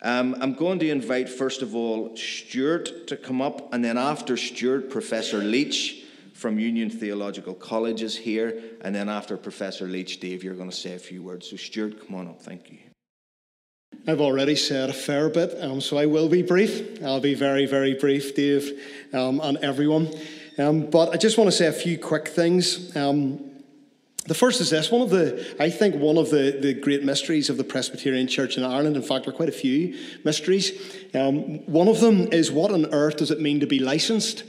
Um, 0.01 0.35
I'm 0.41 0.53
going 0.53 0.79
to 0.79 0.89
invite, 0.89 1.29
first 1.29 1.61
of 1.61 1.75
all, 1.75 2.15
Stuart 2.15 3.07
to 3.07 3.17
come 3.17 3.41
up, 3.41 3.73
and 3.73 3.85
then 3.85 3.97
after 3.97 4.35
Stuart, 4.35 4.89
Professor 4.89 5.39
Leach 5.39 6.00
from 6.41 6.57
Union 6.57 6.89
Theological 6.89 7.53
College 7.53 8.01
is 8.01 8.17
here, 8.17 8.59
and 8.81 8.95
then 8.95 9.09
after 9.09 9.37
Professor 9.37 9.85
Leach, 9.85 10.19
Dave, 10.19 10.43
you're 10.43 10.55
going 10.55 10.71
to 10.71 10.75
say 10.75 10.95
a 10.95 10.99
few 10.99 11.21
words. 11.21 11.47
So, 11.47 11.55
Stuart, 11.55 12.05
come 12.05 12.15
on 12.15 12.27
up. 12.27 12.41
Thank 12.41 12.71
you. 12.71 12.79
I've 14.07 14.21
already 14.21 14.55
said 14.55 14.89
a 14.89 14.93
fair 14.93 15.29
bit, 15.29 15.55
um, 15.61 15.79
so 15.79 15.99
I 15.99 16.07
will 16.07 16.27
be 16.27 16.41
brief. 16.41 17.03
I'll 17.03 17.19
be 17.19 17.35
very, 17.35 17.67
very 17.67 17.93
brief, 17.93 18.35
Dave, 18.35 18.71
um, 19.13 19.39
and 19.43 19.57
everyone. 19.57 20.11
Um, 20.57 20.89
but 20.89 21.09
I 21.09 21.17
just 21.17 21.37
want 21.37 21.49
to 21.49 21.55
say 21.55 21.67
a 21.67 21.71
few 21.71 21.99
quick 21.99 22.29
things. 22.29 22.95
Um, 22.95 23.51
the 24.25 24.33
first 24.33 24.61
is 24.61 24.71
this 24.71 24.89
one 24.89 25.01
of 25.01 25.11
the, 25.11 25.55
I 25.59 25.69
think, 25.69 25.95
one 25.95 26.17
of 26.17 26.31
the, 26.31 26.57
the 26.59 26.73
great 26.73 27.03
mysteries 27.03 27.51
of 27.51 27.57
the 27.57 27.63
Presbyterian 27.63 28.27
Church 28.27 28.57
in 28.57 28.63
Ireland. 28.63 28.95
In 28.95 29.03
fact, 29.03 29.25
there 29.25 29.33
are 29.33 29.37
quite 29.37 29.49
a 29.49 29.51
few 29.51 29.95
mysteries. 30.23 30.71
Um, 31.13 31.65
one 31.67 31.87
of 31.87 31.99
them 31.99 32.33
is 32.33 32.51
what 32.51 32.71
on 32.71 32.87
earth 32.87 33.17
does 33.17 33.29
it 33.29 33.39
mean 33.39 33.59
to 33.59 33.67
be 33.67 33.77
licensed? 33.77 34.43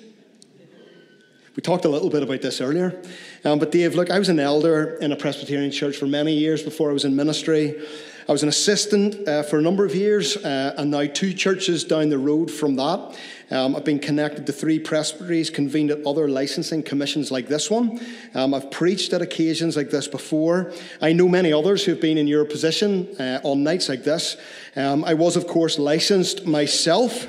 We 1.55 1.61
talked 1.61 1.85
a 1.85 1.89
little 1.89 2.09
bit 2.09 2.23
about 2.23 2.41
this 2.41 2.63
earlier. 2.63 3.03
Um, 3.45 3.59
but 3.59 3.71
Dave, 3.71 3.95
look, 3.95 4.11
I 4.11 4.19
was 4.19 4.31
an 4.31 4.41
elder 4.41 4.97
in 5.03 5.13
a 5.13 5.17
Presbyterian 5.17 5.71
church 5.71 5.99
for 5.99 6.07
many 6.07 6.33
years 6.33 6.63
before 6.63 6.89
I 6.89 6.95
was 6.95 7.05
in 7.05 7.15
ministry. 7.15 7.79
I 8.27 8.33
was 8.33 8.43
an 8.43 8.49
assistant 8.49 9.29
uh, 9.29 9.43
for 9.43 9.59
a 9.59 9.63
number 9.63 9.85
of 9.85 9.95
years, 9.95 10.39
uh, 10.39 10.75
and 10.79 10.91
now 10.91 11.05
two 11.05 11.35
churches 11.35 11.85
down 11.85 12.09
the 12.09 12.19
road 12.19 12.51
from 12.51 12.77
that. 12.77 13.19
Um, 13.51 13.77
I've 13.77 13.85
been 13.85 13.99
connected 13.99 14.47
to 14.47 14.53
three 14.53 14.79
presbyteries, 14.79 15.51
convened 15.51 15.91
at 15.91 16.07
other 16.07 16.27
licensing 16.27 16.83
commissions 16.85 17.31
like 17.31 17.49
this 17.49 17.71
one. 17.71 18.01
Um, 18.33 18.55
I've 18.55 18.71
preached 18.71 19.13
at 19.13 19.21
occasions 19.21 19.77
like 19.77 19.91
this 19.91 20.09
before. 20.09 20.73
I 21.03 21.13
know 21.13 21.29
many 21.29 21.53
others 21.53 21.85
who've 21.85 22.01
been 22.01 22.17
in 22.17 22.29
your 22.29 22.47
position 22.47 23.15
uh, 23.21 23.41
on 23.43 23.63
nights 23.63 23.91
like 23.91 24.05
this. 24.05 24.39
Um, 24.75 25.05
I 25.05 25.13
was, 25.13 25.37
of 25.37 25.47
course, 25.47 25.79
licensed 25.79 26.47
myself, 26.47 27.29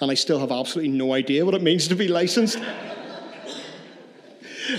and 0.00 0.12
I 0.12 0.14
still 0.14 0.38
have 0.38 0.52
absolutely 0.52 0.92
no 0.92 1.12
idea 1.12 1.44
what 1.44 1.54
it 1.54 1.62
means 1.62 1.88
to 1.88 1.96
be 1.96 2.06
licensed. 2.06 2.60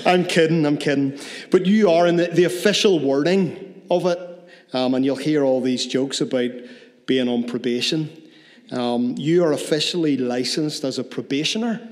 I'm 0.06 0.26
kidding, 0.26 0.66
I'm 0.66 0.78
kidding. 0.78 1.20
But 1.52 1.66
you 1.66 1.90
are 1.90 2.08
in 2.08 2.16
the, 2.16 2.28
the 2.28 2.46
official 2.46 3.00
wording 3.00 3.82
of 3.90 4.06
it, 4.06 4.20
um, 4.74 4.94
and 4.94 5.06
you'll 5.06 5.16
hear 5.16 5.44
all 5.44 5.62
these 5.62 5.86
jokes 5.86 6.22
about 6.22 6.52
being 7.06 7.28
on 7.28 7.44
probation. 7.44 8.10
Um, 8.72 9.16
you 9.18 9.44
are 9.44 9.52
officially 9.52 10.18
licensed 10.18 10.84
as 10.84 10.98
a 10.98 11.04
probationer 11.04 11.88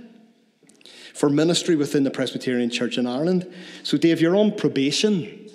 for 1.14 1.30
ministry 1.30 1.76
within 1.76 2.04
the 2.04 2.12
Presbyterian 2.12 2.70
Church 2.70 2.98
in 2.98 3.06
Ireland. 3.06 3.52
So, 3.84 3.98
Dave, 3.98 4.22
you're 4.22 4.36
on 4.36 4.56
probation. 4.56 5.50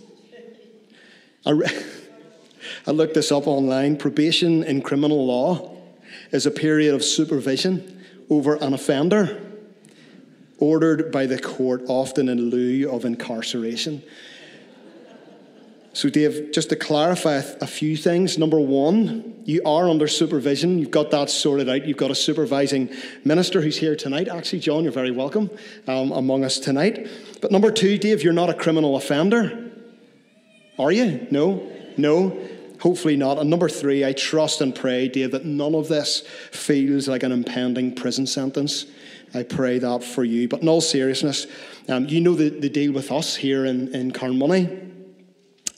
I, 1.45 1.51
re- 1.51 1.85
I 2.87 2.91
looked 2.91 3.15
this 3.15 3.33
up 3.33 3.47
online. 3.47 3.97
Probation 3.97 4.63
in 4.63 4.83
criminal 4.83 5.27
law 5.27 5.77
is 6.31 6.47
a 6.47 6.51
period 6.51 6.95
of 6.95 7.03
supervision 7.03 8.05
over 8.29 8.57
an 8.57 8.75
offender 8.75 9.46
ordered 10.59 11.13
by 11.13 11.27
the 11.27 11.39
court, 11.39 11.83
often 11.89 12.29
in 12.29 12.51
lieu 12.51 12.91
of 12.91 13.05
incarceration. 13.05 14.03
So, 15.93 16.11
Dave, 16.11 16.53
just 16.53 16.69
to 16.69 16.77
clarify 16.77 17.37
a 17.37 17.67
few 17.67 17.97
things. 17.97 18.37
Number 18.37 18.61
one, 18.61 19.43
you 19.47 19.63
are 19.65 19.89
under 19.89 20.07
supervision. 20.07 20.79
You've 20.79 20.91
got 20.91 21.11
that 21.13 21.31
sorted 21.31 21.71
out. 21.71 21.87
You've 21.87 21.97
got 21.97 22.11
a 22.11 22.15
supervising 22.15 22.91
minister 23.25 23.63
who's 23.63 23.79
here 23.79 23.97
tonight. 23.97 24.29
Actually, 24.29 24.61
John, 24.61 24.83
you're 24.83 24.93
very 24.93 25.11
welcome 25.11 25.49
um, 25.89 26.13
among 26.13 26.45
us 26.45 26.59
tonight. 26.59 27.09
But 27.41 27.51
number 27.51 27.71
two, 27.71 27.97
Dave, 27.97 28.23
you're 28.23 28.35
not 28.35 28.51
a 28.51 28.55
criminal 28.55 28.97
offender. 28.97 29.71
Are 30.79 30.93
you? 30.93 31.27
No? 31.31 31.67
No? 31.97 32.47
Hopefully 32.81 33.17
not. 33.17 33.39
And 33.39 33.49
number 33.49 33.71
three, 33.71 34.05
I 34.05 34.13
trust 34.13 34.61
and 34.61 34.75
pray, 34.75 35.09
Dave, 35.09 35.31
that 35.31 35.47
none 35.47 35.75
of 35.75 35.89
this 35.89 36.21
feels 36.51 37.09
like 37.09 37.23
an 37.23 37.33
impending 37.33 37.95
prison 37.95 38.27
sentence. 38.27 38.85
I 39.37 39.43
pray 39.43 39.79
that 39.79 40.03
for 40.03 40.25
you. 40.25 40.49
But 40.49 40.63
in 40.63 40.69
all 40.69 40.81
seriousness, 40.81 41.47
um, 41.89 42.07
you 42.07 42.21
know 42.21 42.35
the, 42.35 42.49
the 42.49 42.71
deal 42.71 42.93
with 42.93 43.13
us 43.13 43.37
here 43.37 43.67
in, 43.67 43.95
in 43.95 44.13
Carnmoney. 44.13 44.85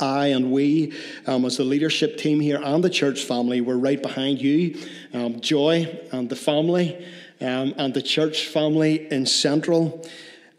I 0.01 0.29
and 0.29 0.53
we, 0.53 0.93
um, 1.27 1.45
as 1.45 1.57
the 1.57 1.65
leadership 1.65 2.19
team 2.19 2.39
here 2.39 2.61
and 2.63 2.85
the 2.85 2.91
church 2.91 3.25
family, 3.25 3.61
we're 3.61 3.77
right 3.77 4.01
behind 4.01 4.41
you. 4.41 4.79
Um, 5.13 5.41
Joy 5.41 6.01
and 6.13 6.29
the 6.29 6.37
family 6.37 7.05
um, 7.41 7.75
and 7.77 7.93
the 7.93 8.03
church 8.03 8.47
family 8.47 9.11
in 9.11 9.27
Central. 9.27 10.07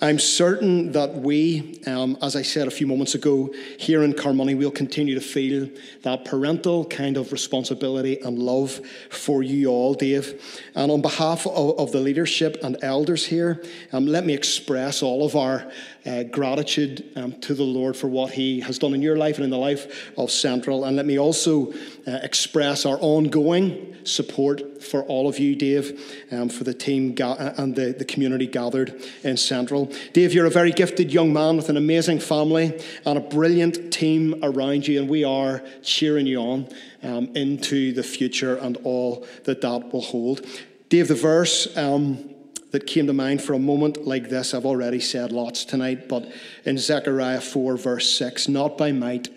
I'm 0.01 0.17
certain 0.17 0.93
that 0.93 1.13
we, 1.13 1.81
um, 1.85 2.17
as 2.21 2.37
I 2.37 2.41
said 2.41 2.69
a 2.69 2.71
few 2.71 2.87
moments 2.87 3.15
ago, 3.15 3.53
here 3.77 4.01
in 4.03 4.13
Carnmoney, 4.13 4.57
we'll 4.57 4.71
continue 4.71 5.13
to 5.13 5.21
feel 5.21 5.69
that 6.03 6.23
parental 6.23 6.85
kind 6.85 7.17
of 7.17 7.33
responsibility 7.33 8.17
and 8.21 8.39
love 8.39 8.79
for 9.09 9.43
you 9.43 9.67
all, 9.67 9.93
Dave. 9.93 10.41
And 10.73 10.89
on 10.89 11.01
behalf 11.01 11.45
of, 11.45 11.77
of 11.77 11.91
the 11.91 11.99
leadership 11.99 12.59
and 12.63 12.77
elders 12.81 13.25
here, 13.25 13.61
um, 13.91 14.05
let 14.05 14.25
me 14.25 14.33
express 14.33 15.03
all 15.03 15.25
of 15.25 15.35
our 15.35 15.69
uh, 16.05 16.23
gratitude 16.23 17.11
um, 17.15 17.39
to 17.41 17.53
the 17.53 17.63
Lord 17.63 17.95
for 17.95 18.07
what 18.07 18.31
He 18.31 18.59
has 18.61 18.79
done 18.79 18.93
in 18.93 19.01
your 19.01 19.17
life 19.17 19.35
and 19.35 19.43
in 19.43 19.49
the 19.49 19.57
life 19.57 20.11
of 20.17 20.31
Central. 20.31 20.85
And 20.85 20.95
let 20.95 21.05
me 21.05 21.19
also 21.19 21.71
uh, 22.07 22.19
express 22.23 22.85
our 22.85 22.97
ongoing 23.01 23.95
support 24.03 24.81
for 24.81 25.03
all 25.03 25.27
of 25.27 25.39
you, 25.39 25.55
Dave, 25.55 26.25
um, 26.31 26.49
for 26.49 26.63
the 26.63 26.73
team 26.73 27.13
ga- 27.13 27.33
uh, 27.33 27.53
and 27.57 27.75
the, 27.75 27.93
the 27.93 28.05
community 28.05 28.47
gathered 28.47 29.01
in 29.23 29.37
Central. 29.37 29.91
Dave, 30.13 30.33
you're 30.33 30.45
a 30.45 30.51
very 30.51 30.71
gifted 30.71 31.11
young 31.13 31.33
man 31.33 31.57
with 31.57 31.69
an 31.69 31.77
amazing 31.77 32.19
family 32.19 32.81
and 33.05 33.17
a 33.17 33.21
brilliant 33.21 33.91
team 33.91 34.39
around 34.43 34.87
you, 34.87 34.99
and 34.99 35.09
we 35.09 35.23
are 35.23 35.61
cheering 35.83 36.25
you 36.25 36.39
on 36.39 36.67
um, 37.03 37.35
into 37.35 37.93
the 37.93 38.03
future 38.03 38.55
and 38.57 38.77
all 38.83 39.27
that 39.43 39.61
that 39.61 39.93
will 39.93 40.01
hold. 40.01 40.45
Dave, 40.89 41.07
the 41.07 41.15
verse. 41.15 41.75
Um, 41.77 42.35
that 42.71 42.85
came 42.85 43.07
to 43.07 43.13
mind 43.13 43.41
for 43.41 43.53
a 43.53 43.59
moment 43.59 44.05
like 44.05 44.29
this. 44.29 44.53
I've 44.53 44.65
already 44.65 44.99
said 44.99 45.31
lots 45.31 45.65
tonight, 45.65 46.07
but 46.07 46.31
in 46.65 46.77
Zechariah 46.77 47.41
4, 47.41 47.77
verse 47.77 48.11
6, 48.13 48.47
not 48.47 48.77
by 48.77 48.91
might, 48.91 49.29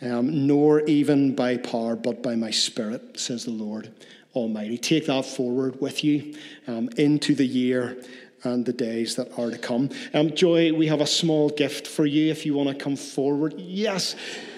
um, 0.00 0.46
nor 0.46 0.80
even 0.82 1.34
by 1.34 1.56
power, 1.56 1.96
but 1.96 2.22
by 2.22 2.34
my 2.34 2.50
spirit, 2.50 3.18
says 3.18 3.44
the 3.44 3.50
Lord 3.50 3.92
Almighty. 4.34 4.78
Take 4.78 5.06
that 5.06 5.26
forward 5.26 5.80
with 5.80 6.04
you 6.04 6.34
um, 6.66 6.88
into 6.96 7.34
the 7.34 7.46
year 7.46 8.02
and 8.44 8.64
the 8.64 8.72
days 8.72 9.16
that 9.16 9.36
are 9.38 9.50
to 9.50 9.58
come. 9.58 9.90
Um, 10.14 10.34
Joy, 10.34 10.72
we 10.72 10.86
have 10.86 11.00
a 11.00 11.06
small 11.06 11.50
gift 11.50 11.86
for 11.86 12.06
you 12.06 12.30
if 12.30 12.46
you 12.46 12.54
want 12.54 12.68
to 12.68 12.74
come 12.74 12.96
forward. 12.96 13.54
Yes, 13.58 14.14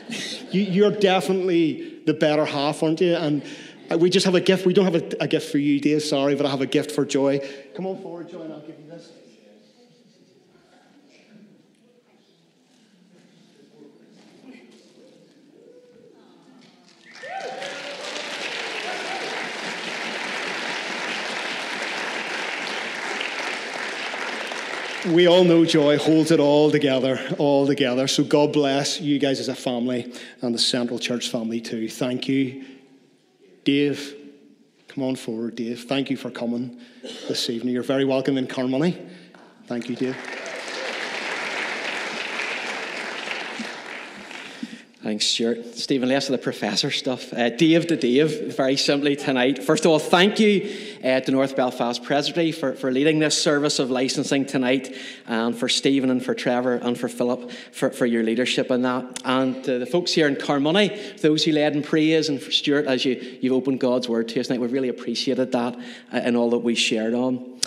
you, 0.51 0.85
are 0.85 0.91
definitely 0.91 2.01
the 2.05 2.15
better 2.15 2.45
half, 2.45 2.83
aren't 2.83 3.01
you? 3.01 3.15
And 3.15 3.43
Uh, 3.91 3.99
we 3.99 4.09
just 4.09 4.25
have 4.25 4.35
a 4.35 4.41
gift. 4.41 4.67
We 4.67 4.73
don't 4.73 4.85
have 4.85 4.95
a, 4.95 5.25
a 5.25 5.29
gift 5.29 5.51
for 5.51 5.59
you, 5.59 5.81
Dave, 5.81 6.03
sorry, 6.03 6.35
but 6.35 6.47
I 6.47 6.51
have 6.51 6.61
a 6.61 6.67
gift 6.67 6.93
for 6.93 7.05
Joy. 7.05 7.41
Come 7.75 7.87
on 7.87 8.01
forward, 8.01 8.31
Joy, 8.31 8.43
and 8.43 8.53
I'll 8.53 8.61
give 8.61 8.79
you 8.79 8.87
this. 8.89 9.11
we 25.07 25.27
all 25.27 25.45
know 25.45 25.65
joy 25.65 25.99
holds 25.99 26.31
it 26.31 26.41
all 26.41 26.71
together, 26.71 27.19
all 27.39 27.67
together. 27.67 28.07
So 28.07 28.23
God 28.23 28.53
bless 28.53 29.01
you 29.01 29.19
guys 29.19 29.41
as 29.41 29.49
a 29.49 29.55
family 29.55 30.13
and 30.43 30.55
the 30.55 30.59
Central 30.59 30.99
Church 30.99 31.31
family 31.31 31.61
too. 31.61 31.89
Thank 31.89 32.29
you. 32.29 32.80
Dave, 33.65 34.15
come 34.89 35.05
on 35.05 35.17
forward, 35.17 35.57
Dave. 35.57 35.85
Thank 35.85 36.11
you 36.11 36.17
for 36.17 36.31
coming 36.31 36.81
this 37.29 37.51
evening. 37.51 37.75
You're 37.75 37.83
very 37.83 38.05
welcome 38.05 38.39
in 38.39 38.47
Carnmoney. 38.47 38.97
Thank 39.67 39.89
you, 39.89 39.97
Dave. 39.97 40.17
Thanks, 45.03 45.27
Stuart. 45.27 45.77
Stephen, 45.77 46.09
less 46.09 46.29
of 46.29 46.33
the 46.33 46.39
professor 46.39 46.91
stuff. 46.91 47.33
Uh, 47.33 47.51
Dave 47.51 47.87
to 47.89 47.97
Dave, 47.97 48.55
very 48.55 48.77
simply 48.77 49.17
tonight. 49.17 49.63
First 49.63 49.85
of 49.85 49.91
all, 49.91 49.99
thank 49.99 50.39
you 50.39 50.90
uh, 51.05 51.21
to 51.21 51.31
North 51.31 51.57
Belfast 51.57 52.03
Presbytery 52.03 52.53
for, 52.53 52.75
for 52.75 52.91
leading 52.91 53.19
this 53.19 53.41
service 53.41 53.79
of 53.79 53.91
licensing 53.91 54.47
tonight, 54.47 54.95
and 55.27 55.57
for 55.57 55.69
Stephen 55.69 56.11
and 56.11 56.25
for 56.25 56.35
Trevor 56.35 56.75
and 56.75 56.99
for 56.99 57.09
Philip 57.09 57.51
for, 57.73 57.91
for 57.91 58.07
your 58.07 58.23
leadership 58.23 58.71
in 58.71 58.83
that. 58.83 59.21
And 59.25 59.63
to 59.65 59.79
the 59.79 59.87
folks 59.87 60.13
here 60.13 60.29
in 60.29 60.37
Carnmoney, 60.37 61.21
those 61.21 61.45
who 61.45 61.53
led 61.53 61.75
in 61.75 61.83
praise, 61.83 62.29
and 62.29 62.41
for 62.41 62.51
Stuart, 62.51 62.87
as 62.87 63.05
you, 63.05 63.39
you've 63.41 63.53
opened 63.53 63.81
God's 63.81 64.09
word 64.09 64.29
to 64.29 64.41
us 64.41 64.47
tonight, 64.47 64.61
we've 64.61 64.73
really 64.73 64.89
appreciated 64.89 65.53
that 65.53 65.77
uh, 65.77 65.81
and 66.13 66.37
all 66.37 66.51
that 66.51 66.59
we 66.59 66.75
shared 66.75 67.15
on. 67.15 67.61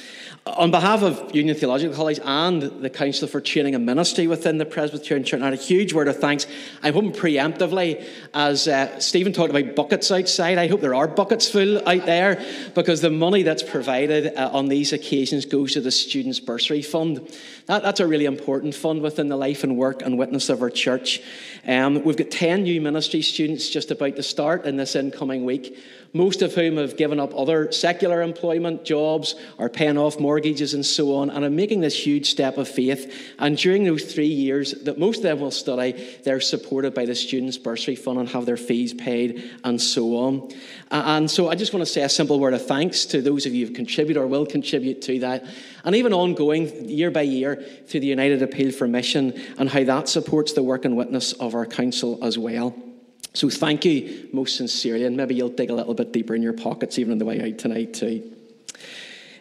On 0.45 0.71
behalf 0.71 1.03
of 1.03 1.33
Union 1.33 1.55
Theological 1.55 1.95
College 1.95 2.19
and 2.21 2.61
the 2.61 2.89
Council 2.89 3.29
for 3.29 3.39
Training 3.39 3.75
and 3.75 3.85
Ministry 3.85 4.27
within 4.27 4.57
the 4.57 4.65
Presbyterian 4.65 5.23
Church, 5.23 5.39
I 5.39 5.45
had 5.45 5.53
a 5.53 5.55
huge 5.55 5.93
word 5.93 6.09
of 6.09 6.17
thanks. 6.17 6.47
I 6.81 6.91
hope 6.91 7.05
preemptively 7.15 8.05
as 8.33 8.67
uh, 8.67 8.99
Stephen 8.99 9.31
talked 9.31 9.51
about 9.51 9.73
buckets 9.73 10.11
outside. 10.11 10.57
I 10.57 10.67
hope 10.67 10.81
there 10.81 10.95
are 10.95 11.07
buckets 11.07 11.49
full 11.49 11.77
out 11.87 12.05
there 12.05 12.43
because 12.75 12.99
the 12.99 13.09
money 13.09 13.43
that's 13.43 13.63
provided 13.63 14.35
uh, 14.35 14.49
on 14.51 14.67
these 14.67 14.91
occasions 14.91 15.45
goes 15.45 15.73
to 15.73 15.81
the 15.81 15.91
Students' 15.91 16.41
Bursary 16.41 16.81
Fund. 16.81 17.25
That, 17.67 17.81
that's 17.81 18.01
a 18.01 18.07
really 18.07 18.25
important 18.25 18.75
fund 18.75 19.01
within 19.01 19.29
the 19.29 19.37
life 19.37 19.63
and 19.63 19.77
work 19.77 20.01
and 20.01 20.17
witness 20.17 20.49
of 20.49 20.61
our 20.61 20.69
church. 20.69 21.21
Um, 21.65 22.03
we've 22.03 22.17
got 22.17 22.31
10 22.31 22.63
new 22.63 22.81
ministry 22.81 23.21
students 23.21 23.69
just 23.69 23.91
about 23.91 24.17
to 24.17 24.23
start 24.23 24.65
in 24.65 24.75
this 24.75 24.97
incoming 24.97 25.45
week 25.45 25.77
most 26.13 26.43
of 26.43 26.53
whom 26.53 26.77
have 26.77 26.95
given 26.95 27.19
up 27.19 27.33
other 27.35 27.71
secular 27.71 28.21
employment 28.21 28.85
jobs, 28.85 29.35
are 29.57 29.69
paying 29.69 29.97
off 29.97 30.19
mortgages 30.19 30.75
and 30.75 30.85
so 30.85 31.15
on, 31.15 31.31
and 31.31 31.43
are 31.43 31.49
making 31.49 31.81
this 31.81 32.05
huge 32.05 32.29
step 32.29 32.57
of 32.57 32.67
faith. 32.67 33.33
And 33.39 33.57
during 33.57 33.83
those 33.83 34.13
three 34.13 34.27
years 34.27 34.73
that 34.83 34.99
most 34.99 35.17
of 35.17 35.23
them 35.23 35.39
will 35.39 35.51
study, 35.51 36.17
they're 36.23 36.39
supported 36.39 36.93
by 36.93 37.05
the 37.05 37.15
Students' 37.15 37.57
Bursary 37.57 37.95
Fund 37.95 38.19
and 38.19 38.29
have 38.29 38.45
their 38.45 38.57
fees 38.57 38.93
paid 38.93 39.51
and 39.63 39.81
so 39.81 40.15
on. 40.17 40.51
And 40.91 41.29
so 41.29 41.49
I 41.49 41.55
just 41.55 41.73
want 41.73 41.85
to 41.85 41.91
say 41.91 42.03
a 42.03 42.09
simple 42.09 42.39
word 42.39 42.53
of 42.53 42.65
thanks 42.65 43.05
to 43.07 43.21
those 43.21 43.47
of 43.47 43.53
you 43.55 43.67
who 43.67 43.73
contribute 43.73 44.17
or 44.17 44.27
will 44.27 44.45
contribute 44.45 45.01
to 45.03 45.19
that. 45.19 45.45
And 45.83 45.95
even 45.95 46.13
ongoing, 46.13 46.87
year 46.87 47.09
by 47.09 47.23
year, 47.23 47.55
through 47.87 48.01
the 48.01 48.07
United 48.07 48.43
Appeal 48.43 48.71
for 48.71 48.87
Mission 48.87 49.33
and 49.57 49.67
how 49.67 49.83
that 49.83 50.07
supports 50.07 50.53
the 50.53 50.63
work 50.63 50.85
and 50.85 50.95
witness 50.95 51.33
of 51.33 51.55
our 51.55 51.65
council 51.65 52.19
as 52.23 52.37
well. 52.37 52.92
So 53.33 53.49
thank 53.49 53.83
you 53.83 54.29
most 54.31 54.57
sincerely, 54.57 55.05
and 55.05 55.17
maybe 55.17 55.33
you'll 55.33 55.49
dig 55.49 55.71
a 55.71 55.75
little 55.75 55.95
bit 55.95 56.11
deeper 56.11 56.35
in 56.35 56.43
your 56.43 56.53
pockets 56.53 56.99
even 56.99 57.13
on 57.13 57.17
the 57.17 57.25
way 57.25 57.41
out 57.41 57.57
tonight 57.57 57.93
too. 57.93 58.31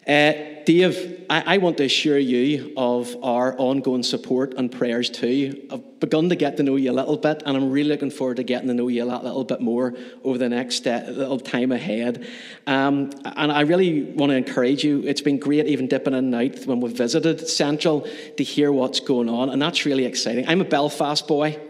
Uh, 0.07 0.33
Dave, 0.65 1.27
I, 1.31 1.55
I, 1.55 1.59
want 1.59 1.77
to 1.77 1.85
assure 1.85 2.19
you 2.19 2.73
of 2.77 3.17
our 3.23 3.57
ongoing 3.57 4.03
support 4.03 4.55
and 4.55 4.71
prayers 4.71 5.11
too. 5.11 5.69
I've 5.71 6.01
begun 6.01 6.29
to 6.31 6.37
get 6.37 6.57
to 6.57 6.65
know 6.65 6.75
you 6.75 6.91
a 6.91 6.93
little 6.93 7.17
bit, 7.17 7.43
and 7.47 7.57
I'm 7.57 7.71
really 7.71 7.91
looking 7.91 8.11
forward 8.11 8.39
to 8.39 8.43
getting 8.43 8.67
to 8.67 8.75
know 8.75 8.89
you 8.89 9.05
a 9.05 9.07
little 9.07 9.45
bit 9.45 9.61
more 9.61 9.95
over 10.25 10.39
the 10.39 10.49
next 10.49 10.87
uh, 10.89 11.05
little 11.07 11.39
time 11.39 11.71
ahead. 11.71 12.27
Um, 12.67 13.11
and 13.25 13.53
I 13.53 13.61
really 13.61 14.03
want 14.03 14.31
to 14.31 14.37
encourage 14.37 14.83
you. 14.83 15.03
It's 15.07 15.21
been 15.21 15.39
great 15.39 15.67
even 15.67 15.87
dipping 15.87 16.15
in 16.15 16.35
out 16.35 16.67
when 16.67 16.81
we've 16.81 16.97
visited 16.97 17.47
Central 17.49 18.07
to 18.37 18.43
hear 18.43 18.73
what's 18.73 18.99
going 18.99 19.29
on, 19.29 19.51
and 19.51 19.63
that's 19.63 19.87
really 19.87 20.05
exciting. 20.05 20.49
I'm 20.49 20.61
a 20.61 20.65
Belfast 20.65 21.29
boy. 21.29 21.61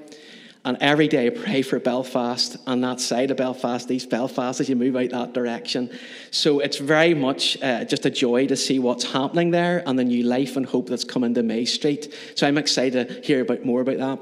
And 0.64 0.78
every 0.80 1.08
day 1.08 1.26
I 1.26 1.30
pray 1.30 1.62
for 1.62 1.80
Belfast 1.80 2.56
and 2.68 2.84
that 2.84 3.00
side 3.00 3.32
of 3.32 3.36
Belfast, 3.36 3.90
East 3.90 4.10
Belfast, 4.10 4.60
as 4.60 4.68
you 4.68 4.76
move 4.76 4.94
out 4.94 5.10
that 5.10 5.32
direction. 5.32 5.90
So 6.30 6.60
it's 6.60 6.78
very 6.78 7.14
much 7.14 7.60
uh, 7.60 7.84
just 7.84 8.06
a 8.06 8.10
joy 8.10 8.46
to 8.46 8.56
see 8.56 8.78
what's 8.78 9.02
happening 9.02 9.50
there 9.50 9.82
and 9.86 9.98
the 9.98 10.04
new 10.04 10.22
life 10.22 10.56
and 10.56 10.64
hope 10.64 10.88
that's 10.88 11.02
coming 11.02 11.34
to 11.34 11.42
May 11.42 11.64
Street. 11.64 12.14
So 12.36 12.46
I'm 12.46 12.58
excited 12.58 13.08
to 13.08 13.20
hear 13.26 13.42
about 13.42 13.64
more 13.64 13.80
about 13.80 13.98
that 13.98 14.20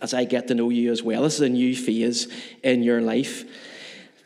as 0.00 0.14
I 0.14 0.24
get 0.24 0.48
to 0.48 0.54
know 0.54 0.70
you 0.70 0.92
as 0.92 1.02
well. 1.02 1.22
This 1.22 1.34
is 1.34 1.40
a 1.40 1.48
new 1.48 1.74
phase 1.74 2.28
in 2.62 2.84
your 2.84 3.00
life. 3.00 3.44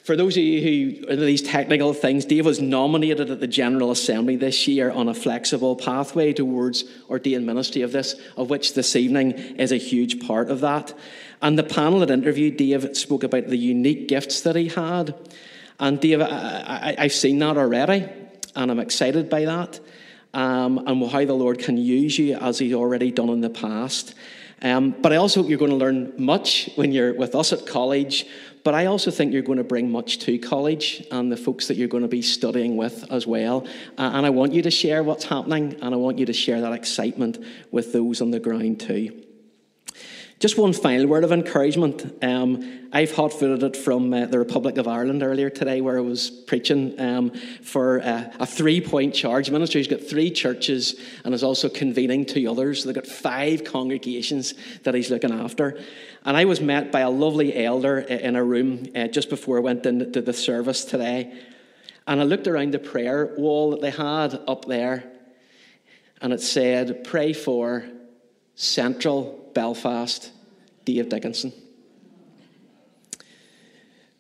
For 0.07 0.15
those 0.15 0.37
of 0.37 0.45
you 0.45 0.61
who 0.63 1.13
are 1.13 1.17
these 1.17 1.43
technical 1.43 1.93
things, 1.93 2.25
Dave 2.25 2.47
was 2.47 2.61
nominated 2.61 3.29
at 3.29 3.41
the 3.41 3.49
General 3.49 3.91
Assembly 3.91 4.37
this 4.37 4.69
year 4.69 4.89
on 4.89 5.09
a 5.09 5.15
flexible 5.15 5.75
pathway 5.75 6.33
towards 6.33 6.85
ordained 7.11 7.45
ministry 7.45 7.83
of 7.83 7.91
this, 7.91 8.15
of 8.37 8.49
which 8.49 8.75
this 8.75 8.95
evening 8.95 9.33
is 9.33 9.73
a 9.73 9.79
huge 9.79 10.25
part 10.25 10.49
of 10.49 10.61
that. 10.61 10.97
And 11.43 11.59
the 11.59 11.65
panel 11.65 11.99
that 11.99 12.11
interviewed 12.13 12.57
Dave 12.57 12.97
spoke 12.97 13.25
about 13.25 13.49
the 13.49 13.59
unique 13.59 14.07
gifts 14.07 14.43
that 14.43 14.55
he 14.55 14.69
had. 14.69 15.13
And 15.81 15.99
Dave, 15.99 16.21
I, 16.21 16.95
have 16.97 17.13
seen 17.13 17.41
that 17.41 17.57
already, 17.57 18.09
and 18.55 18.71
I'm 18.71 18.79
excited 18.79 19.29
by 19.29 19.47
that, 19.47 19.81
um, 20.33 20.87
and 20.87 21.05
how 21.11 21.25
the 21.25 21.35
Lord 21.35 21.59
can 21.59 21.79
use 21.79 22.17
you 22.17 22.37
as 22.37 22.61
He's 22.61 22.75
already 22.75 23.11
done 23.11 23.31
in 23.31 23.41
the 23.41 23.51
past. 23.51 24.15
Um, 24.67 24.97
but 25.01 25.13
I 25.13 25.17
also 25.17 25.43
hope 25.43 25.49
you're 25.49 25.61
going 25.61 25.71
to 25.71 25.77
learn 25.77 26.13
much 26.19 26.69
when 26.75 26.91
you're 26.91 27.15
with 27.15 27.37
us 27.37 27.53
at 27.53 27.67
college. 27.67 28.27
But 28.65 28.75
I 28.75 28.87
also 28.87 29.13
think 29.13 29.33
you're 29.33 29.43
going 29.43 29.59
to 29.59 29.65
bring 29.65 29.89
much 29.93 30.19
to 30.21 30.39
college 30.39 31.07
and 31.13 31.31
the 31.31 31.37
folks 31.37 31.69
that 31.69 31.77
you're 31.77 31.87
going 31.87 32.03
to 32.03 32.09
be 32.09 32.21
studying 32.21 32.77
with 32.77 33.05
as 33.13 33.29
well. 33.29 33.65
Uh, 33.97 34.11
and 34.15 34.27
I 34.27 34.31
want 34.31 34.53
you 34.53 34.63
to 34.63 34.71
share 34.73 35.05
what's 35.05 35.23
happening, 35.23 35.77
and 35.81 35.95
I 35.95 35.97
want 35.97 36.19
you 36.19 36.27
to 36.27 36.33
share 36.33 36.61
that 36.63 36.73
excitement 36.73 37.39
with 37.71 37.93
those 37.93 38.21
on 38.21 38.33
the 38.33 38.41
ground 38.41 38.81
too. 38.81 39.23
Just 40.39 40.59
one 40.59 40.75
final 40.75 41.07
word 41.07 41.25
of 41.25 41.33
encouragement. 41.33 42.23
Um, 42.23 42.91
I've 42.93 43.11
hot 43.13 43.33
footed 43.33 43.63
it 43.63 43.75
from 43.75 44.13
uh, 44.13 44.27
the 44.27 44.39
Republic 44.39 44.77
of 44.77 44.87
Ireland 44.87 45.23
earlier 45.23 45.49
today, 45.49 45.81
where 45.81 45.97
I 45.97 46.03
was 46.03 46.29
preaching 46.29 47.01
um, 47.01 47.31
for 47.63 48.03
uh, 48.03 48.31
a 48.39 48.45
three 48.45 48.83
point 48.83 49.15
charge. 49.15 49.51
ministry 49.51 49.81
has 49.81 49.89
got 49.89 50.03
three 50.03 50.31
churches 50.31 51.01
and 51.25 51.33
is 51.33 51.43
also 51.43 51.71
convening 51.71 52.27
two 52.27 52.51
others. 52.51 52.85
They've 52.85 52.95
got 52.95 53.07
five 53.07 53.65
congregations 53.65 54.53
that 54.83 54.95
he's 54.95 55.09
looking 55.09 55.33
after. 55.33 55.81
And 56.27 56.37
I 56.37 56.45
was 56.45 56.61
met 56.61 56.93
by 56.93 57.01
a 57.01 57.11
lovely 57.11 57.65
elder 57.65 58.01
in 58.01 58.37
a 58.37 58.45
room 58.45 58.89
uh, 58.95 59.07
just 59.07 59.31
before 59.31 59.57
I 59.57 59.61
went 59.61 59.87
into 59.87 60.21
the 60.21 60.35
service 60.35 60.85
today. 60.85 61.33
And 62.07 62.21
I 62.21 62.25
looked 62.25 62.47
around 62.47 62.75
the 62.75 62.79
prayer 62.79 63.35
wall 63.39 63.71
that 63.71 63.81
they 63.81 63.91
had 63.91 64.39
up 64.47 64.67
there, 64.67 65.11
and 66.21 66.35
it 66.35 66.43
said, 66.43 67.05
Pray 67.05 67.33
for 67.33 67.89
Central 68.55 69.46
Belfast, 69.57 70.31
Dave 70.85 71.09
Dickinson. 71.09 71.51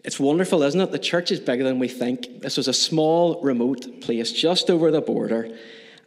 It's 0.03 0.19
wonderful, 0.19 0.63
isn't 0.63 0.81
it? 0.81 0.93
The 0.93 0.99
church 0.99 1.31
is 1.31 1.41
bigger 1.41 1.63
than 1.63 1.79
we 1.79 1.89
think. 1.89 2.41
This 2.41 2.57
was 2.57 2.69
a 2.69 2.73
small, 2.73 3.43
remote 3.43 4.01
place 4.01 4.33
just 4.33 4.71
over 4.71 4.91
the 4.91 5.03
border, 5.03 5.55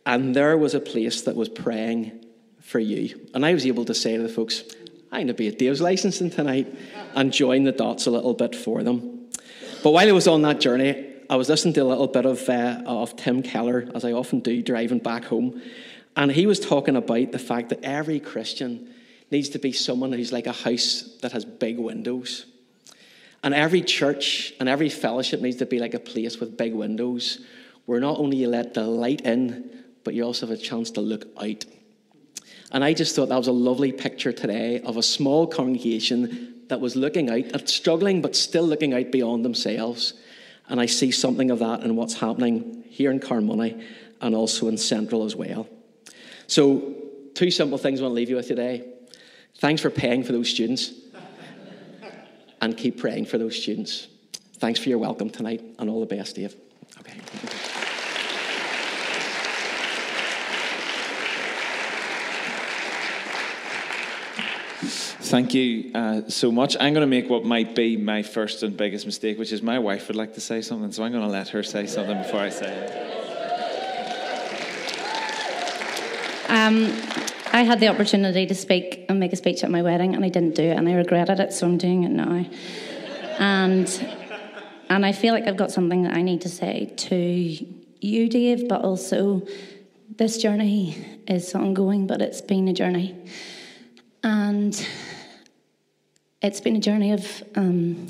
and 0.04 0.36
there 0.36 0.58
was 0.58 0.74
a 0.74 0.80
place 0.80 1.22
that 1.22 1.36
was 1.36 1.48
praying 1.48 2.26
for 2.60 2.80
you. 2.80 3.30
And 3.36 3.46
I 3.46 3.54
was 3.54 3.68
able 3.68 3.86
to 3.86 3.94
say 3.94 4.18
to 4.18 4.24
the 4.24 4.30
folks, 4.30 4.64
I'm 5.12 5.20
going 5.20 5.28
to 5.28 5.34
be 5.36 5.48
at 5.48 5.60
Dave's 5.60 5.80
licensing 5.80 6.32
tonight 6.32 6.76
and 7.14 7.32
join 7.32 7.66
the 7.66 7.72
dots 7.72 8.08
a 8.08 8.12
little 8.12 8.34
bit 8.34 8.56
for 8.56 8.82
them. 8.82 9.30
But 9.84 9.92
while 9.92 10.08
I 10.08 10.12
was 10.12 10.28
on 10.28 10.42
that 10.42 10.60
journey, 10.60 11.06
I 11.30 11.36
was 11.36 11.50
listening 11.50 11.76
to 11.76 11.82
a 11.82 11.84
little 11.84 12.08
bit 12.08 12.26
of, 12.26 12.50
uh, 12.50 12.82
of 12.88 13.16
Tim 13.16 13.44
Keller, 13.44 13.92
as 13.94 14.04
I 14.04 14.12
often 14.12 14.40
do, 14.40 14.64
driving 14.64 14.98
back 14.98 15.26
home. 15.26 15.62
And 16.16 16.32
he 16.32 16.48
was 16.48 16.60
talking 16.60 16.96
about 16.96 17.32
the 17.32 17.38
fact 17.38 17.70
that 17.70 17.84
every 17.84 18.20
Christian 18.20 18.96
needs 19.32 19.50
to 19.50 19.60
be 19.60 19.72
someone 19.72 20.12
who's 20.12 20.32
like 20.32 20.48
a 20.48 20.52
house 20.52 21.18
that 21.22 21.32
has 21.32 21.46
big 21.46 21.78
windows. 21.78 22.46
And 23.44 23.54
every 23.54 23.82
church 23.82 24.54
and 24.60 24.68
every 24.68 24.90
fellowship 24.90 25.42
needs 25.42 25.58
to 25.58 25.66
be 25.66 25.80
like 25.80 25.94
a 25.94 26.00
place 26.00 26.40
with 26.40 26.58
big 26.58 26.74
windows 26.74 27.40
where 27.86 28.00
not 28.00 28.20
only 28.20 28.38
you 28.38 28.48
let 28.48 28.74
the 28.74 28.84
light 28.84 29.22
in, 29.22 29.70
but 30.04 30.14
you 30.14 30.24
also 30.24 30.48
have 30.48 30.58
a 30.58 30.62
chance 30.62 30.92
to 30.92 31.02
look 31.02 31.26
out. 31.42 31.66
And 32.72 32.84
I 32.84 32.94
just 32.94 33.16
thought 33.16 33.30
that 33.30 33.38
was 33.38 33.48
a 33.48 33.52
lovely 33.52 33.92
picture 33.92 34.32
today 34.32 34.82
of 34.82 34.98
a 34.98 35.04
small 35.04 35.48
congregation 35.48 36.66
that 36.68 36.80
was 36.80 36.96
looking 36.96 37.30
out, 37.30 37.56
uh, 37.56 37.66
struggling, 37.66 38.22
but 38.22 38.36
still 38.36 38.64
looking 38.64 38.94
out 38.94 39.12
beyond 39.12 39.44
themselves. 39.44 40.14
And 40.68 40.80
I 40.80 40.86
see 40.86 41.10
something 41.10 41.50
of 41.50 41.60
that 41.60 41.82
in 41.82 41.96
what's 41.96 42.14
happening 42.14 42.84
here 42.90 43.10
in 43.10 43.20
Carnmoney 43.20 43.84
and 44.22 44.36
also 44.36 44.68
in 44.68 44.78
Central 44.78 45.24
as 45.24 45.36
well. 45.36 45.68
So, 46.46 46.94
two 47.34 47.50
simple 47.50 47.78
things 47.78 48.00
I 48.00 48.04
want 48.04 48.12
to 48.12 48.16
leave 48.16 48.30
you 48.30 48.36
with 48.36 48.48
today. 48.48 48.86
Thanks 49.60 49.82
for 49.82 49.90
paying 49.90 50.24
for 50.24 50.32
those 50.32 50.50
students. 50.50 50.94
and 52.62 52.76
keep 52.78 52.98
praying 52.98 53.26
for 53.26 53.38
those 53.38 53.62
students. 53.62 54.08
Thanks 54.58 54.80
for 54.80 54.90
your 54.90 54.98
welcome 54.98 55.30
tonight, 55.30 55.62
and 55.80 55.90
all 55.90 56.00
the 56.00 56.06
best, 56.06 56.36
Dave. 56.36 56.56
Okay. 57.00 57.18
Thank 65.30 65.54
you 65.54 65.92
uh, 65.94 66.22
so 66.28 66.52
much. 66.52 66.76
I'm 66.80 66.94
going 66.94 67.02
to 67.02 67.08
make 67.08 67.30
what 67.30 67.46
might 67.46 67.76
be 67.76 67.96
my 67.98 68.24
first 68.24 68.64
and 68.64 68.76
biggest 68.76 69.06
mistake, 69.06 69.38
which 69.38 69.52
is 69.52 69.62
my 69.62 69.78
wife 69.78 70.08
would 70.08 70.16
like 70.16 70.34
to 70.34 70.42
say 70.42 70.62
something, 70.62 70.92
so 70.92 71.04
I'm 71.04 71.12
going 71.12 71.24
to 71.24 71.30
let 71.30 71.50
her 71.50 71.64
say 71.64 71.86
something 71.86 72.18
before 72.18 72.40
I 72.40 72.50
say 72.50 72.74
it. 72.74 73.10
Um, 76.50 77.29
I 77.52 77.64
had 77.64 77.80
the 77.80 77.88
opportunity 77.88 78.46
to 78.46 78.54
speak 78.54 79.06
and 79.10 79.20
make 79.20 79.34
a 79.34 79.36
speech 79.36 79.64
at 79.64 79.72
my 79.72 79.82
wedding, 79.82 80.14
and 80.16 80.24
I 80.24 80.30
didn't 80.30 80.56
do 80.56 80.64
it, 80.64 80.78
and 80.78 80.88
I 80.88 80.94
regretted 80.94 81.40
it, 81.40 81.52
so 81.52 81.66
I'm 81.66 81.78
doing 81.78 82.04
it 82.04 82.12
now. 82.12 82.46
And 83.40 83.88
and 84.90 85.06
I 85.06 85.12
feel 85.12 85.34
like 85.34 85.48
I've 85.48 85.58
got 85.58 85.72
something 85.72 86.04
that 86.04 86.14
I 86.14 86.22
need 86.22 86.42
to 86.42 86.50
say 86.50 86.94
to 86.98 87.16
you, 87.16 88.30
Dave, 88.30 88.68
but 88.68 88.82
also 88.82 89.48
this 90.18 90.38
journey 90.38 91.22
is 91.28 91.54
ongoing, 91.56 92.08
but 92.08 92.22
it's 92.22 92.42
been 92.42 92.68
a 92.68 92.74
journey, 92.74 93.16
and 94.24 94.88
it's 96.42 96.62
been 96.62 96.76
a 96.76 96.80
journey 96.80 97.14
of 97.14 97.44
um, 97.56 98.08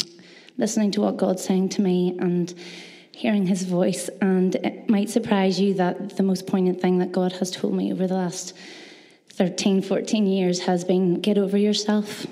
listening 0.57 0.91
to 0.91 1.01
what 1.01 1.15
God's 1.15 1.43
saying 1.43 1.69
to 1.69 1.81
me 1.81 2.17
and 2.19 2.53
hearing 3.13 3.47
His 3.47 3.63
voice. 3.63 4.09
And 4.21 4.55
it 4.55 4.89
might 4.89 5.09
surprise 5.09 5.59
you 5.61 5.75
that 5.75 6.17
the 6.17 6.23
most 6.23 6.45
poignant 6.45 6.81
thing 6.81 6.99
that 6.99 7.13
God 7.13 7.31
has 7.33 7.51
told 7.51 7.73
me 7.73 7.93
over 7.93 8.05
the 8.05 8.15
last 8.15 8.53
13, 9.39 9.81
14 9.81 10.27
years 10.27 10.59
has 10.59 10.83
been 10.83 11.21
get 11.21 11.37
over 11.37 11.57
yourself. 11.57 12.27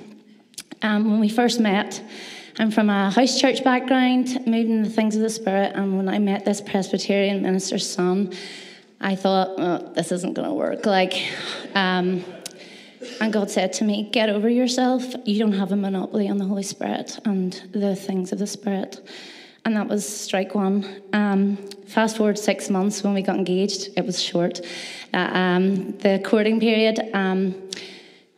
Um, 0.82 1.10
when 1.10 1.22
we 1.22 1.30
first 1.30 1.58
met, 1.58 2.04
I'm 2.60 2.70
from 2.70 2.90
a 2.90 3.10
house 3.10 3.40
church 3.40 3.64
background, 3.64 4.46
moved 4.46 4.70
in 4.70 4.84
the 4.84 4.90
things 4.90 5.16
of 5.16 5.22
the 5.22 5.30
Spirit, 5.30 5.72
and 5.74 5.96
when 5.96 6.10
I 6.10 6.20
met 6.20 6.44
this 6.44 6.60
Presbyterian 6.60 7.42
minister's 7.42 7.90
son, 7.90 8.34
I 9.00 9.16
thought, 9.16 9.52
oh, 9.58 9.94
this 9.94 10.12
isn't 10.12 10.34
going 10.34 10.50
to 10.50 10.54
work. 10.54 10.86
Like, 10.86 11.14
um, 11.76 12.26
And 13.22 13.32
God 13.32 13.50
said 13.50 13.72
to 13.74 13.86
me, 13.86 14.10
Get 14.12 14.28
over 14.28 14.50
yourself. 14.50 15.06
You 15.24 15.40
don't 15.40 15.54
have 15.54 15.72
a 15.72 15.78
monopoly 15.78 16.28
on 16.28 16.40
the 16.40 16.46
Holy 16.46 16.64
Spirit 16.64 17.20
and 17.24 17.54
the 17.72 17.96
things 17.96 18.34
of 18.34 18.40
the 18.40 18.48
Spirit. 18.48 19.00
And 19.64 19.78
that 19.78 19.88
was 19.88 20.06
strike 20.06 20.56
one. 20.56 21.04
Um, 21.14 21.58
fast 21.88 22.18
forward 22.18 22.38
six 22.38 22.70
months 22.70 23.04
when 23.04 23.14
we 23.14 23.22
got 23.22 23.38
engaged, 23.38 23.90
it 23.98 24.06
was 24.06 24.22
short. 24.22 24.62
Uh, 25.14 25.18
um, 25.18 25.98
the 26.00 26.22
courting 26.24 26.60
period, 26.60 27.00
um, 27.14 27.56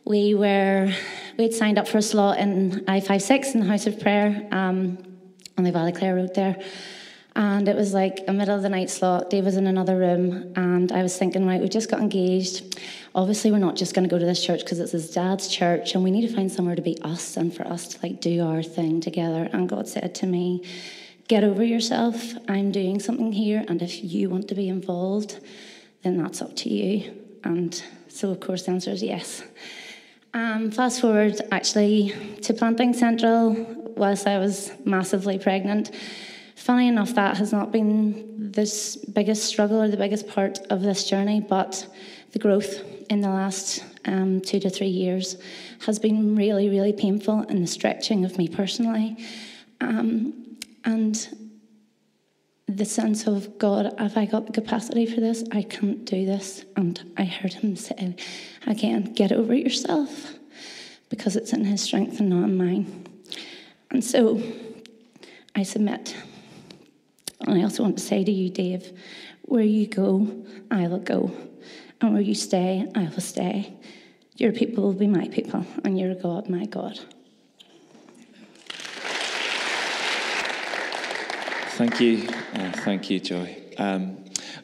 we 0.04 0.34
were 0.34 0.92
we'd 1.36 1.54
signed 1.54 1.78
up 1.78 1.88
for 1.88 1.98
a 1.98 2.02
slot 2.02 2.38
in 2.38 2.84
I 2.86 3.00
56 3.00 3.54
in 3.54 3.60
the 3.60 3.66
House 3.66 3.86
of 3.86 3.98
Prayer 3.98 4.46
um, 4.52 4.98
on 5.56 5.64
the 5.64 5.72
Ballyclare 5.72 6.14
Road 6.14 6.34
there. 6.34 6.56
And 7.36 7.68
it 7.68 7.76
was 7.76 7.94
like 7.94 8.24
a 8.26 8.32
middle 8.32 8.56
of 8.56 8.62
the 8.62 8.68
night 8.68 8.90
slot. 8.90 9.30
Dave 9.30 9.44
was 9.44 9.56
in 9.56 9.68
another 9.68 9.96
room, 9.96 10.52
and 10.56 10.90
I 10.90 11.02
was 11.02 11.16
thinking, 11.16 11.46
right, 11.46 11.60
we 11.60 11.68
just 11.68 11.88
got 11.88 12.00
engaged. 12.00 12.80
Obviously, 13.14 13.52
we're 13.52 13.58
not 13.58 13.76
just 13.76 13.94
going 13.94 14.06
to 14.06 14.10
go 14.10 14.18
to 14.18 14.24
this 14.24 14.44
church 14.44 14.60
because 14.60 14.80
it's 14.80 14.92
his 14.92 15.10
dad's 15.10 15.46
church, 15.46 15.94
and 15.94 16.02
we 16.02 16.10
need 16.10 16.26
to 16.28 16.34
find 16.34 16.50
somewhere 16.50 16.74
to 16.74 16.82
be 16.82 17.00
us 17.02 17.36
and 17.36 17.54
for 17.54 17.66
us 17.68 17.86
to 17.88 17.98
like 18.02 18.20
do 18.20 18.44
our 18.44 18.64
thing 18.64 19.00
together. 19.00 19.48
And 19.52 19.68
God 19.68 19.88
said 19.88 20.14
to 20.16 20.26
me, 20.26 20.64
"Get 21.30 21.44
over 21.44 21.62
yourself. 21.62 22.16
I'm 22.48 22.72
doing 22.72 22.98
something 22.98 23.30
here, 23.30 23.64
and 23.68 23.80
if 23.82 23.94
you 24.02 24.28
want 24.28 24.48
to 24.48 24.56
be 24.56 24.68
involved, 24.68 25.38
then 26.02 26.16
that's 26.20 26.42
up 26.42 26.56
to 26.62 26.68
you." 26.68 27.12
And 27.44 27.72
so, 28.08 28.30
of 28.32 28.40
course, 28.40 28.64
the 28.64 28.72
answer 28.72 28.90
is 28.90 29.00
yes. 29.00 29.44
Um, 30.34 30.72
fast 30.72 31.00
forward 31.00 31.40
actually 31.52 32.12
to 32.42 32.52
Planting 32.52 32.94
Central 32.94 33.54
whilst 33.96 34.26
I 34.26 34.38
was 34.38 34.72
massively 34.84 35.38
pregnant. 35.38 35.92
Funny 36.56 36.88
enough, 36.88 37.14
that 37.14 37.36
has 37.36 37.52
not 37.52 37.70
been 37.70 37.92
this 38.52 38.96
biggest 38.96 39.44
struggle 39.44 39.80
or 39.80 39.88
the 39.88 40.02
biggest 40.04 40.26
part 40.26 40.58
of 40.68 40.82
this 40.82 41.08
journey, 41.08 41.38
but 41.40 41.86
the 42.32 42.40
growth 42.40 42.82
in 43.08 43.20
the 43.20 43.28
last 43.28 43.84
um, 44.04 44.40
two 44.40 44.58
to 44.58 44.68
three 44.68 44.94
years 45.04 45.36
has 45.86 46.00
been 46.00 46.34
really, 46.34 46.68
really 46.68 46.92
painful 46.92 47.38
and 47.48 47.62
the 47.62 47.68
stretching 47.68 48.24
of 48.24 48.36
me 48.36 48.48
personally. 48.48 49.16
Um, 49.80 50.49
and 50.84 51.28
the 52.76 52.84
sense 52.84 53.26
of 53.26 53.58
God, 53.58 53.92
have 53.98 54.16
I 54.16 54.26
got 54.26 54.46
the 54.46 54.52
capacity 54.52 55.06
for 55.06 55.20
this? 55.20 55.44
I 55.52 55.62
can't 55.62 56.04
do 56.04 56.24
this. 56.24 56.64
And 56.76 57.02
I 57.16 57.24
heard 57.24 57.54
him 57.54 57.76
say 57.76 58.16
again, 58.66 59.12
get 59.14 59.32
over 59.32 59.54
yourself 59.54 60.34
because 61.08 61.36
it's 61.36 61.52
in 61.52 61.64
his 61.64 61.80
strength 61.80 62.20
and 62.20 62.30
not 62.30 62.44
in 62.44 62.56
mine. 62.56 63.06
And 63.90 64.04
so 64.04 64.40
I 65.54 65.64
submit. 65.64 66.14
And 67.40 67.58
I 67.58 67.62
also 67.62 67.82
want 67.82 67.98
to 67.98 68.04
say 68.04 68.22
to 68.22 68.30
you, 68.30 68.50
Dave, 68.50 68.92
where 69.42 69.64
you 69.64 69.86
go, 69.86 70.44
I 70.70 70.86
will 70.86 71.00
go. 71.00 71.32
And 72.00 72.12
where 72.12 72.22
you 72.22 72.34
stay, 72.34 72.86
I 72.94 73.04
will 73.08 73.20
stay. 73.20 73.74
Your 74.36 74.52
people 74.52 74.84
will 74.84 74.94
be 74.94 75.06
my 75.06 75.28
people, 75.28 75.66
and 75.84 75.98
your 75.98 76.14
God, 76.14 76.48
my 76.48 76.64
God. 76.64 76.98
Thank 81.80 81.98
you. 81.98 82.28
Uh, 82.52 82.72
thank 82.72 83.08
you, 83.08 83.20
Joy. 83.20 83.56
Um, 83.78 84.18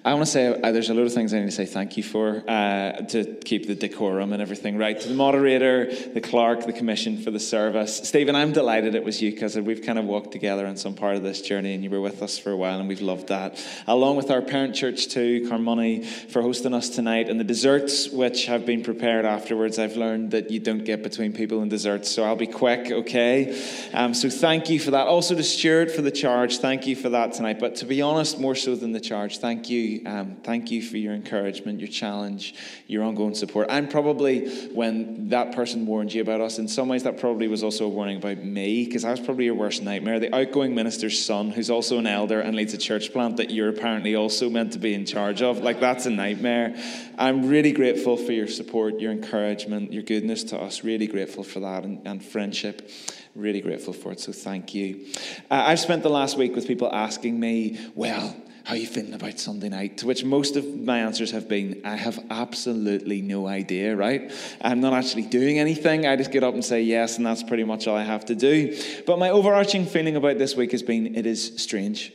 I 0.04 0.14
want 0.14 0.26
to 0.26 0.30
say 0.30 0.60
uh, 0.60 0.72
there's 0.72 0.90
a 0.90 0.94
lot 0.94 1.02
of 1.02 1.12
things 1.12 1.34
I 1.34 1.40
need 1.40 1.46
to 1.46 1.50
say 1.50 1.66
thank 1.66 1.96
you 1.96 2.02
for 2.02 2.42
uh, 2.48 2.92
to 2.92 3.34
keep 3.44 3.66
the 3.66 3.74
decorum 3.74 4.32
and 4.32 4.40
everything 4.40 4.78
right. 4.78 5.00
To 5.00 5.08
the 5.08 5.14
moderator, 5.14 5.92
the 6.12 6.20
clerk, 6.20 6.64
the 6.66 6.72
commission 6.72 7.18
for 7.18 7.30
the 7.30 7.40
service. 7.40 7.96
Stephen, 8.08 8.34
I'm 8.34 8.52
delighted 8.52 8.94
it 8.94 9.04
was 9.04 9.20
you 9.20 9.30
because 9.30 9.56
we've 9.56 9.82
kind 9.82 9.98
of 9.98 10.04
walked 10.04 10.32
together 10.32 10.66
on 10.66 10.76
some 10.76 10.94
part 10.94 11.16
of 11.16 11.22
this 11.22 11.40
journey 11.42 11.74
and 11.74 11.82
you 11.82 11.90
were 11.90 12.00
with 12.00 12.22
us 12.22 12.38
for 12.38 12.50
a 12.50 12.56
while 12.56 12.78
and 12.78 12.88
we've 12.88 13.00
loved 13.00 13.28
that. 13.28 13.58
Along 13.86 14.16
with 14.16 14.30
our 14.30 14.42
parent 14.42 14.74
church 14.74 15.08
too, 15.08 15.48
Carnmoney, 15.48 16.04
for 16.04 16.42
hosting 16.42 16.74
us 16.74 16.88
tonight 16.88 17.28
and 17.28 17.38
the 17.38 17.44
desserts 17.44 18.08
which 18.08 18.46
have 18.46 18.64
been 18.64 18.82
prepared 18.82 19.24
afterwards. 19.24 19.78
I've 19.78 19.96
learned 19.96 20.30
that 20.32 20.50
you 20.50 20.60
don't 20.60 20.84
get 20.84 21.02
between 21.02 21.32
people 21.32 21.60
and 21.60 21.70
desserts, 21.70 22.10
so 22.10 22.24
I'll 22.24 22.36
be 22.36 22.46
quick, 22.46 22.90
okay? 22.90 23.60
Um, 23.92 24.14
so 24.14 24.30
thank 24.30 24.70
you 24.70 24.78
for 24.80 24.92
that. 24.92 25.06
Also 25.06 25.34
to 25.34 25.42
Stuart 25.42 25.90
for 25.90 26.02
the 26.02 26.10
charge. 26.10 26.58
Thank 26.58 26.86
you 26.86 26.96
for 26.96 27.08
that 27.10 27.32
tonight. 27.32 27.58
But 27.58 27.76
to 27.76 27.84
be 27.86 28.02
honest, 28.02 28.38
more 28.38 28.54
so 28.54 28.74
than 28.74 28.92
the 28.92 29.00
charge, 29.00 29.38
thank 29.38 29.68
you 29.68 29.75
um, 30.06 30.36
thank 30.42 30.70
you 30.70 30.82
for 30.82 30.96
your 30.96 31.14
encouragement, 31.14 31.80
your 31.80 31.88
challenge, 31.88 32.54
your 32.86 33.02
ongoing 33.02 33.34
support. 33.34 33.66
And 33.70 33.90
probably 33.90 34.66
when 34.68 35.28
that 35.30 35.54
person 35.54 35.86
warned 35.86 36.12
you 36.12 36.22
about 36.22 36.40
us, 36.40 36.58
in 36.58 36.68
some 36.68 36.88
ways 36.88 37.02
that 37.04 37.18
probably 37.18 37.48
was 37.48 37.62
also 37.62 37.86
a 37.86 37.88
warning 37.88 38.16
about 38.18 38.38
me, 38.38 38.84
because 38.84 39.04
I 39.04 39.10
was 39.10 39.20
probably 39.20 39.46
your 39.46 39.54
worst 39.54 39.82
nightmare. 39.82 40.20
The 40.20 40.34
outgoing 40.34 40.74
minister's 40.74 41.24
son, 41.24 41.50
who's 41.50 41.70
also 41.70 41.98
an 41.98 42.06
elder 42.06 42.40
and 42.40 42.56
leads 42.56 42.74
a 42.74 42.78
church 42.78 43.12
plant 43.12 43.36
that 43.38 43.50
you're 43.50 43.68
apparently 43.68 44.14
also 44.14 44.48
meant 44.50 44.72
to 44.72 44.78
be 44.78 44.94
in 44.94 45.06
charge 45.06 45.42
of. 45.42 45.58
Like, 45.58 45.80
that's 45.80 46.06
a 46.06 46.10
nightmare. 46.10 46.76
I'm 47.18 47.48
really 47.48 47.72
grateful 47.72 48.16
for 48.16 48.32
your 48.32 48.48
support, 48.48 49.00
your 49.00 49.12
encouragement, 49.12 49.92
your 49.92 50.02
goodness 50.02 50.44
to 50.44 50.58
us. 50.60 50.84
Really 50.84 51.06
grateful 51.06 51.44
for 51.44 51.60
that 51.60 51.84
and, 51.84 52.06
and 52.06 52.24
friendship 52.24 52.90
really 53.36 53.60
grateful 53.60 53.92
for 53.92 54.12
it. 54.12 54.20
So 54.20 54.32
thank 54.32 54.74
you. 54.74 55.06
Uh, 55.50 55.64
I've 55.66 55.80
spent 55.80 56.02
the 56.02 56.08
last 56.08 56.36
week 56.36 56.54
with 56.54 56.66
people 56.66 56.90
asking 56.92 57.38
me, 57.38 57.78
well, 57.94 58.34
how 58.66 58.74
are 58.74 58.78
you 58.78 58.86
feeling 58.88 59.14
about 59.14 59.38
Sunday 59.38 59.68
night? 59.68 59.98
To 59.98 60.08
which 60.08 60.24
most 60.24 60.56
of 60.56 60.66
my 60.66 60.98
answers 60.98 61.30
have 61.30 61.48
been, 61.48 61.82
I 61.84 61.94
have 61.94 62.18
absolutely 62.30 63.22
no 63.22 63.46
idea, 63.46 63.94
right? 63.94 64.32
I'm 64.60 64.80
not 64.80 64.92
actually 64.92 65.22
doing 65.22 65.60
anything. 65.60 66.04
I 66.04 66.16
just 66.16 66.32
get 66.32 66.42
up 66.42 66.52
and 66.52 66.64
say 66.64 66.82
yes, 66.82 67.16
and 67.16 67.24
that's 67.24 67.44
pretty 67.44 67.62
much 67.62 67.86
all 67.86 67.96
I 67.96 68.02
have 68.02 68.24
to 68.24 68.34
do. 68.34 68.76
But 69.06 69.20
my 69.20 69.30
overarching 69.30 69.86
feeling 69.86 70.16
about 70.16 70.38
this 70.38 70.56
week 70.56 70.72
has 70.72 70.82
been, 70.82 71.14
it 71.14 71.26
is 71.26 71.62
strange. 71.62 72.12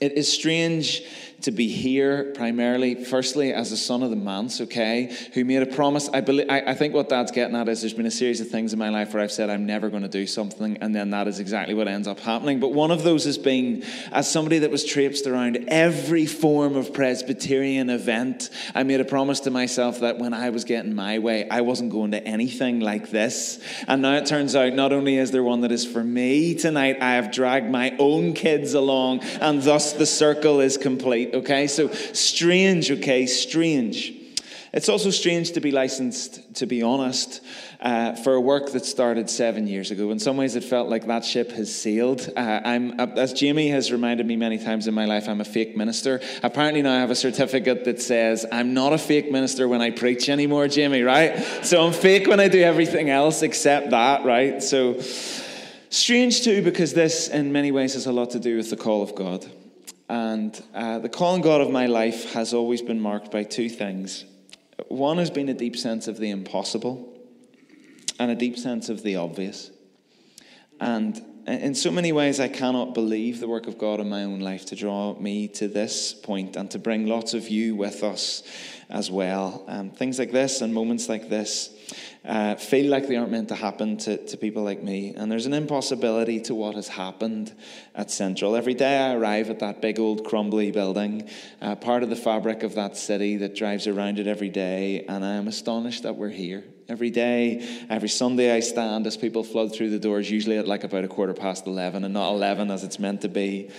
It 0.00 0.12
is 0.12 0.32
strange 0.32 1.02
to 1.42 1.50
be 1.50 1.68
here 1.68 2.32
primarily, 2.34 3.04
firstly, 3.04 3.52
as 3.52 3.72
a 3.72 3.76
son 3.76 4.02
of 4.02 4.10
the 4.10 4.16
manse, 4.16 4.60
okay, 4.60 5.16
who 5.34 5.44
made 5.44 5.62
a 5.62 5.66
promise. 5.66 6.08
I, 6.12 6.20
believe, 6.20 6.46
I, 6.50 6.60
I 6.60 6.74
think 6.74 6.94
what 6.94 7.08
Dad's 7.08 7.30
getting 7.30 7.56
at 7.56 7.68
is 7.68 7.80
there's 7.80 7.94
been 7.94 8.06
a 8.06 8.10
series 8.10 8.40
of 8.40 8.48
things 8.48 8.72
in 8.72 8.78
my 8.78 8.90
life 8.90 9.14
where 9.14 9.22
I've 9.22 9.32
said 9.32 9.48
I'm 9.48 9.66
never 9.66 9.88
going 9.88 10.02
to 10.02 10.08
do 10.08 10.26
something, 10.26 10.76
and 10.80 10.94
then 10.94 11.10
that 11.10 11.28
is 11.28 11.40
exactly 11.40 11.74
what 11.74 11.88
ends 11.88 12.06
up 12.06 12.20
happening. 12.20 12.60
But 12.60 12.72
one 12.72 12.90
of 12.90 13.02
those 13.02 13.24
has 13.24 13.38
been, 13.38 13.84
as 14.12 14.30
somebody 14.30 14.58
that 14.60 14.70
was 14.70 14.84
traipsed 14.84 15.26
around 15.26 15.64
every 15.68 16.26
form 16.26 16.76
of 16.76 16.92
Presbyterian 16.92 17.90
event, 17.90 18.50
I 18.74 18.82
made 18.82 19.00
a 19.00 19.04
promise 19.04 19.40
to 19.40 19.50
myself 19.50 20.00
that 20.00 20.18
when 20.18 20.34
I 20.34 20.50
was 20.50 20.64
getting 20.64 20.94
my 20.94 21.18
way, 21.18 21.48
I 21.48 21.62
wasn't 21.62 21.90
going 21.90 22.10
to 22.12 22.22
anything 22.22 22.80
like 22.80 23.10
this. 23.10 23.60
And 23.88 24.02
now 24.02 24.14
it 24.14 24.26
turns 24.26 24.54
out 24.54 24.74
not 24.74 24.92
only 24.92 25.16
is 25.16 25.30
there 25.30 25.42
one 25.42 25.62
that 25.62 25.72
is 25.72 25.86
for 25.86 26.04
me 26.04 26.54
tonight, 26.54 26.98
I 27.00 27.14
have 27.14 27.32
dragged 27.32 27.70
my 27.70 27.96
own 27.98 28.34
kids 28.34 28.74
along, 28.74 29.20
and 29.40 29.62
thus 29.62 29.92
the 29.94 30.06
circle 30.06 30.60
is 30.60 30.76
complete 30.76 31.29
okay? 31.34 31.66
So 31.66 31.88
strange, 31.90 32.90
okay? 32.90 33.26
Strange. 33.26 34.14
It's 34.72 34.88
also 34.88 35.10
strange 35.10 35.52
to 35.52 35.60
be 35.60 35.72
licensed, 35.72 36.54
to 36.56 36.66
be 36.66 36.80
honest, 36.80 37.40
uh, 37.80 38.14
for 38.14 38.34
a 38.34 38.40
work 38.40 38.70
that 38.70 38.84
started 38.84 39.28
seven 39.28 39.66
years 39.66 39.90
ago. 39.90 40.12
In 40.12 40.20
some 40.20 40.36
ways, 40.36 40.54
it 40.54 40.62
felt 40.62 40.88
like 40.88 41.08
that 41.08 41.24
ship 41.24 41.50
has 41.50 41.74
sailed. 41.74 42.30
Uh, 42.36 42.60
I'm, 42.64 43.00
uh, 43.00 43.06
as 43.16 43.32
Jamie 43.32 43.68
has 43.70 43.90
reminded 43.90 44.26
me 44.26 44.36
many 44.36 44.58
times 44.58 44.86
in 44.86 44.94
my 44.94 45.06
life, 45.06 45.28
I'm 45.28 45.40
a 45.40 45.44
fake 45.44 45.76
minister. 45.76 46.20
Apparently, 46.44 46.82
now 46.82 46.94
I 46.94 47.00
have 47.00 47.10
a 47.10 47.16
certificate 47.16 47.84
that 47.86 48.00
says 48.00 48.46
I'm 48.52 48.72
not 48.72 48.92
a 48.92 48.98
fake 48.98 49.32
minister 49.32 49.66
when 49.66 49.82
I 49.82 49.90
preach 49.90 50.28
anymore, 50.28 50.68
Jamie, 50.68 51.02
right? 51.02 51.36
So 51.64 51.84
I'm 51.84 51.92
fake 51.92 52.28
when 52.28 52.38
I 52.38 52.46
do 52.46 52.62
everything 52.62 53.10
else 53.10 53.42
except 53.42 53.90
that, 53.90 54.24
right? 54.24 54.62
So 54.62 55.00
strange 55.88 56.42
too, 56.42 56.62
because 56.62 56.94
this, 56.94 57.26
in 57.26 57.50
many 57.50 57.72
ways, 57.72 57.94
has 57.94 58.06
a 58.06 58.12
lot 58.12 58.30
to 58.30 58.38
do 58.38 58.56
with 58.56 58.70
the 58.70 58.76
call 58.76 59.02
of 59.02 59.16
God. 59.16 59.50
And 60.10 60.60
uh, 60.74 60.98
the 60.98 61.08
calling 61.08 61.40
God 61.40 61.60
of 61.60 61.70
my 61.70 61.86
life 61.86 62.32
has 62.32 62.52
always 62.52 62.82
been 62.82 62.98
marked 63.00 63.30
by 63.30 63.44
two 63.44 63.68
things. 63.68 64.24
One 64.88 65.18
has 65.18 65.30
been 65.30 65.48
a 65.48 65.54
deep 65.54 65.76
sense 65.76 66.08
of 66.08 66.18
the 66.18 66.30
impossible 66.30 67.16
and 68.18 68.28
a 68.28 68.34
deep 68.34 68.58
sense 68.58 68.88
of 68.88 69.04
the 69.04 69.14
obvious. 69.14 69.70
And 70.80 71.24
in 71.46 71.76
so 71.76 71.92
many 71.92 72.10
ways, 72.10 72.40
I 72.40 72.48
cannot 72.48 72.92
believe 72.92 73.38
the 73.38 73.46
work 73.46 73.68
of 73.68 73.78
God 73.78 74.00
in 74.00 74.08
my 74.08 74.24
own 74.24 74.40
life 74.40 74.66
to 74.66 74.74
draw 74.74 75.14
me 75.14 75.46
to 75.46 75.68
this 75.68 76.12
point 76.12 76.56
and 76.56 76.68
to 76.72 76.80
bring 76.80 77.06
lots 77.06 77.32
of 77.32 77.48
you 77.48 77.76
with 77.76 78.02
us 78.02 78.42
as 78.88 79.12
well. 79.12 79.64
Um, 79.68 79.90
things 79.90 80.18
like 80.18 80.32
this 80.32 80.60
and 80.60 80.74
moments 80.74 81.08
like 81.08 81.28
this 81.28 81.72
uh, 82.24 82.54
feel 82.56 82.90
like 82.90 83.08
they 83.08 83.16
aren't 83.16 83.30
meant 83.30 83.48
to 83.48 83.54
happen 83.54 83.96
to, 83.98 84.24
to 84.26 84.36
people 84.36 84.62
like 84.62 84.82
me. 84.82 85.14
And 85.14 85.30
there's 85.30 85.46
an 85.46 85.54
impossibility 85.54 86.40
to 86.42 86.54
what 86.54 86.74
has 86.74 86.88
happened 86.88 87.54
at 87.94 88.10
Central. 88.10 88.56
Every 88.56 88.74
day 88.74 88.98
I 88.98 89.14
arrive 89.14 89.50
at 89.50 89.60
that 89.60 89.80
big 89.80 89.98
old 89.98 90.24
crumbly 90.24 90.70
building, 90.70 91.28
uh, 91.60 91.76
part 91.76 92.02
of 92.02 92.10
the 92.10 92.16
fabric 92.16 92.62
of 92.62 92.74
that 92.74 92.96
city 92.96 93.36
that 93.38 93.54
drives 93.54 93.86
around 93.86 94.18
it 94.18 94.26
every 94.26 94.50
day, 94.50 95.04
and 95.08 95.24
I 95.24 95.34
am 95.34 95.48
astonished 95.48 96.02
that 96.02 96.16
we're 96.16 96.28
here. 96.28 96.64
Every 96.88 97.10
day, 97.10 97.86
every 97.88 98.08
Sunday, 98.08 98.52
I 98.52 98.60
stand 98.60 99.06
as 99.06 99.16
people 99.16 99.44
flood 99.44 99.72
through 99.72 99.90
the 99.90 99.98
doors, 99.98 100.28
usually 100.28 100.58
at 100.58 100.66
like 100.66 100.82
about 100.82 101.04
a 101.04 101.08
quarter 101.08 101.34
past 101.34 101.66
11 101.68 102.02
and 102.02 102.12
not 102.12 102.32
11 102.32 102.70
as 102.70 102.82
it's 102.82 102.98
meant 102.98 103.20
to 103.20 103.28
be. 103.28 103.70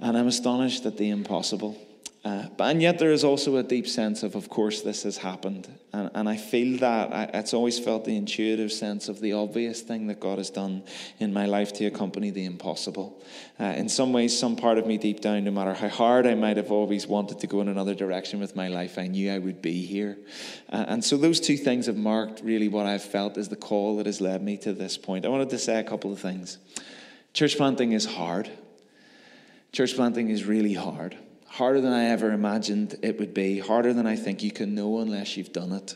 And 0.00 0.18
I'm 0.18 0.26
astonished 0.26 0.84
at 0.84 0.96
the 0.96 1.10
impossible. 1.10 1.78
Uh, 2.24 2.46
but, 2.56 2.70
and 2.70 2.80
yet, 2.80 2.98
there 2.98 3.12
is 3.12 3.22
also 3.22 3.56
a 3.56 3.62
deep 3.62 3.86
sense 3.86 4.22
of, 4.22 4.34
of 4.34 4.48
course, 4.48 4.80
this 4.80 5.02
has 5.02 5.18
happened. 5.18 5.68
And, 5.92 6.10
and 6.14 6.26
I 6.26 6.38
feel 6.38 6.78
that. 6.78 7.12
I, 7.12 7.24
it's 7.38 7.52
always 7.52 7.78
felt 7.78 8.06
the 8.06 8.16
intuitive 8.16 8.72
sense 8.72 9.10
of 9.10 9.20
the 9.20 9.34
obvious 9.34 9.82
thing 9.82 10.06
that 10.06 10.20
God 10.20 10.38
has 10.38 10.48
done 10.48 10.84
in 11.18 11.34
my 11.34 11.44
life 11.44 11.74
to 11.74 11.84
accompany 11.84 12.30
the 12.30 12.46
impossible. 12.46 13.22
Uh, 13.60 13.64
in 13.64 13.90
some 13.90 14.14
ways, 14.14 14.38
some 14.38 14.56
part 14.56 14.78
of 14.78 14.86
me 14.86 14.96
deep 14.96 15.20
down, 15.20 15.44
no 15.44 15.50
matter 15.50 15.74
how 15.74 15.90
hard 15.90 16.26
I 16.26 16.34
might 16.34 16.56
have 16.56 16.72
always 16.72 17.06
wanted 17.06 17.40
to 17.40 17.46
go 17.46 17.60
in 17.60 17.68
another 17.68 17.94
direction 17.94 18.40
with 18.40 18.56
my 18.56 18.68
life, 18.68 18.96
I 18.96 19.06
knew 19.06 19.30
I 19.30 19.38
would 19.38 19.60
be 19.60 19.84
here. 19.84 20.16
Uh, 20.72 20.86
and 20.88 21.04
so, 21.04 21.18
those 21.18 21.40
two 21.40 21.58
things 21.58 21.86
have 21.86 21.98
marked 21.98 22.40
really 22.42 22.68
what 22.68 22.86
I've 22.86 23.04
felt 23.04 23.36
is 23.36 23.50
the 23.50 23.56
call 23.56 23.98
that 23.98 24.06
has 24.06 24.22
led 24.22 24.42
me 24.42 24.56
to 24.58 24.72
this 24.72 24.96
point. 24.96 25.26
I 25.26 25.28
wanted 25.28 25.50
to 25.50 25.58
say 25.58 25.78
a 25.78 25.84
couple 25.84 26.10
of 26.10 26.20
things. 26.20 26.56
Church 27.34 27.58
planting 27.58 27.92
is 27.92 28.06
hard. 28.06 28.48
Church 29.72 29.94
planting 29.94 30.30
is 30.30 30.46
really 30.46 30.72
hard 30.72 31.18
harder 31.54 31.80
than 31.80 31.92
I 31.92 32.06
ever 32.06 32.32
imagined 32.32 32.96
it 33.00 33.18
would 33.20 33.32
be, 33.32 33.60
harder 33.60 33.92
than 33.92 34.06
I 34.06 34.16
think 34.16 34.42
you 34.42 34.50
can 34.50 34.74
know 34.74 34.98
unless 34.98 35.36
you've 35.36 35.52
done 35.52 35.72
it. 35.72 35.94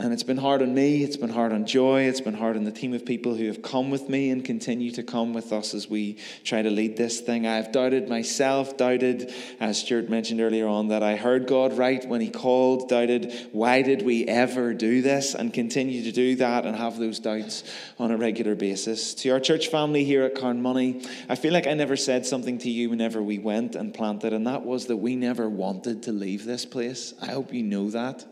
And 0.00 0.14
it's 0.14 0.22
been 0.22 0.38
hard 0.38 0.62
on 0.62 0.72
me, 0.74 1.04
it's 1.04 1.18
been 1.18 1.28
hard 1.28 1.52
on 1.52 1.66
Joy, 1.66 2.04
it's 2.04 2.22
been 2.22 2.32
hard 2.32 2.56
on 2.56 2.64
the 2.64 2.72
team 2.72 2.94
of 2.94 3.04
people 3.04 3.34
who 3.34 3.48
have 3.48 3.60
come 3.60 3.90
with 3.90 4.08
me 4.08 4.30
and 4.30 4.42
continue 4.42 4.90
to 4.92 5.02
come 5.02 5.34
with 5.34 5.52
us 5.52 5.74
as 5.74 5.90
we 5.90 6.16
try 6.42 6.62
to 6.62 6.70
lead 6.70 6.96
this 6.96 7.20
thing. 7.20 7.46
I've 7.46 7.70
doubted 7.70 8.08
myself, 8.08 8.78
doubted, 8.78 9.30
as 9.60 9.78
Stuart 9.80 10.08
mentioned 10.08 10.40
earlier 10.40 10.66
on, 10.66 10.88
that 10.88 11.02
I 11.02 11.16
heard 11.16 11.46
God 11.46 11.76
right 11.76 12.02
when 12.08 12.22
He 12.22 12.30
called, 12.30 12.88
doubted, 12.88 13.50
why 13.52 13.82
did 13.82 14.00
we 14.00 14.26
ever 14.26 14.72
do 14.72 15.02
this, 15.02 15.34
and 15.34 15.52
continue 15.52 16.02
to 16.04 16.12
do 16.12 16.34
that 16.36 16.64
and 16.64 16.74
have 16.76 16.98
those 16.98 17.18
doubts 17.18 17.62
on 17.98 18.10
a 18.10 18.16
regular 18.16 18.54
basis. 18.54 19.12
To 19.16 19.28
our 19.32 19.40
church 19.40 19.68
family 19.68 20.04
here 20.04 20.22
at 20.22 20.34
Carnmoney, 20.34 21.06
I 21.28 21.34
feel 21.34 21.52
like 21.52 21.66
I 21.66 21.74
never 21.74 21.96
said 21.96 22.24
something 22.24 22.56
to 22.60 22.70
you 22.70 22.88
whenever 22.88 23.22
we 23.22 23.38
went 23.38 23.76
and 23.76 23.92
planted, 23.92 24.32
and 24.32 24.46
that 24.46 24.64
was 24.64 24.86
that 24.86 24.96
we 24.96 25.14
never 25.14 25.46
wanted 25.46 26.04
to 26.04 26.12
leave 26.12 26.46
this 26.46 26.64
place. 26.64 27.12
I 27.20 27.26
hope 27.26 27.52
you 27.52 27.62
know 27.62 27.90
that. 27.90 28.24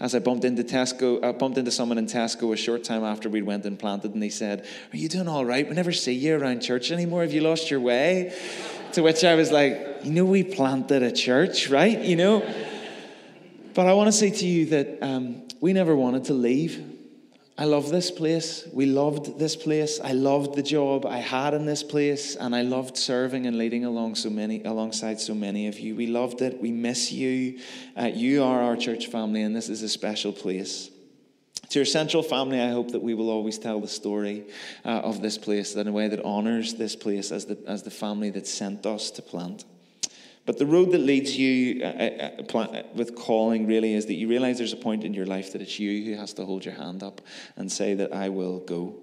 As 0.00 0.14
I 0.14 0.18
bumped 0.18 0.44
into 0.44 0.64
Tesco, 0.64 1.13
I 1.22 1.32
bumped 1.32 1.58
into 1.58 1.70
someone 1.70 1.98
in 1.98 2.06
Tesco 2.06 2.52
a 2.52 2.56
short 2.56 2.84
time 2.84 3.04
after 3.04 3.28
we 3.28 3.42
went 3.42 3.64
and 3.66 3.78
planted, 3.78 4.14
and 4.14 4.22
they 4.22 4.30
said, 4.30 4.66
Are 4.92 4.96
you 4.96 5.08
doing 5.08 5.28
all 5.28 5.44
right? 5.44 5.68
We 5.68 5.74
never 5.74 5.92
see 5.92 6.12
you 6.12 6.36
around 6.36 6.60
church 6.60 6.90
anymore. 6.90 7.22
Have 7.22 7.32
you 7.32 7.42
lost 7.42 7.70
your 7.70 7.80
way? 7.80 8.36
To 8.92 9.02
which 9.02 9.24
I 9.24 9.34
was 9.34 9.50
like, 9.50 10.00
You 10.02 10.12
know, 10.12 10.24
we 10.24 10.42
planted 10.42 11.02
a 11.02 11.12
church, 11.12 11.68
right? 11.68 12.00
You 12.00 12.16
know? 12.16 12.54
But 13.74 13.86
I 13.86 13.94
want 13.94 14.08
to 14.08 14.12
say 14.12 14.30
to 14.30 14.46
you 14.46 14.66
that 14.66 14.98
um, 15.02 15.42
we 15.60 15.72
never 15.72 15.96
wanted 15.96 16.24
to 16.26 16.32
leave. 16.32 16.92
I 17.56 17.66
love 17.66 17.90
this 17.90 18.10
place. 18.10 18.66
We 18.72 18.86
loved 18.86 19.38
this 19.38 19.54
place. 19.54 20.00
I 20.02 20.10
loved 20.10 20.56
the 20.56 20.62
job 20.62 21.06
I 21.06 21.18
had 21.18 21.54
in 21.54 21.66
this 21.66 21.84
place, 21.84 22.34
and 22.34 22.54
I 22.54 22.62
loved 22.62 22.96
serving 22.96 23.46
and 23.46 23.56
leading 23.56 23.84
along 23.84 24.16
so 24.16 24.28
many, 24.28 24.62
alongside 24.64 25.20
so 25.20 25.34
many 25.34 25.68
of 25.68 25.78
you. 25.78 25.94
We 25.94 26.08
loved 26.08 26.42
it. 26.42 26.60
We 26.60 26.72
miss 26.72 27.12
you. 27.12 27.60
Uh, 27.96 28.06
you 28.06 28.42
are 28.42 28.60
our 28.60 28.76
church 28.76 29.06
family, 29.06 29.42
and 29.42 29.54
this 29.54 29.68
is 29.68 29.82
a 29.82 29.88
special 29.88 30.32
place. 30.32 30.90
To 31.70 31.78
your 31.78 31.86
central 31.86 32.22
family, 32.22 32.60
I 32.60 32.70
hope 32.70 32.92
that 32.92 33.02
we 33.02 33.14
will 33.14 33.30
always 33.30 33.58
tell 33.58 33.80
the 33.80 33.88
story 33.88 34.44
uh, 34.84 34.88
of 34.88 35.22
this 35.22 35.38
place 35.38 35.74
in 35.74 35.88
a 35.88 35.92
way 35.92 36.08
that 36.08 36.22
honors 36.24 36.74
this 36.74 36.94
place 36.96 37.32
as 37.32 37.46
the, 37.46 37.58
as 37.66 37.82
the 37.82 37.90
family 37.90 38.30
that 38.30 38.46
sent 38.46 38.86
us 38.86 39.10
to 39.12 39.22
plant. 39.22 39.64
But 40.46 40.58
the 40.58 40.66
road 40.66 40.92
that 40.92 40.98
leads 40.98 41.36
you 41.38 41.82
uh, 41.82 41.86
uh, 41.86 42.58
uh 42.58 42.82
with 42.94 43.14
calling 43.16 43.66
really 43.66 43.94
is 43.94 44.06
that 44.06 44.14
you 44.14 44.28
realize 44.28 44.58
there's 44.58 44.74
a 44.74 44.76
point 44.76 45.04
in 45.04 45.14
your 45.14 45.26
life 45.26 45.52
that 45.52 45.62
it's 45.62 45.78
you 45.78 46.04
who 46.04 46.20
has 46.20 46.34
to 46.34 46.44
hold 46.44 46.64
your 46.64 46.74
hand 46.74 47.02
up 47.02 47.22
and 47.56 47.72
say 47.72 47.94
that 47.94 48.12
I 48.12 48.28
will 48.28 48.60
go. 48.60 48.94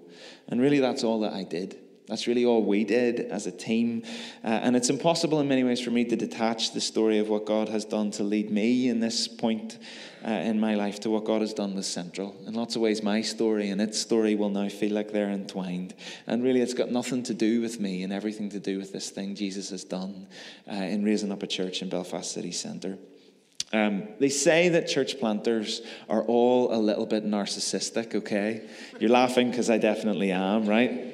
And 0.48 0.60
really, 0.60 0.78
that's 0.78 1.02
all 1.02 1.20
that 1.20 1.32
I 1.32 1.42
did. 1.42 1.76
That's 2.12 2.26
really 2.26 2.44
all 2.44 2.62
we 2.62 2.84
did 2.84 3.20
as 3.20 3.46
a 3.46 3.50
team. 3.50 4.02
Uh, 4.44 4.48
and 4.48 4.76
it's 4.76 4.90
impossible 4.90 5.40
in 5.40 5.48
many 5.48 5.64
ways 5.64 5.80
for 5.80 5.90
me 5.90 6.04
to 6.04 6.14
detach 6.14 6.74
the 6.74 6.80
story 6.82 7.16
of 7.16 7.30
what 7.30 7.46
God 7.46 7.70
has 7.70 7.86
done 7.86 8.10
to 8.10 8.22
lead 8.22 8.50
me 8.50 8.90
in 8.90 9.00
this 9.00 9.26
point 9.26 9.78
uh, 10.22 10.28
in 10.28 10.60
my 10.60 10.74
life 10.74 11.00
to 11.00 11.10
what 11.10 11.24
God 11.24 11.40
has 11.40 11.54
done 11.54 11.74
with 11.74 11.86
Central. 11.86 12.36
In 12.46 12.52
lots 12.52 12.76
of 12.76 12.82
ways, 12.82 13.02
my 13.02 13.22
story 13.22 13.70
and 13.70 13.80
its 13.80 13.98
story 13.98 14.34
will 14.34 14.50
now 14.50 14.68
feel 14.68 14.92
like 14.92 15.10
they're 15.10 15.30
entwined. 15.30 15.94
And 16.26 16.44
really, 16.44 16.60
it's 16.60 16.74
got 16.74 16.90
nothing 16.90 17.22
to 17.22 17.32
do 17.32 17.62
with 17.62 17.80
me 17.80 18.02
and 18.02 18.12
everything 18.12 18.50
to 18.50 18.60
do 18.60 18.76
with 18.76 18.92
this 18.92 19.08
thing 19.08 19.34
Jesus 19.34 19.70
has 19.70 19.82
done 19.82 20.26
uh, 20.70 20.74
in 20.74 21.06
raising 21.06 21.32
up 21.32 21.42
a 21.42 21.46
church 21.46 21.80
in 21.80 21.88
Belfast 21.88 22.30
City 22.30 22.52
Centre. 22.52 22.98
Um, 23.72 24.08
they 24.18 24.28
say 24.28 24.68
that 24.68 24.86
church 24.86 25.18
planters 25.18 25.80
are 26.10 26.20
all 26.24 26.74
a 26.74 26.76
little 26.76 27.06
bit 27.06 27.24
narcissistic, 27.24 28.14
okay? 28.14 28.68
You're 29.00 29.08
laughing 29.08 29.48
because 29.48 29.70
I 29.70 29.78
definitely 29.78 30.30
am, 30.30 30.66
right? 30.66 31.11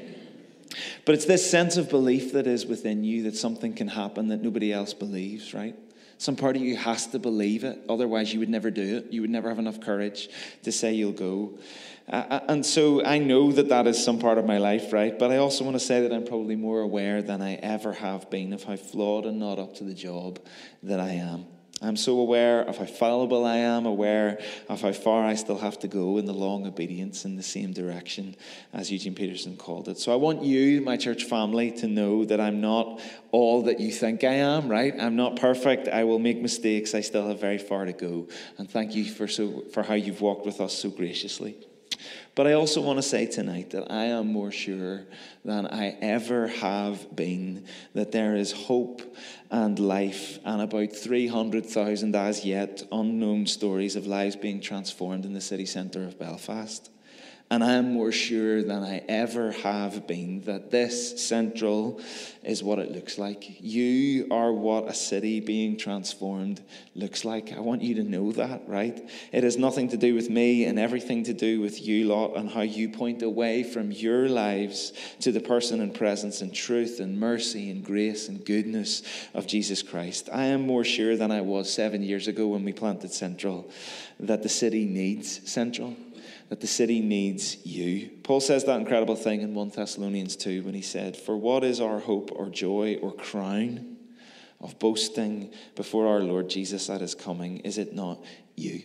But 1.04 1.14
it's 1.14 1.24
this 1.24 1.48
sense 1.48 1.76
of 1.76 1.88
belief 1.88 2.32
that 2.32 2.46
is 2.46 2.66
within 2.66 3.04
you 3.04 3.24
that 3.24 3.36
something 3.36 3.74
can 3.74 3.88
happen 3.88 4.28
that 4.28 4.42
nobody 4.42 4.72
else 4.72 4.94
believes, 4.94 5.54
right? 5.54 5.76
Some 6.18 6.34
part 6.34 6.56
of 6.56 6.62
you 6.62 6.76
has 6.76 7.06
to 7.08 7.18
believe 7.18 7.62
it. 7.62 7.78
Otherwise, 7.88 8.32
you 8.32 8.40
would 8.40 8.48
never 8.48 8.70
do 8.70 8.98
it. 8.98 9.12
You 9.12 9.20
would 9.20 9.30
never 9.30 9.48
have 9.48 9.60
enough 9.60 9.80
courage 9.80 10.28
to 10.64 10.72
say 10.72 10.92
you'll 10.92 11.12
go. 11.12 11.58
Uh, 12.10 12.16
uh, 12.16 12.40
and 12.48 12.66
so 12.66 13.04
I 13.04 13.18
know 13.18 13.52
that 13.52 13.68
that 13.68 13.86
is 13.86 14.02
some 14.02 14.18
part 14.18 14.38
of 14.38 14.44
my 14.44 14.58
life, 14.58 14.92
right? 14.92 15.16
But 15.16 15.30
I 15.30 15.36
also 15.36 15.62
want 15.62 15.76
to 15.76 15.80
say 15.80 16.00
that 16.02 16.12
I'm 16.12 16.24
probably 16.24 16.56
more 16.56 16.80
aware 16.80 17.22
than 17.22 17.40
I 17.40 17.54
ever 17.54 17.92
have 17.92 18.30
been 18.30 18.52
of 18.52 18.64
how 18.64 18.76
flawed 18.76 19.26
and 19.26 19.38
not 19.38 19.58
up 19.58 19.76
to 19.76 19.84
the 19.84 19.94
job 19.94 20.40
that 20.82 20.98
I 20.98 21.10
am. 21.10 21.46
I'm 21.80 21.96
so 21.96 22.18
aware 22.18 22.62
of 22.62 22.78
how 22.78 22.86
fallible 22.86 23.44
I 23.44 23.56
am, 23.56 23.86
aware 23.86 24.40
of 24.68 24.80
how 24.80 24.92
far 24.92 25.24
I 25.24 25.34
still 25.34 25.58
have 25.58 25.78
to 25.80 25.88
go 25.88 26.18
in 26.18 26.26
the 26.26 26.32
long 26.32 26.66
obedience 26.66 27.24
in 27.24 27.36
the 27.36 27.42
same 27.42 27.72
direction 27.72 28.34
as 28.72 28.90
Eugene 28.90 29.14
Peterson 29.14 29.56
called 29.56 29.88
it. 29.88 29.98
So 29.98 30.12
I 30.12 30.16
want 30.16 30.42
you, 30.42 30.80
my 30.80 30.96
church 30.96 31.24
family, 31.24 31.70
to 31.72 31.86
know 31.86 32.24
that 32.24 32.40
I'm 32.40 32.60
not 32.60 33.00
all 33.30 33.62
that 33.62 33.78
you 33.78 33.92
think 33.92 34.24
I 34.24 34.34
am, 34.34 34.68
right? 34.68 34.92
I'm 34.98 35.14
not 35.14 35.36
perfect. 35.36 35.86
I 35.86 36.02
will 36.02 36.18
make 36.18 36.40
mistakes. 36.40 36.94
I 36.94 37.00
still 37.00 37.28
have 37.28 37.40
very 37.40 37.58
far 37.58 37.84
to 37.84 37.92
go. 37.92 38.26
And 38.56 38.68
thank 38.68 38.96
you 38.96 39.04
for, 39.04 39.28
so, 39.28 39.64
for 39.72 39.84
how 39.84 39.94
you've 39.94 40.20
walked 40.20 40.46
with 40.46 40.60
us 40.60 40.74
so 40.74 40.90
graciously. 40.90 41.67
But 42.34 42.46
I 42.46 42.52
also 42.52 42.80
want 42.80 42.98
to 42.98 43.02
say 43.02 43.26
tonight 43.26 43.70
that 43.70 43.90
I 43.90 44.04
am 44.04 44.32
more 44.32 44.52
sure 44.52 45.06
than 45.44 45.66
I 45.66 45.96
ever 46.00 46.48
have 46.48 47.14
been 47.14 47.64
that 47.94 48.12
there 48.12 48.36
is 48.36 48.52
hope 48.52 49.02
and 49.50 49.78
life 49.78 50.38
and 50.44 50.62
about 50.62 50.92
300,000 50.92 52.14
as 52.14 52.44
yet 52.44 52.82
unknown 52.92 53.46
stories 53.46 53.96
of 53.96 54.06
lives 54.06 54.36
being 54.36 54.60
transformed 54.60 55.24
in 55.24 55.32
the 55.32 55.40
city 55.40 55.66
centre 55.66 56.04
of 56.04 56.18
Belfast. 56.18 56.90
And 57.50 57.64
I 57.64 57.74
am 57.74 57.94
more 57.94 58.12
sure 58.12 58.62
than 58.62 58.82
I 58.82 58.98
ever 59.08 59.52
have 59.52 60.06
been 60.06 60.42
that 60.42 60.70
this 60.70 61.26
central 61.26 61.98
is 62.44 62.62
what 62.62 62.78
it 62.78 62.92
looks 62.92 63.16
like. 63.16 63.62
You 63.62 64.26
are 64.30 64.52
what 64.52 64.86
a 64.88 64.94
city 64.94 65.40
being 65.40 65.78
transformed 65.78 66.60
looks 66.94 67.24
like. 67.24 67.54
I 67.54 67.60
want 67.60 67.80
you 67.80 67.94
to 67.94 68.02
know 68.02 68.32
that, 68.32 68.68
right? 68.68 69.02
It 69.32 69.44
has 69.44 69.56
nothing 69.56 69.88
to 69.88 69.96
do 69.96 70.14
with 70.14 70.28
me 70.28 70.66
and 70.66 70.78
everything 70.78 71.24
to 71.24 71.32
do 71.32 71.62
with 71.62 71.80
you 71.80 72.06
lot 72.06 72.36
and 72.36 72.50
how 72.50 72.60
you 72.60 72.90
point 72.90 73.22
away 73.22 73.62
from 73.62 73.92
your 73.92 74.28
lives 74.28 74.92
to 75.20 75.32
the 75.32 75.40
person 75.40 75.80
and 75.80 75.94
presence 75.94 76.42
and 76.42 76.52
truth 76.52 77.00
and 77.00 77.18
mercy 77.18 77.70
and 77.70 77.82
grace 77.82 78.28
and 78.28 78.44
goodness 78.44 79.02
of 79.32 79.46
Jesus 79.46 79.82
Christ. 79.82 80.28
I 80.30 80.44
am 80.44 80.66
more 80.66 80.84
sure 80.84 81.16
than 81.16 81.30
I 81.30 81.40
was 81.40 81.72
seven 81.72 82.02
years 82.02 82.28
ago 82.28 82.48
when 82.48 82.64
we 82.64 82.74
planted 82.74 83.10
Central 83.10 83.70
that 84.20 84.42
the 84.42 84.48
city 84.50 84.84
needs 84.84 85.50
Central 85.50 85.96
that 86.48 86.60
the 86.60 86.66
city 86.66 87.00
needs 87.00 87.64
you. 87.66 88.10
Paul 88.22 88.40
says 88.40 88.64
that 88.64 88.80
incredible 88.80 89.16
thing 89.16 89.42
in 89.42 89.54
1 89.54 89.70
Thessalonians 89.70 90.36
2 90.36 90.62
when 90.62 90.74
he 90.74 90.82
said, 90.82 91.16
For 91.16 91.36
what 91.36 91.64
is 91.64 91.80
our 91.80 92.00
hope 92.00 92.30
or 92.34 92.48
joy 92.48 92.98
or 93.02 93.12
crown 93.12 93.96
of 94.60 94.78
boasting 94.78 95.52
before 95.76 96.06
our 96.06 96.20
Lord 96.20 96.48
Jesus 96.48 96.88
at 96.88 97.00
his 97.00 97.14
coming? 97.14 97.58
Is 97.58 97.78
it 97.78 97.94
not 97.94 98.24
you? 98.56 98.82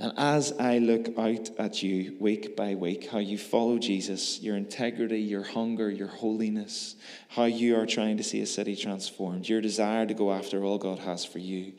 And 0.00 0.12
as 0.16 0.52
I 0.60 0.78
look 0.78 1.08
out 1.18 1.50
at 1.58 1.82
you 1.82 2.16
week 2.20 2.54
by 2.56 2.76
week, 2.76 3.10
how 3.10 3.18
you 3.18 3.36
follow 3.36 3.78
Jesus, 3.78 4.40
your 4.40 4.56
integrity, 4.56 5.18
your 5.18 5.42
hunger, 5.42 5.90
your 5.90 6.06
holiness, 6.06 6.94
how 7.30 7.44
you 7.44 7.76
are 7.76 7.86
trying 7.86 8.16
to 8.16 8.22
see 8.22 8.40
a 8.40 8.46
city 8.46 8.76
transformed, 8.76 9.48
your 9.48 9.60
desire 9.60 10.06
to 10.06 10.14
go 10.14 10.32
after 10.32 10.62
all 10.62 10.78
God 10.78 11.00
has 11.00 11.24
for 11.24 11.40
you, 11.40 11.72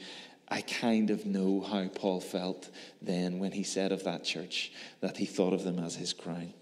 I 0.51 0.61
kind 0.61 1.09
of 1.11 1.25
know 1.25 1.61
how 1.61 1.87
Paul 1.87 2.21
felt 2.21 2.69
then 3.01 3.39
when 3.39 3.51
he 3.51 3.63
said 3.63 3.91
of 3.91 4.03
that 4.05 4.23
church 4.23 4.71
that 5.01 5.17
he 5.17 5.25
thought 5.25 5.53
of 5.53 5.63
them 5.63 5.79
as 5.79 5.95
his 5.95 6.13
crown. 6.13 6.53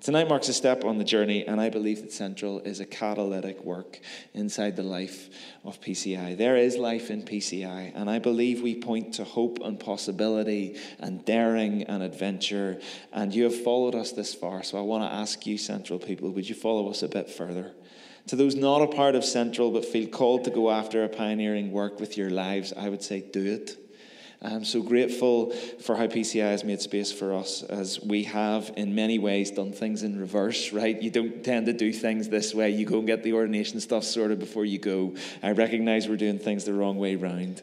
Tonight 0.00 0.30
marks 0.30 0.48
a 0.48 0.54
step 0.54 0.82
on 0.82 0.96
the 0.96 1.04
journey, 1.04 1.46
and 1.46 1.60
I 1.60 1.68
believe 1.68 2.00
that 2.00 2.10
Central 2.10 2.60
is 2.60 2.80
a 2.80 2.86
catalytic 2.86 3.62
work 3.62 4.00
inside 4.32 4.74
the 4.74 4.82
life 4.82 5.28
of 5.62 5.78
PCI. 5.82 6.38
There 6.38 6.56
is 6.56 6.78
life 6.78 7.10
in 7.10 7.22
PCI, 7.22 7.92
and 7.94 8.08
I 8.08 8.18
believe 8.18 8.62
we 8.62 8.76
point 8.76 9.12
to 9.14 9.24
hope 9.24 9.58
and 9.62 9.78
possibility 9.78 10.78
and 11.00 11.22
daring 11.26 11.82
and 11.82 12.02
adventure. 12.02 12.80
And 13.12 13.34
you 13.34 13.44
have 13.44 13.62
followed 13.62 13.94
us 13.94 14.12
this 14.12 14.34
far, 14.34 14.62
so 14.62 14.78
I 14.78 14.82
want 14.82 15.04
to 15.04 15.14
ask 15.14 15.46
you, 15.46 15.58
Central 15.58 15.98
people, 15.98 16.30
would 16.30 16.48
you 16.48 16.54
follow 16.54 16.88
us 16.88 17.02
a 17.02 17.08
bit 17.08 17.28
further? 17.28 17.72
To 18.30 18.36
those 18.36 18.54
not 18.54 18.80
a 18.80 18.86
part 18.86 19.16
of 19.16 19.24
Central 19.24 19.72
but 19.72 19.84
feel 19.84 20.06
called 20.06 20.44
to 20.44 20.50
go 20.50 20.70
after 20.70 21.02
a 21.02 21.08
pioneering 21.08 21.72
work 21.72 21.98
with 21.98 22.16
your 22.16 22.30
lives, 22.30 22.72
I 22.76 22.88
would 22.88 23.02
say 23.02 23.22
do 23.22 23.44
it. 23.44 23.76
I'm 24.42 24.64
so 24.64 24.80
grateful 24.80 25.50
for 25.80 25.96
how 25.96 26.06
PCI 26.06 26.50
has 26.52 26.64
made 26.64 26.80
space 26.80 27.12
for 27.12 27.34
us 27.34 27.62
as 27.62 28.00
we 28.00 28.24
have, 28.24 28.72
in 28.74 28.94
many 28.94 29.18
ways, 29.18 29.50
done 29.50 29.70
things 29.70 30.02
in 30.02 30.18
reverse, 30.18 30.72
right? 30.72 31.00
You 31.00 31.10
don't 31.10 31.44
tend 31.44 31.66
to 31.66 31.74
do 31.74 31.92
things 31.92 32.30
this 32.30 32.54
way. 32.54 32.70
You 32.70 32.86
go 32.86 32.98
and 32.98 33.06
get 33.06 33.22
the 33.22 33.34
ordination 33.34 33.80
stuff 33.80 34.02
sorted 34.02 34.38
before 34.38 34.64
you 34.64 34.78
go. 34.78 35.14
I 35.42 35.52
recognize 35.52 36.08
we're 36.08 36.16
doing 36.16 36.38
things 36.38 36.64
the 36.64 36.72
wrong 36.72 36.96
way 36.96 37.16
round. 37.16 37.60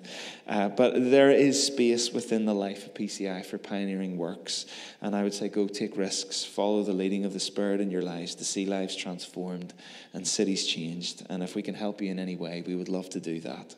Uh, 0.48 0.70
but 0.70 0.94
there 1.10 1.32
is 1.32 1.66
space 1.66 2.12
within 2.14 2.46
the 2.46 2.54
life 2.54 2.86
of 2.86 2.94
PCI 2.94 3.44
for 3.44 3.58
pioneering 3.58 4.16
works. 4.16 4.68
And 5.02 5.16
I 5.16 5.24
would 5.24 5.34
say 5.34 5.50
go 5.50 5.68
take 5.68 5.98
risks, 5.98 6.46
follow 6.46 6.84
the 6.84 6.94
leading 6.94 7.26
of 7.26 7.34
the 7.34 7.40
Spirit 7.40 7.82
in 7.82 7.90
your 7.90 8.04
lives 8.04 8.36
to 8.36 8.46
see 8.46 8.68
lives 8.68 8.96
transformed 8.96 9.74
and 10.14 10.28
cities 10.28 10.68
changed. 10.68 11.26
And 11.28 11.42
if 11.42 11.56
we 11.56 11.64
can 11.64 11.74
help 11.74 12.04
you 12.04 12.12
in 12.12 12.20
any 12.20 12.36
way, 12.36 12.64
we 12.68 12.76
would 12.76 12.88
love 12.88 13.10
to 13.10 13.20
do 13.20 13.40
that. 13.40 13.74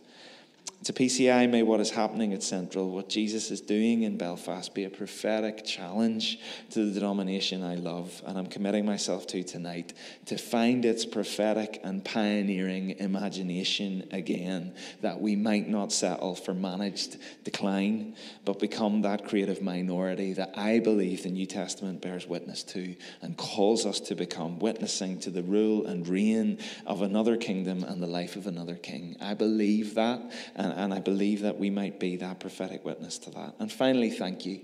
To 0.85 0.93
PCI, 0.93 1.49
may 1.49 1.61
what 1.61 1.81
is 1.81 1.91
happening 1.91 2.33
at 2.33 2.41
Central, 2.41 2.89
what 2.89 3.09
Jesus 3.09 3.51
is 3.51 3.59
doing 3.59 4.03
in 4.03 4.17
Belfast, 4.17 4.73
be 4.73 4.85
a 4.85 4.89
prophetic 4.89 5.65
challenge 5.65 6.39
to 6.71 6.85
the 6.85 6.99
denomination 6.99 7.63
I 7.63 7.75
love 7.75 8.23
and 8.25 8.37
I'm 8.37 8.47
committing 8.47 8.85
myself 8.85 9.27
to 9.27 9.43
tonight 9.43 9.93
to 10.27 10.37
find 10.37 10.85
its 10.85 11.05
prophetic 11.05 11.81
and 11.83 12.03
pioneering 12.03 12.91
imagination 12.91 14.07
again, 14.11 14.73
that 15.01 15.19
we 15.19 15.35
might 15.35 15.67
not 15.67 15.91
settle 15.91 16.33
for 16.33 16.53
managed 16.53 17.17
decline, 17.43 18.15
but 18.45 18.57
become 18.57 19.01
that 19.01 19.27
creative 19.27 19.61
minority 19.61 20.31
that 20.33 20.57
I 20.57 20.79
believe 20.79 21.23
the 21.23 21.29
New 21.29 21.45
Testament 21.45 22.01
bears 22.01 22.25
witness 22.25 22.63
to 22.63 22.95
and 23.21 23.35
calls 23.35 23.85
us 23.85 23.99
to 23.99 24.15
become, 24.15 24.59
witnessing 24.59 25.19
to 25.19 25.29
the 25.29 25.43
rule 25.43 25.85
and 25.85 26.07
reign 26.07 26.57
of 26.85 27.01
another 27.01 27.35
kingdom 27.35 27.83
and 27.83 28.01
the 28.01 28.07
life 28.07 28.37
of 28.37 28.47
another 28.47 28.75
king. 28.75 29.17
I 29.19 29.33
believe 29.33 29.95
that. 29.95 30.21
And 30.55 30.73
and, 30.73 30.93
I 30.93 30.99
believe 30.99 31.41
that 31.41 31.57
we 31.57 31.69
might 31.69 31.99
be 31.99 32.17
that 32.17 32.39
prophetic 32.39 32.83
witness 32.85 33.17
to 33.19 33.31
that. 33.31 33.55
And 33.59 33.71
finally, 33.71 34.09
thank 34.09 34.45
you. 34.45 34.61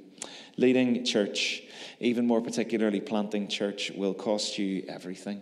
Leading 0.58 1.04
church, 1.06 1.64
even 2.00 2.26
more 2.26 2.42
particularly 2.42 3.02
planting 3.02 3.48
church, 3.48 3.92
will 3.96 4.14
cost 4.14 4.58
you 4.58 4.86
everything. 4.88 5.42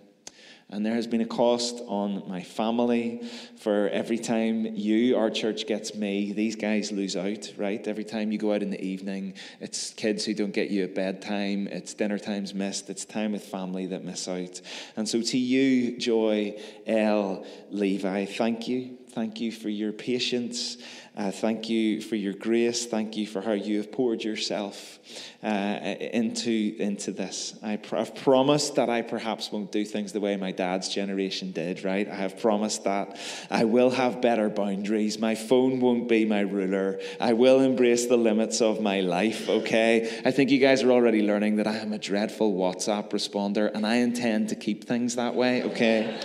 And 0.69 0.83
there 0.83 0.95
has 0.95 1.05
been 1.05 1.21
a 1.21 1.25
cost 1.25 1.83
on 1.85 2.23
my 2.27 2.41
family 2.41 3.29
for 3.59 3.89
every 3.89 4.17
time 4.17 4.65
you, 4.65 5.15
our 5.17 5.29
church, 5.29 5.67
gets 5.67 5.93
me, 5.93 6.31
these 6.31 6.55
guys 6.55 6.91
lose 6.91 7.15
out, 7.15 7.53
right? 7.57 7.85
Every 7.87 8.03
time 8.03 8.31
you 8.31 8.39
go 8.39 8.53
out 8.53 8.63
in 8.63 8.71
the 8.71 8.83
evening, 8.83 9.35
it's 9.59 9.91
kids 9.91 10.25
who 10.25 10.33
don't 10.33 10.53
get 10.53 10.71
you 10.71 10.83
at 10.85 10.95
bedtime, 10.95 11.67
it's 11.67 11.93
dinner 11.93 12.17
times 12.17 12.55
missed, 12.55 12.89
it's 12.89 13.05
time 13.05 13.33
with 13.33 13.45
family 13.45 13.85
that 13.87 14.03
miss 14.03 14.27
out. 14.27 14.61
And 14.95 15.07
so 15.07 15.21
to 15.21 15.37
you, 15.37 15.97
Joy 15.99 16.59
L. 16.87 17.45
Levi, 17.69 18.25
thank 18.25 18.67
you. 18.67 18.97
Thank 19.13 19.39
you 19.39 19.51
for 19.51 19.69
your 19.69 19.91
patience. 19.91 20.77
Uh, 21.15 21.29
thank 21.29 21.69
you 21.69 22.01
for 22.01 22.15
your 22.15 22.33
grace. 22.33 22.87
Thank 22.87 23.15
you 23.15 23.27
for 23.27 23.41
how 23.41 23.51
you 23.51 23.77
have 23.77 23.91
poured 23.91 24.23
yourself 24.23 24.97
uh, 25.43 25.47
into, 25.47 26.75
into 26.79 27.11
this. 27.11 27.53
I 27.61 27.75
pr- 27.75 27.97
I've 27.97 28.15
promised 28.15 28.73
that 28.77 28.89
I 28.89 29.03
perhaps 29.03 29.51
won't 29.51 29.71
do 29.71 29.85
things 29.85 30.13
the 30.13 30.19
way 30.19 30.35
my 30.35 30.51
dad's 30.51 30.89
generation 30.89 31.51
did, 31.51 31.83
right? 31.83 32.09
I 32.09 32.15
have 32.15 32.39
promised 32.39 32.85
that 32.85 33.19
I 33.51 33.65
will 33.65 33.91
have 33.91 34.19
better 34.19 34.49
boundaries. 34.49 35.19
My 35.19 35.35
phone 35.35 35.79
won't 35.79 36.09
be 36.09 36.25
my 36.25 36.41
ruler. 36.41 36.99
I 37.19 37.33
will 37.33 37.59
embrace 37.59 38.07
the 38.07 38.17
limits 38.17 38.61
of 38.61 38.81
my 38.81 39.01
life, 39.01 39.47
okay? 39.47 40.21
I 40.25 40.31
think 40.31 40.49
you 40.49 40.57
guys 40.57 40.81
are 40.81 40.91
already 40.91 41.21
learning 41.21 41.57
that 41.57 41.67
I 41.67 41.75
am 41.75 41.93
a 41.93 41.99
dreadful 41.99 42.55
WhatsApp 42.55 43.11
responder 43.11 43.71
and 43.71 43.85
I 43.85 43.97
intend 43.97 44.49
to 44.49 44.55
keep 44.55 44.85
things 44.85 45.17
that 45.17 45.35
way, 45.35 45.61
okay? 45.65 46.19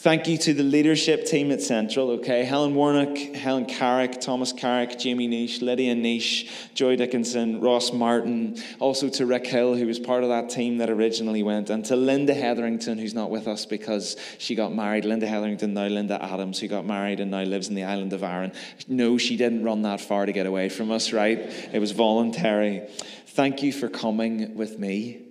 Thank 0.00 0.28
you 0.28 0.38
to 0.38 0.54
the 0.54 0.62
leadership 0.62 1.26
team 1.26 1.52
at 1.52 1.60
Central, 1.60 2.12
okay? 2.12 2.42
Helen 2.42 2.74
Warnock, 2.74 3.18
Helen 3.18 3.66
Carrick, 3.66 4.18
Thomas 4.18 4.50
Carrick, 4.50 4.98
Jamie 4.98 5.26
Nish, 5.26 5.60
Lydia 5.60 5.94
Nish, 5.94 6.50
Joy 6.72 6.96
Dickinson, 6.96 7.60
Ross 7.60 7.92
Martin, 7.92 8.56
also 8.78 9.10
to 9.10 9.26
Rick 9.26 9.46
Hill, 9.46 9.74
who 9.74 9.86
was 9.86 9.98
part 9.98 10.22
of 10.22 10.30
that 10.30 10.48
team 10.48 10.78
that 10.78 10.88
originally 10.88 11.42
went, 11.42 11.68
and 11.68 11.84
to 11.84 11.96
Linda 11.96 12.32
Hetherington, 12.32 12.96
who's 12.96 13.12
not 13.12 13.28
with 13.28 13.46
us 13.46 13.66
because 13.66 14.16
she 14.38 14.54
got 14.54 14.74
married. 14.74 15.04
Linda 15.04 15.26
Hetherington, 15.26 15.74
now 15.74 15.86
Linda 15.86 16.18
Adams, 16.24 16.58
who 16.60 16.66
got 16.66 16.86
married 16.86 17.20
and 17.20 17.30
now 17.30 17.42
lives 17.42 17.68
in 17.68 17.74
the 17.74 17.84
island 17.84 18.14
of 18.14 18.22
Arran. 18.22 18.52
No, 18.88 19.18
she 19.18 19.36
didn't 19.36 19.64
run 19.64 19.82
that 19.82 20.00
far 20.00 20.24
to 20.24 20.32
get 20.32 20.46
away 20.46 20.70
from 20.70 20.90
us, 20.90 21.12
right? 21.12 21.38
It 21.74 21.78
was 21.78 21.90
voluntary. 21.90 22.88
Thank 23.26 23.62
you 23.62 23.70
for 23.70 23.90
coming 23.90 24.54
with 24.54 24.78
me. 24.78 25.29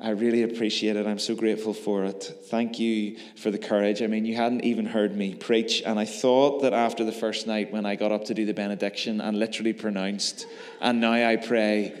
I 0.00 0.10
really 0.10 0.44
appreciate 0.44 0.94
it. 0.94 1.08
I'm 1.08 1.18
so 1.18 1.34
grateful 1.34 1.74
for 1.74 2.04
it. 2.04 2.22
Thank 2.44 2.78
you 2.78 3.16
for 3.34 3.50
the 3.50 3.58
courage. 3.58 4.00
I 4.00 4.06
mean, 4.06 4.24
you 4.24 4.36
hadn't 4.36 4.62
even 4.64 4.86
heard 4.86 5.16
me 5.16 5.34
preach, 5.34 5.82
and 5.84 5.98
I 5.98 6.04
thought 6.04 6.62
that 6.62 6.72
after 6.72 7.04
the 7.04 7.10
first 7.10 7.48
night 7.48 7.72
when 7.72 7.84
I 7.84 7.96
got 7.96 8.12
up 8.12 8.26
to 8.26 8.34
do 8.34 8.46
the 8.46 8.54
benediction 8.54 9.20
and 9.20 9.36
literally 9.36 9.72
pronounced, 9.72 10.46
and 10.80 11.00
now 11.00 11.12
I 11.12 11.34
pray 11.34 11.92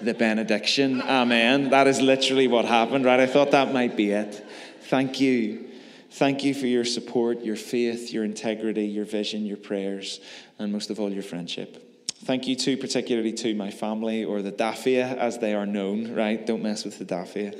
the 0.00 0.14
benediction, 0.14 1.02
amen. 1.02 1.70
That 1.70 1.88
is 1.88 2.00
literally 2.00 2.46
what 2.46 2.66
happened, 2.66 3.04
right? 3.04 3.18
I 3.18 3.26
thought 3.26 3.50
that 3.50 3.72
might 3.72 3.96
be 3.96 4.12
it. 4.12 4.46
Thank 4.82 5.20
you. 5.20 5.66
Thank 6.12 6.44
you 6.44 6.54
for 6.54 6.66
your 6.66 6.84
support, 6.84 7.40
your 7.40 7.56
faith, 7.56 8.12
your 8.12 8.24
integrity, 8.24 8.86
your 8.86 9.04
vision, 9.04 9.44
your 9.44 9.56
prayers, 9.56 10.20
and 10.60 10.72
most 10.72 10.90
of 10.90 11.00
all, 11.00 11.12
your 11.12 11.24
friendship. 11.24 11.89
Thank 12.22 12.46
you 12.46 12.54
to, 12.54 12.76
particularly 12.76 13.32
to 13.32 13.54
my 13.54 13.70
family, 13.70 14.24
or 14.24 14.42
the 14.42 14.52
Daffia 14.52 15.16
as 15.16 15.38
they 15.38 15.54
are 15.54 15.64
known, 15.64 16.14
right? 16.14 16.44
Don't 16.44 16.62
mess 16.62 16.84
with 16.84 16.98
the 16.98 17.04
Daffia, 17.06 17.58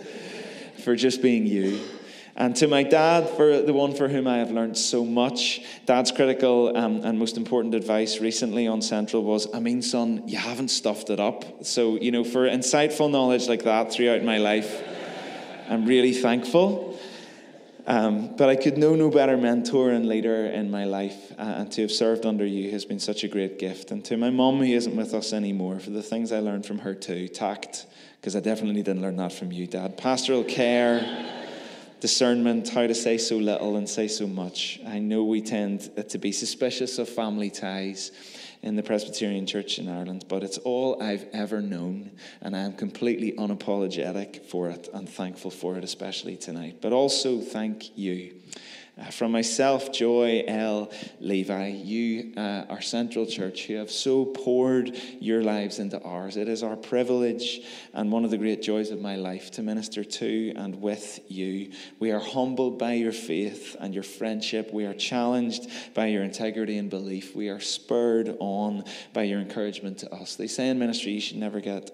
for 0.84 0.94
just 0.94 1.22
being 1.22 1.46
you. 1.46 1.80
And 2.36 2.54
to 2.56 2.68
my 2.68 2.82
dad, 2.82 3.28
for 3.30 3.62
the 3.62 3.72
one 3.72 3.94
for 3.94 4.08
whom 4.08 4.26
I 4.26 4.36
have 4.36 4.50
learned 4.50 4.76
so 4.76 5.04
much, 5.04 5.62
dad's 5.86 6.12
critical 6.12 6.76
um, 6.76 7.00
and 7.04 7.18
most 7.18 7.38
important 7.38 7.74
advice 7.74 8.20
recently 8.20 8.68
on 8.68 8.82
Central 8.82 9.24
was, 9.24 9.48
I 9.54 9.60
mean, 9.60 9.80
son, 9.80 10.24
you 10.26 10.36
haven't 10.36 10.68
stuffed 10.68 11.08
it 11.08 11.20
up. 11.20 11.64
So, 11.64 11.96
you 11.96 12.10
know, 12.12 12.22
for 12.22 12.46
insightful 12.46 13.10
knowledge 13.10 13.48
like 13.48 13.64
that 13.64 13.92
throughout 13.92 14.22
my 14.24 14.36
life, 14.38 14.82
I'm 15.70 15.86
really 15.86 16.12
thankful. 16.12 16.98
Um, 17.90 18.36
but 18.36 18.48
I 18.48 18.54
could 18.54 18.78
know 18.78 18.94
no 18.94 19.10
better 19.10 19.36
mentor 19.36 19.90
and 19.90 20.08
leader 20.08 20.46
in 20.46 20.70
my 20.70 20.84
life, 20.84 21.32
uh, 21.36 21.42
and 21.42 21.72
to 21.72 21.82
have 21.82 21.90
served 21.90 22.24
under 22.24 22.46
you 22.46 22.70
has 22.70 22.84
been 22.84 23.00
such 23.00 23.24
a 23.24 23.28
great 23.28 23.58
gift. 23.58 23.90
And 23.90 24.04
to 24.04 24.16
my 24.16 24.30
mum, 24.30 24.58
who 24.58 24.62
isn't 24.62 24.94
with 24.94 25.12
us 25.12 25.32
anymore, 25.32 25.80
for 25.80 25.90
the 25.90 26.00
things 26.00 26.30
I 26.30 26.38
learned 26.38 26.64
from 26.64 26.78
her 26.78 26.94
too 26.94 27.26
tact, 27.26 27.86
because 28.20 28.36
I 28.36 28.40
definitely 28.40 28.84
didn't 28.84 29.02
learn 29.02 29.16
that 29.16 29.32
from 29.32 29.50
you, 29.50 29.66
Dad. 29.66 29.96
Pastoral 29.96 30.44
care, 30.44 31.02
discernment, 31.98 32.68
how 32.68 32.86
to 32.86 32.94
say 32.94 33.18
so 33.18 33.38
little 33.38 33.74
and 33.74 33.88
say 33.88 34.06
so 34.06 34.28
much. 34.28 34.78
I 34.86 35.00
know 35.00 35.24
we 35.24 35.42
tend 35.42 35.90
to 36.10 36.18
be 36.18 36.30
suspicious 36.30 36.96
of 37.00 37.08
family 37.08 37.50
ties 37.50 38.12
in 38.62 38.76
the 38.76 38.82
Presbyterian 38.82 39.46
Church 39.46 39.78
in 39.78 39.88
Ireland, 39.88 40.26
but 40.28 40.42
it's 40.42 40.58
all 40.58 41.02
I've 41.02 41.26
ever 41.32 41.62
known, 41.62 42.10
and 42.40 42.54
I 42.54 42.60
am 42.60 42.74
completely 42.74 43.32
unapologetic 43.32 44.44
for 44.44 44.68
it 44.68 44.88
and 44.92 45.08
thankful 45.08 45.50
for 45.50 45.76
it, 45.76 45.84
especially 45.84 46.36
tonight. 46.36 46.76
But 46.80 46.92
also, 46.92 47.40
thank 47.40 47.96
you 47.96 48.39
from 49.10 49.32
myself, 49.32 49.92
Joy 49.92 50.44
L. 50.46 50.90
Levi, 51.20 51.68
you, 51.68 52.32
uh, 52.36 52.64
our 52.68 52.80
Central 52.80 53.26
Church, 53.26 53.66
who 53.66 53.74
have 53.74 53.90
so 53.90 54.24
poured 54.24 54.94
your 55.20 55.42
lives 55.42 55.78
into 55.78 56.00
ours. 56.02 56.36
It 56.36 56.48
is 56.48 56.62
our 56.62 56.76
privilege 56.76 57.60
and 57.94 58.12
one 58.12 58.24
of 58.24 58.30
the 58.30 58.38
great 58.38 58.62
joys 58.62 58.90
of 58.90 59.00
my 59.00 59.16
life 59.16 59.50
to 59.52 59.62
minister 59.62 60.04
to 60.04 60.52
and 60.56 60.80
with 60.80 61.20
you. 61.28 61.72
We 61.98 62.12
are 62.12 62.20
humbled 62.20 62.78
by 62.78 62.94
your 62.94 63.12
faith 63.12 63.76
and 63.80 63.94
your 63.94 64.02
friendship. 64.02 64.72
We 64.72 64.84
are 64.84 64.94
challenged 64.94 65.68
by 65.94 66.06
your 66.06 66.22
integrity 66.22 66.78
and 66.78 66.90
belief. 66.90 67.34
We 67.34 67.48
are 67.48 67.60
spurred 67.60 68.36
on 68.38 68.84
by 69.12 69.24
your 69.24 69.40
encouragement 69.40 69.98
to 69.98 70.12
us. 70.12 70.36
They 70.36 70.46
say 70.46 70.68
in 70.68 70.78
ministry, 70.78 71.12
you 71.12 71.20
should 71.20 71.38
never 71.38 71.60
get 71.60 71.90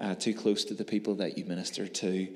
uh, 0.00 0.14
too 0.14 0.34
close 0.34 0.64
to 0.64 0.74
the 0.74 0.84
people 0.84 1.16
that 1.16 1.36
you 1.36 1.44
minister 1.44 1.86
to. 1.86 2.28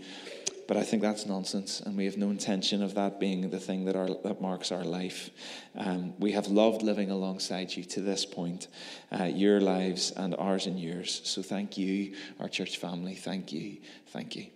But 0.66 0.76
I 0.76 0.82
think 0.82 1.02
that's 1.02 1.26
nonsense, 1.26 1.80
and 1.80 1.96
we 1.96 2.06
have 2.06 2.16
no 2.16 2.30
intention 2.30 2.82
of 2.82 2.94
that 2.94 3.20
being 3.20 3.50
the 3.50 3.60
thing 3.60 3.84
that, 3.84 3.96
our, 3.96 4.08
that 4.24 4.40
marks 4.40 4.72
our 4.72 4.84
life. 4.84 5.30
Um, 5.76 6.14
we 6.18 6.32
have 6.32 6.46
loved 6.46 6.82
living 6.82 7.10
alongside 7.10 7.76
you 7.76 7.84
to 7.84 8.00
this 8.00 8.24
point, 8.24 8.68
uh, 9.12 9.24
your 9.24 9.60
lives 9.60 10.12
and 10.12 10.34
ours 10.36 10.66
and 10.66 10.80
yours. 10.80 11.20
So 11.24 11.42
thank 11.42 11.76
you, 11.76 12.14
our 12.40 12.48
church 12.48 12.78
family. 12.78 13.14
Thank 13.14 13.52
you. 13.52 13.78
Thank 14.08 14.36
you. 14.36 14.53